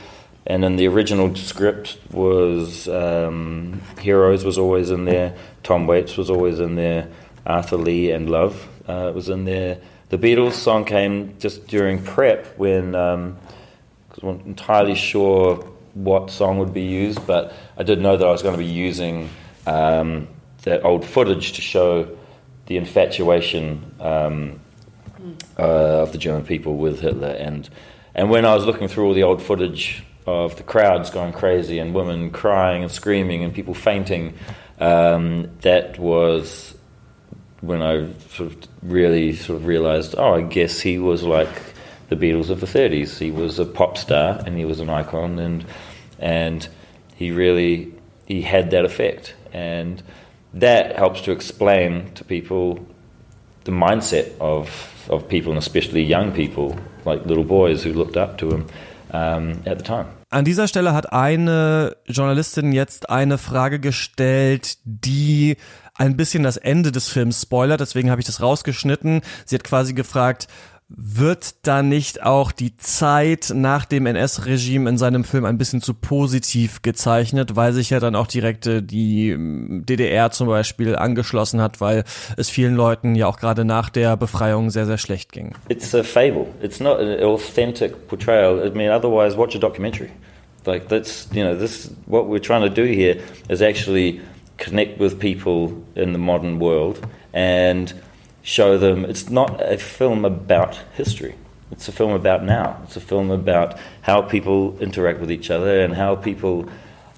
and 0.45 0.63
then 0.63 0.75
the 0.75 0.87
original 0.87 1.35
script 1.35 1.97
was 2.11 2.87
um, 2.87 3.81
Heroes 3.99 4.43
was 4.43 4.57
always 4.57 4.91
in 4.91 5.05
there, 5.05 5.35
Tom 5.63 5.87
Waits 5.87 6.17
was 6.17 6.29
always 6.29 6.59
in 6.59 6.75
there, 6.75 7.09
Arthur 7.45 7.77
Lee 7.77 8.11
and 8.11 8.29
Love 8.29 8.67
uh, 8.87 9.11
was 9.13 9.29
in 9.29 9.45
there. 9.45 9.79
The 10.09 10.17
Beatles 10.17 10.53
song 10.53 10.85
came 10.85 11.37
just 11.37 11.67
during 11.67 12.01
prep 12.01 12.57
when 12.57 12.95
um, 12.95 13.37
I 14.11 14.25
wasn't 14.25 14.45
entirely 14.45 14.95
sure 14.95 15.55
what 15.93 16.29
song 16.29 16.59
would 16.59 16.73
be 16.73 16.83
used, 16.83 17.25
but 17.27 17.53
I 17.77 17.83
did 17.83 17.99
know 17.99 18.15
that 18.15 18.25
I 18.25 18.31
was 18.31 18.41
going 18.41 18.53
to 18.53 18.63
be 18.63 18.65
using 18.65 19.29
um, 19.65 20.27
that 20.63 20.85
old 20.85 21.05
footage 21.05 21.53
to 21.53 21.61
show 21.61 22.17
the 22.67 22.77
infatuation 22.77 23.95
um, 23.99 24.59
uh, 25.57 26.01
of 26.01 26.11
the 26.11 26.17
German 26.17 26.45
people 26.45 26.77
with 26.77 27.01
Hitler. 27.01 27.29
And, 27.29 27.69
and 28.15 28.29
when 28.29 28.45
I 28.45 28.55
was 28.55 28.65
looking 28.65 28.87
through 28.87 29.07
all 29.07 29.13
the 29.13 29.23
old 29.23 29.41
footage 29.41 30.03
of 30.25 30.57
the 30.57 30.63
crowds 30.63 31.09
going 31.09 31.33
crazy 31.33 31.79
and 31.79 31.93
women 31.93 32.31
crying 32.31 32.83
and 32.83 32.91
screaming 32.91 33.43
and 33.43 33.53
people 33.53 33.73
fainting, 33.73 34.33
um, 34.79 35.49
that 35.61 35.97
was 35.97 36.75
when 37.61 37.81
I 37.81 38.11
sort 38.29 38.51
of 38.51 38.67
really 38.81 39.33
sort 39.33 39.57
of 39.57 39.65
realized, 39.65 40.15
oh, 40.17 40.35
I 40.35 40.41
guess 40.41 40.79
he 40.79 40.99
was 40.99 41.23
like 41.23 41.49
the 42.09 42.15
Beatles 42.15 42.49
of 42.49 42.59
the 42.59 42.67
30s. 42.67 43.17
He 43.17 43.31
was 43.31 43.59
a 43.59 43.65
pop 43.65 43.97
star 43.97 44.41
and 44.45 44.57
he 44.57 44.65
was 44.65 44.79
an 44.79 44.89
icon, 44.89 45.39
and 45.39 45.65
and 46.19 46.67
he 47.15 47.31
really 47.31 47.93
he 48.25 48.41
had 48.41 48.71
that 48.71 48.85
effect, 48.85 49.35
and 49.51 50.01
that 50.53 50.95
helps 50.95 51.21
to 51.21 51.31
explain 51.31 52.13
to 52.13 52.23
people 52.23 52.85
the 53.63 53.71
mindset 53.71 54.37
of 54.39 54.93
of 55.09 55.27
people, 55.27 55.51
and 55.51 55.57
especially 55.57 56.03
young 56.03 56.31
people, 56.31 56.75
like 57.05 57.25
little 57.25 57.45
boys 57.45 57.85
who 57.85 57.93
looked 57.93 58.17
up 58.17 58.37
to 58.37 58.49
him 58.49 58.65
um, 59.11 59.59
at 59.65 59.77
the 59.77 59.83
time. 59.83 60.05
An 60.29 60.43
dieser 60.43 60.67
Stelle 60.67 60.93
hat 60.93 61.13
eine 61.13 61.95
Journalistin 62.05 62.73
jetzt 62.73 63.09
eine 63.09 63.37
Frage 63.37 63.79
gestellt, 63.79 64.77
die 64.83 65.55
ein 65.95 66.17
bisschen 66.17 66.43
das 66.43 66.57
Ende 66.57 66.91
des 66.91 67.07
Films 67.07 67.41
spoilert, 67.41 67.79
deswegen 67.79 68.11
habe 68.11 68.19
ich 68.19 68.27
das 68.27 68.41
rausgeschnitten. 68.41 69.21
Sie 69.45 69.55
hat 69.55 69.63
quasi 69.63 69.93
gefragt, 69.93 70.47
wird 70.89 71.67
da 71.67 71.83
nicht 71.83 72.23
auch 72.23 72.53
die 72.53 72.77
Zeit 72.77 73.51
nach 73.53 73.83
dem 73.83 74.05
NS-Regime 74.05 74.89
in 74.89 74.97
seinem 74.97 75.25
Film 75.25 75.43
ein 75.43 75.57
bisschen 75.57 75.81
zu 75.81 75.93
positiv 75.93 76.81
gezeichnet, 76.81 77.57
weil 77.57 77.73
sich 77.73 77.89
ja 77.89 77.99
dann 77.99 78.15
auch 78.15 78.27
direkt 78.27 78.67
äh, 78.67 78.81
die 78.81 79.31
ähm, 79.31 79.83
DDR 79.85 80.31
zum 80.31 80.47
Beispiel 80.47 80.95
angeschlossen 80.95 81.61
hat, 81.61 81.81
weil 81.81 82.05
es 82.37 82.49
vielen 82.49 82.75
Leuten 82.75 83.15
ja 83.15 83.27
auch 83.27 83.37
gerade 83.37 83.65
nach 83.65 83.89
der 83.89 84.15
Befreiung 84.15 84.69
sehr, 84.69 84.85
sehr 84.85 84.97
schlecht 84.97 85.33
ging? 85.33 85.55
It's 85.67 85.93
a 85.93 86.03
fable. 86.03 86.47
It's 86.61 86.79
not 86.79 86.99
an 86.99 87.21
authentic 87.21 88.07
portrayal. 88.07 88.65
I 88.65 88.69
mean, 88.69 88.89
otherwise, 88.89 89.37
watch 89.37 89.55
a 89.55 89.59
documentary. 89.59 90.09
Like 90.65 90.87
that's 90.89 91.29
you 91.33 91.43
know 91.43 91.57
this 91.57 91.91
what 92.07 92.27
we're 92.27 92.41
trying 92.41 92.61
to 92.61 92.69
do 92.69 92.83
here 92.83 93.17
is 93.49 93.61
actually 93.61 94.19
connect 94.57 94.99
with 94.99 95.17
people 95.17 95.71
in 95.95 96.11
the 96.11 96.19
modern 96.19 96.59
world 96.59 96.99
and 97.33 97.93
show 98.47 98.77
them 98.77 99.03
it's 99.03 99.29
not 99.29 99.61
a 99.61 99.77
film 99.77 100.23
about 100.23 100.79
history. 100.93 101.35
It's 101.69 101.89
a 101.89 101.91
film 101.91 102.13
about 102.13 102.45
now. 102.45 102.79
It's 102.85 102.95
a 102.95 103.01
film 103.01 103.29
about 103.29 103.77
how 104.01 104.21
people 104.21 104.79
interact 104.79 105.19
with 105.19 105.29
each 105.29 105.51
other 105.51 105.81
and 105.81 105.93
how 105.93 106.15
people 106.15 106.69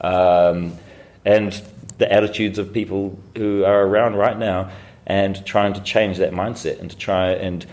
um, 0.01 0.75
and 1.23 1.61
the 1.99 2.11
attitudes 2.11 2.57
of 2.57 2.73
people 2.73 3.19
who 3.37 3.63
are 3.63 3.85
around 3.85 4.15
right 4.15 4.39
now 4.39 4.71
and 5.05 5.45
trying 5.45 5.73
to 5.73 5.81
change 5.81 6.17
that 6.17 6.31
mindset 6.31 6.79
and 6.79 6.89
to 6.89 6.97
try 6.97 7.29
and 7.29 7.63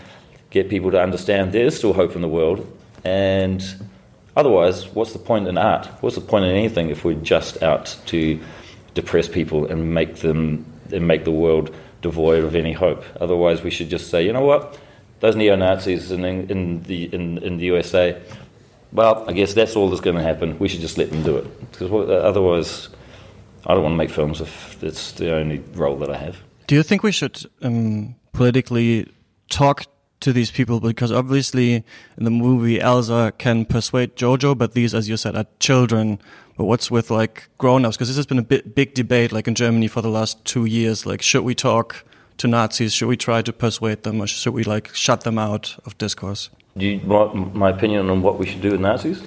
get 0.51 0.69
people 0.69 0.91
to 0.91 1.01
understand 1.01 1.51
there 1.51 1.65
is 1.65 1.75
still 1.75 1.93
hope 1.93 2.15
in 2.15 2.21
the 2.21 2.27
world 2.27 2.65
and 3.03 3.63
otherwise 4.35 4.87
what's 4.89 5.13
the 5.13 5.19
point 5.19 5.47
in 5.47 5.57
art 5.57 5.85
what's 6.01 6.15
the 6.15 6.21
point 6.21 6.45
in 6.45 6.51
anything 6.51 6.89
if 6.89 7.03
we're 7.03 7.13
just 7.21 7.61
out 7.63 7.97
to 8.05 8.39
depress 8.93 9.27
people 9.27 9.65
and 9.65 9.93
make 9.93 10.17
them 10.17 10.65
and 10.91 11.07
make 11.07 11.23
the 11.25 11.31
world 11.31 11.73
devoid 12.01 12.43
of 12.43 12.55
any 12.55 12.73
hope. 12.73 13.03
Otherwise, 13.19 13.63
we 13.63 13.69
should 13.69 13.89
just 13.89 14.09
say, 14.09 14.25
you 14.25 14.33
know 14.33 14.45
what, 14.45 14.79
those 15.19 15.35
neo 15.35 15.55
Nazis 15.55 16.11
in, 16.11 16.23
in, 16.25 16.83
the, 16.83 17.13
in, 17.13 17.37
in 17.39 17.57
the 17.57 17.65
USA, 17.65 18.21
well, 18.91 19.25
I 19.27 19.33
guess 19.33 19.53
that's 19.53 19.75
all 19.75 19.89
that's 19.89 20.01
going 20.01 20.15
to 20.15 20.21
happen. 20.21 20.57
We 20.59 20.67
should 20.67 20.81
just 20.81 20.97
let 20.97 21.09
them 21.09 21.23
do 21.23 21.37
it. 21.37 21.71
Because 21.71 21.91
otherwise, 21.91 22.89
I 23.65 23.73
don't 23.73 23.83
want 23.83 23.93
to 23.93 23.97
make 23.97 24.09
films 24.09 24.41
if 24.41 24.81
it's 24.83 25.11
the 25.13 25.33
only 25.35 25.59
role 25.73 25.97
that 25.97 26.09
I 26.09 26.17
have. 26.17 26.37
Do 26.67 26.75
you 26.75 26.83
think 26.83 27.03
we 27.03 27.11
should 27.11 27.43
um, 27.61 28.15
politically 28.33 29.11
talk 29.49 29.85
to 30.21 30.33
these 30.33 30.51
people? 30.51 30.79
Because 30.79 31.11
obviously, 31.11 31.83
in 32.17 32.23
the 32.23 32.31
movie, 32.31 32.79
Elsa 32.79 33.33
can 33.37 33.65
persuade 33.65 34.15
Jojo, 34.15 34.57
but 34.57 34.73
these, 34.73 34.93
as 34.93 35.09
you 35.09 35.17
said, 35.17 35.35
are 35.35 35.45
children 35.59 36.19
but 36.57 36.65
what's 36.65 36.91
with 36.91 37.09
like 37.11 37.47
grown-ups? 37.57 37.95
Because 37.95 38.09
this 38.09 38.17
has 38.17 38.25
been 38.25 38.39
a 38.39 38.43
bit, 38.43 38.75
big 38.75 38.93
debate, 38.93 39.31
like 39.31 39.47
in 39.47 39.55
Germany 39.55 39.87
for 39.87 40.01
the 40.01 40.09
last 40.09 40.43
two 40.43 40.65
years. 40.65 41.05
Like, 41.05 41.21
should 41.21 41.43
we 41.43 41.55
talk 41.55 42.03
to 42.37 42.47
Nazis? 42.47 42.93
Should 42.93 43.07
we 43.07 43.17
try 43.17 43.41
to 43.41 43.53
persuade 43.53 44.03
them, 44.03 44.19
or 44.19 44.27
should 44.27 44.53
we 44.53 44.63
like 44.63 44.93
shut 44.93 45.21
them 45.21 45.37
out 45.37 45.77
of 45.85 45.97
discourse? 45.97 46.49
Do 46.75 46.85
you 46.85 46.99
want 47.05 47.55
my 47.55 47.69
opinion 47.69 48.09
on 48.09 48.21
what 48.21 48.37
we 48.37 48.47
should 48.47 48.61
do 48.61 48.71
with 48.71 48.81
Nazis? 48.81 49.23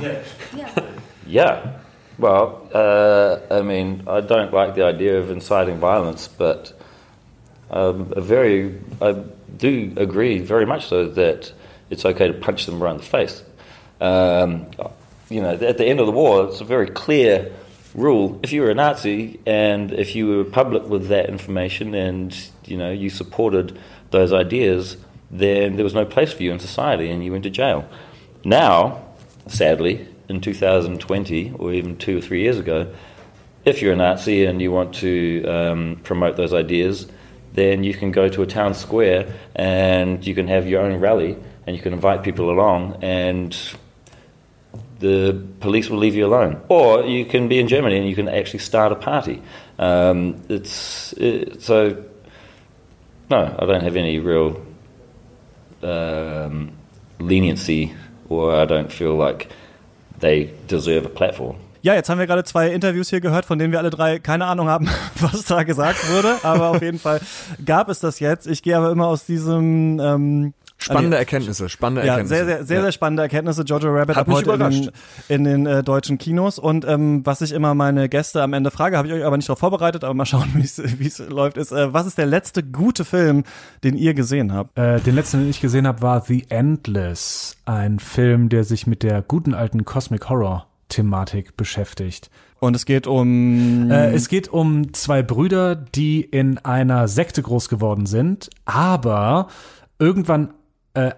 Yeah. 0.00 0.22
Yeah. 0.56 0.86
yeah. 1.26 1.72
Well, 2.18 2.68
uh, 2.72 3.40
I 3.50 3.62
mean, 3.62 4.04
I 4.06 4.20
don't 4.20 4.52
like 4.52 4.74
the 4.74 4.84
idea 4.84 5.18
of 5.18 5.30
inciting 5.30 5.78
violence, 5.78 6.28
but 6.28 6.72
um, 7.70 8.12
a 8.16 8.20
very, 8.20 8.80
I 9.02 9.12
do 9.56 9.92
agree 9.96 10.38
very 10.38 10.64
much 10.64 10.86
so 10.86 11.08
that 11.08 11.52
it's 11.90 12.04
okay 12.04 12.28
to 12.28 12.34
punch 12.34 12.66
them 12.66 12.82
around 12.82 12.98
the 12.98 13.04
face. 13.04 13.42
Um, 14.00 14.66
you 15.28 15.40
know, 15.40 15.50
at 15.54 15.78
the 15.78 15.84
end 15.84 16.00
of 16.00 16.06
the 16.06 16.12
war, 16.12 16.48
it's 16.48 16.60
a 16.60 16.64
very 16.64 16.88
clear 16.88 17.52
rule. 17.94 18.38
If 18.42 18.52
you 18.52 18.62
were 18.62 18.70
a 18.70 18.74
Nazi 18.74 19.40
and 19.46 19.92
if 19.92 20.14
you 20.14 20.26
were 20.26 20.44
public 20.44 20.84
with 20.88 21.08
that 21.08 21.28
information 21.28 21.94
and, 21.94 22.36
you 22.64 22.76
know, 22.76 22.90
you 22.90 23.10
supported 23.10 23.78
those 24.10 24.32
ideas, 24.32 24.96
then 25.30 25.76
there 25.76 25.84
was 25.84 25.94
no 25.94 26.04
place 26.04 26.32
for 26.32 26.42
you 26.42 26.52
in 26.52 26.58
society 26.58 27.10
and 27.10 27.24
you 27.24 27.32
went 27.32 27.44
to 27.44 27.50
jail. 27.50 27.88
Now, 28.44 29.02
sadly, 29.46 30.06
in 30.28 30.40
2020 30.40 31.52
or 31.58 31.72
even 31.72 31.96
two 31.96 32.18
or 32.18 32.20
three 32.20 32.42
years 32.42 32.58
ago, 32.58 32.92
if 33.64 33.80
you're 33.80 33.92
a 33.92 33.96
Nazi 33.96 34.44
and 34.44 34.60
you 34.60 34.70
want 34.70 34.94
to 34.96 35.44
um, 35.46 36.00
promote 36.04 36.36
those 36.36 36.52
ideas, 36.52 37.06
then 37.54 37.84
you 37.84 37.94
can 37.94 38.10
go 38.10 38.28
to 38.28 38.42
a 38.42 38.46
town 38.46 38.74
square 38.74 39.32
and 39.54 40.26
you 40.26 40.34
can 40.34 40.48
have 40.48 40.68
your 40.68 40.82
own 40.82 41.00
rally 41.00 41.36
and 41.66 41.74
you 41.74 41.80
can 41.80 41.92
invite 41.92 42.22
people 42.22 42.50
along 42.50 42.98
and 43.02 43.56
the 45.00 45.42
police 45.60 45.90
will 45.90 45.98
leave 45.98 46.14
you 46.14 46.26
alone. 46.26 46.60
Or 46.68 47.02
you 47.02 47.24
can 47.24 47.48
be 47.48 47.58
in 47.58 47.68
Germany 47.68 47.98
and 47.98 48.08
you 48.08 48.14
can 48.14 48.28
actually 48.28 48.60
start 48.60 48.92
a 48.92 48.96
party. 48.96 49.42
Um, 49.78 50.42
it's 50.48 51.12
it, 51.14 51.62
so. 51.62 52.04
No, 53.30 53.56
I 53.58 53.64
don't 53.64 53.82
have 53.82 53.96
any 53.96 54.18
real 54.18 54.60
um, 55.82 56.72
leniency, 57.18 57.94
or 58.28 58.54
I 58.54 58.66
don't 58.66 58.92
feel 58.92 59.14
like 59.14 59.48
they 60.20 60.52
deserve 60.68 61.06
a 61.06 61.08
platform. 61.08 61.56
Ja, 61.82 61.94
jetzt 61.94 62.08
haben 62.08 62.18
wir 62.18 62.26
gerade 62.26 62.44
zwei 62.44 62.68
Interviews 62.68 63.10
hier 63.10 63.20
gehört, 63.20 63.44
von 63.44 63.58
denen 63.58 63.70
wir 63.70 63.78
alle 63.78 63.90
drei 63.90 64.18
keine 64.18 64.46
Ahnung 64.46 64.68
haben, 64.68 64.88
was 65.20 65.44
da 65.44 65.64
gesagt 65.64 66.10
wurde. 66.10 66.38
Aber 66.42 66.68
auf 66.68 66.80
jeden 66.80 66.98
Fall 66.98 67.20
gab 67.64 67.90
es 67.90 68.00
das 68.00 68.20
jetzt. 68.20 68.46
Ich 68.46 68.62
gehe 68.62 68.76
aber 68.76 68.90
immer 68.90 69.06
aus 69.06 69.26
diesem 69.26 70.00
ähm, 70.00 70.54
Spannende 70.84 71.16
Erkenntnisse, 71.16 71.68
spannende 71.68 72.06
ja, 72.06 72.14
Erkenntnisse. 72.14 72.44
Sehr, 72.44 72.56
sehr, 72.56 72.64
sehr, 72.64 72.76
ja. 72.76 72.82
sehr 72.82 72.92
spannende 72.92 73.22
Erkenntnisse. 73.22 73.62
Jojo 73.62 73.90
Rabbit 73.90 74.16
Hat 74.16 74.22
ab 74.22 74.28
mich 74.28 74.36
heute 74.36 74.52
in 74.52 74.58
den, 74.58 74.72
überrascht. 74.72 74.90
in 75.28 75.44
den 75.44 75.66
äh, 75.66 75.82
deutschen 75.82 76.18
Kinos. 76.18 76.58
Und 76.58 76.84
ähm, 76.86 77.24
was 77.24 77.40
ich 77.40 77.52
immer 77.52 77.74
meine 77.74 78.08
Gäste 78.08 78.42
am 78.42 78.52
Ende 78.52 78.70
frage, 78.70 78.96
habe 78.98 79.08
ich 79.08 79.14
euch 79.14 79.24
aber 79.24 79.36
nicht 79.36 79.48
darauf 79.48 79.58
vorbereitet, 79.58 80.04
aber 80.04 80.14
mal 80.14 80.26
schauen, 80.26 80.50
wie 80.54 81.06
es 81.06 81.18
läuft, 81.18 81.56
ist, 81.56 81.72
äh, 81.72 81.92
was 81.92 82.06
ist 82.06 82.18
der 82.18 82.26
letzte 82.26 82.62
gute 82.62 83.04
Film, 83.04 83.44
den 83.82 83.96
ihr 83.96 84.14
gesehen 84.14 84.52
habt? 84.52 84.78
Äh, 84.78 85.00
den 85.00 85.14
letzten, 85.14 85.40
den 85.40 85.50
ich 85.50 85.60
gesehen 85.60 85.86
habe, 85.86 86.02
war 86.02 86.20
The 86.20 86.44
Endless, 86.50 87.56
ein 87.64 87.98
Film, 87.98 88.48
der 88.48 88.64
sich 88.64 88.86
mit 88.86 89.02
der 89.02 89.22
guten 89.22 89.54
alten 89.54 89.84
Cosmic 89.84 90.28
Horror 90.28 90.66
Thematik 90.88 91.56
beschäftigt. 91.56 92.30
Und 92.60 92.74
es 92.76 92.86
geht 92.86 93.06
um. 93.06 93.90
Äh, 93.90 94.12
es 94.12 94.28
geht 94.28 94.48
um 94.48 94.92
zwei 94.92 95.22
Brüder, 95.22 95.74
die 95.74 96.22
in 96.22 96.58
einer 96.58 97.08
Sekte 97.08 97.42
groß 97.42 97.68
geworden 97.68 98.06
sind, 98.06 98.50
aber 98.64 99.48
irgendwann 99.98 100.54
äh, 100.94 101.12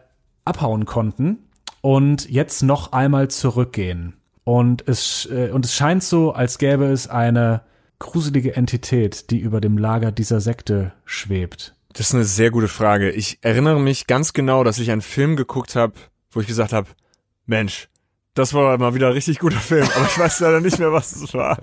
abhauen 0.44 0.84
konnten 0.84 1.38
und 1.80 2.28
jetzt 2.28 2.62
noch 2.62 2.92
einmal 2.92 3.28
zurückgehen. 3.28 4.14
Und 4.44 4.86
es, 4.86 5.28
äh, 5.30 5.50
und 5.50 5.64
es 5.64 5.74
scheint 5.74 6.02
so, 6.04 6.32
als 6.32 6.58
gäbe 6.58 6.86
es 6.86 7.08
eine 7.08 7.62
gruselige 7.98 8.54
Entität, 8.54 9.30
die 9.30 9.38
über 9.38 9.60
dem 9.60 9.78
Lager 9.78 10.12
dieser 10.12 10.40
Sekte 10.40 10.92
schwebt. 11.04 11.74
Das 11.92 12.08
ist 12.08 12.14
eine 12.14 12.24
sehr 12.24 12.50
gute 12.50 12.68
Frage. 12.68 13.10
Ich 13.10 13.38
erinnere 13.40 13.80
mich 13.80 14.06
ganz 14.06 14.32
genau, 14.32 14.64
dass 14.64 14.78
ich 14.78 14.90
einen 14.90 15.00
Film 15.00 15.34
geguckt 15.34 15.76
habe, 15.76 15.94
wo 16.30 16.40
ich 16.40 16.46
gesagt 16.46 16.72
habe, 16.72 16.88
Mensch, 17.46 17.88
das 18.36 18.54
war 18.54 18.76
mal 18.78 18.94
wieder 18.94 19.08
ein 19.08 19.14
richtig 19.14 19.38
guter 19.38 19.56
Film, 19.56 19.86
aber 19.96 20.04
ich 20.06 20.18
weiß 20.18 20.40
leider 20.40 20.60
nicht 20.60 20.78
mehr, 20.78 20.92
was 20.92 21.16
es 21.16 21.34
war. 21.34 21.58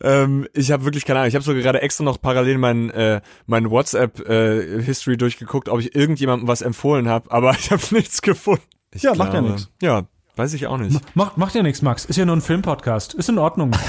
ähm, 0.00 0.46
ich 0.54 0.70
habe 0.70 0.84
wirklich 0.84 1.04
keine 1.04 1.18
Ahnung. 1.18 1.28
Ich 1.28 1.34
habe 1.34 1.44
sogar 1.44 1.60
gerade 1.62 1.82
extra 1.82 2.04
noch 2.04 2.20
parallel 2.20 2.58
mein, 2.58 2.90
äh, 2.90 3.20
mein 3.46 3.70
WhatsApp-History 3.70 5.16
durchgeguckt, 5.16 5.68
ob 5.68 5.80
ich 5.80 5.94
irgendjemandem 5.94 6.48
was 6.48 6.62
empfohlen 6.62 7.08
habe, 7.08 7.30
aber 7.30 7.50
ich 7.58 7.70
habe 7.70 7.82
nichts 7.90 8.22
gefunden. 8.22 8.62
Ich 8.92 9.02
Ja, 9.02 9.14
macht 9.14 9.34
ja 9.34 9.40
nichts. 9.42 9.68
Ja, 9.82 10.04
weiß 10.36 10.54
ich 10.54 10.66
auch 10.66 10.78
nicht. 10.78 10.98
Macht, 11.14 11.36
macht 11.36 11.54
ja 11.54 11.62
nichts, 11.62 11.82
Max. 11.82 12.04
Ist 12.04 12.16
ja 12.16 12.24
nur 12.24 12.36
ein 12.36 12.40
Filmpodcast. 12.40 13.14
Ist 13.14 13.28
in 13.28 13.38
Ordnung. 13.38 13.72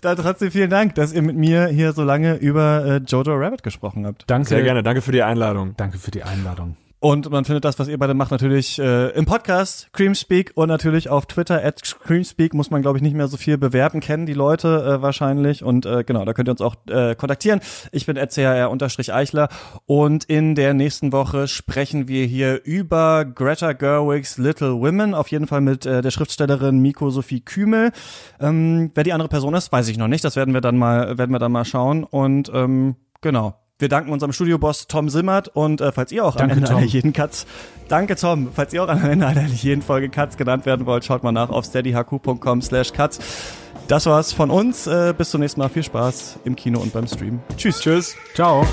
Da 0.00 0.16
trotzdem 0.16 0.50
vielen 0.50 0.68
Dank, 0.68 0.96
dass 0.96 1.12
ihr 1.12 1.22
mit 1.22 1.36
mir 1.36 1.68
hier 1.68 1.92
so 1.92 2.02
lange 2.02 2.34
über 2.34 2.84
äh, 2.84 2.96
Jojo 3.06 3.34
Rabbit 3.36 3.62
gesprochen 3.62 4.04
habt. 4.04 4.24
Danke. 4.26 4.48
Sehr 4.48 4.62
gerne. 4.62 4.82
Danke 4.82 5.00
für 5.00 5.12
die 5.12 5.22
Einladung. 5.22 5.74
Danke 5.76 5.98
für 5.98 6.10
die 6.10 6.24
Einladung. 6.24 6.76
Und 7.02 7.28
man 7.32 7.44
findet 7.44 7.64
das, 7.64 7.80
was 7.80 7.88
ihr 7.88 7.98
beide 7.98 8.14
macht, 8.14 8.30
natürlich 8.30 8.78
äh, 8.78 9.08
im 9.08 9.24
Podcast 9.24 9.88
Creamspeak 9.92 10.52
und 10.54 10.68
natürlich 10.68 11.08
auf 11.08 11.26
Twitter 11.26 11.64
at 11.64 11.82
Creamspeak 11.82 12.54
muss 12.54 12.70
man, 12.70 12.80
glaube 12.80 12.96
ich, 12.96 13.02
nicht 13.02 13.16
mehr 13.16 13.26
so 13.26 13.36
viel 13.36 13.58
bewerben, 13.58 13.98
kennen 13.98 14.24
die 14.24 14.34
Leute 14.34 14.84
äh, 14.84 15.02
wahrscheinlich. 15.02 15.64
Und 15.64 15.84
äh, 15.84 16.04
genau, 16.04 16.24
da 16.24 16.32
könnt 16.32 16.48
ihr 16.48 16.52
uns 16.52 16.60
auch 16.60 16.76
äh, 16.88 17.16
kontaktieren. 17.16 17.60
Ich 17.90 18.06
bin 18.06 18.16
@chr_eichler 18.16 19.48
und 19.84 20.22
in 20.22 20.54
der 20.54 20.74
nächsten 20.74 21.10
Woche 21.10 21.48
sprechen 21.48 22.06
wir 22.06 22.24
hier 22.24 22.64
über 22.64 23.24
Greta 23.24 23.72
Gerwigs 23.72 24.38
Little 24.38 24.80
Women, 24.80 25.14
auf 25.14 25.26
jeden 25.26 25.48
Fall 25.48 25.60
mit 25.60 25.84
äh, 25.84 26.02
der 26.02 26.10
Schriftstellerin 26.12 26.78
Miko 26.78 27.10
Sophie 27.10 27.40
Kümel. 27.40 27.90
Ähm, 28.38 28.92
wer 28.94 29.02
die 29.02 29.12
andere 29.12 29.28
Person 29.28 29.54
ist, 29.54 29.72
weiß 29.72 29.88
ich 29.88 29.98
noch 29.98 30.06
nicht. 30.06 30.22
Das 30.22 30.36
werden 30.36 30.54
wir 30.54 30.60
dann 30.60 30.78
mal, 30.78 31.18
werden 31.18 31.32
wir 31.32 31.40
dann 31.40 31.50
mal 31.50 31.64
schauen. 31.64 32.04
Und 32.04 32.52
ähm, 32.54 32.94
genau. 33.22 33.61
Wir 33.82 33.88
danken 33.88 34.12
unserem 34.12 34.32
Studioboss 34.32 34.86
Tom 34.86 35.08
Simmert 35.08 35.48
und 35.48 35.80
äh, 35.80 35.90
falls 35.90 36.12
ihr 36.12 36.24
auch 36.24 36.36
Danke, 36.36 36.52
am 36.52 36.58
Ende 36.58 36.68
Tom. 36.70 36.78
einer 36.78 36.86
jeden 36.86 37.12
Katz, 37.12 37.46
danke 37.88 38.14
Tom, 38.14 38.48
falls 38.54 38.72
ihr 38.72 38.84
auch 38.84 38.88
am 38.88 39.04
Ende 39.04 39.26
einer 39.26 39.44
jeden 39.46 39.82
Folge 39.82 40.08
Katz 40.08 40.36
genannt 40.36 40.66
werden 40.66 40.86
wollt, 40.86 41.04
schaut 41.04 41.24
mal 41.24 41.32
nach 41.32 41.50
auf 41.50 41.64
steadyhq.com 41.64 42.62
slash 42.62 42.92
katz. 42.92 43.18
Das 43.88 44.06
war's 44.06 44.32
von 44.32 44.50
uns. 44.50 44.86
Äh, 44.86 45.12
bis 45.18 45.30
zum 45.30 45.40
nächsten 45.40 45.60
Mal. 45.60 45.68
Viel 45.68 45.82
Spaß 45.82 46.38
im 46.44 46.54
Kino 46.54 46.80
und 46.80 46.92
beim 46.92 47.06
Stream. 47.06 47.40
Tschüss. 47.56 47.80
Tschüss. 47.80 48.14
Ciao. 48.34 48.64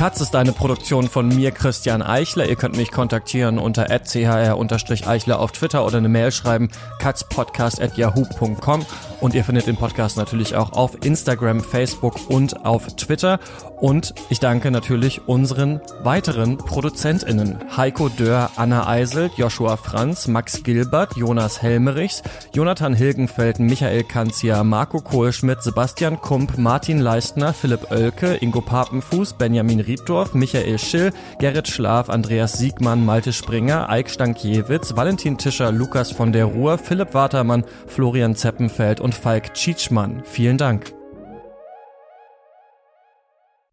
Katz 0.00 0.22
ist 0.22 0.34
eine 0.34 0.52
Produktion 0.52 1.08
von 1.08 1.28
mir, 1.28 1.50
Christian 1.50 2.00
Eichler. 2.00 2.48
Ihr 2.48 2.56
könnt 2.56 2.74
mich 2.74 2.90
kontaktieren 2.90 3.58
unter 3.58 3.84
chr-eichler 3.84 5.38
auf 5.38 5.52
Twitter 5.52 5.84
oder 5.84 5.98
eine 5.98 6.08
Mail 6.08 6.32
schreiben, 6.32 6.70
katzpodcast.yahoo.com. 7.00 8.86
Und 9.20 9.34
ihr 9.34 9.44
findet 9.44 9.66
den 9.66 9.76
Podcast 9.76 10.16
natürlich 10.16 10.56
auch 10.56 10.72
auf 10.72 11.04
Instagram, 11.04 11.60
Facebook 11.60 12.30
und 12.30 12.64
auf 12.64 12.86
Twitter. 12.96 13.38
Und 13.78 14.14
ich 14.30 14.40
danke 14.40 14.70
natürlich 14.70 15.28
unseren 15.28 15.82
weiteren 16.02 16.56
ProduzentInnen. 16.56 17.58
Heiko 17.76 18.08
Dörr, 18.08 18.50
Anna 18.56 18.86
Eiselt, 18.86 19.32
Joshua 19.36 19.76
Franz, 19.76 20.28
Max 20.28 20.62
Gilbert, 20.62 21.16
Jonas 21.16 21.60
Helmerichs, 21.60 22.22
Jonathan 22.54 22.94
Hilgenfeld, 22.94 23.58
Michael 23.58 24.04
Kanzia, 24.04 24.64
Marco 24.64 25.00
Kohlschmidt, 25.00 25.62
Sebastian 25.62 26.20
Kump, 26.20 26.56
Martin 26.56 27.00
Leistner, 27.00 27.52
Philipp 27.52 27.90
Oelke, 27.90 28.36
Ingo 28.36 28.62
Papenfuß, 28.62 29.34
Benjamin 29.34 29.80
Riebdorf, 29.90 30.34
Michael 30.34 30.78
Schill, 30.78 31.10
Gerrit 31.40 31.66
Schlaf, 31.66 32.10
Andreas 32.10 32.52
Siegmann, 32.58 33.04
Malte 33.04 33.32
Springer, 33.32 33.88
Eik 33.90 34.08
Stankiewicz, 34.08 34.94
Valentin 34.94 35.36
Tischer, 35.36 35.72
Lukas 35.72 36.12
von 36.12 36.30
der 36.30 36.44
Ruhr, 36.44 36.78
Philipp 36.78 37.12
Watermann, 37.12 37.64
Florian 37.88 38.36
Zeppenfeld 38.36 39.00
und 39.00 39.16
Falk 39.16 39.52
Tschitschmann. 39.54 40.22
Vielen 40.24 40.58
Dank. 40.58 40.99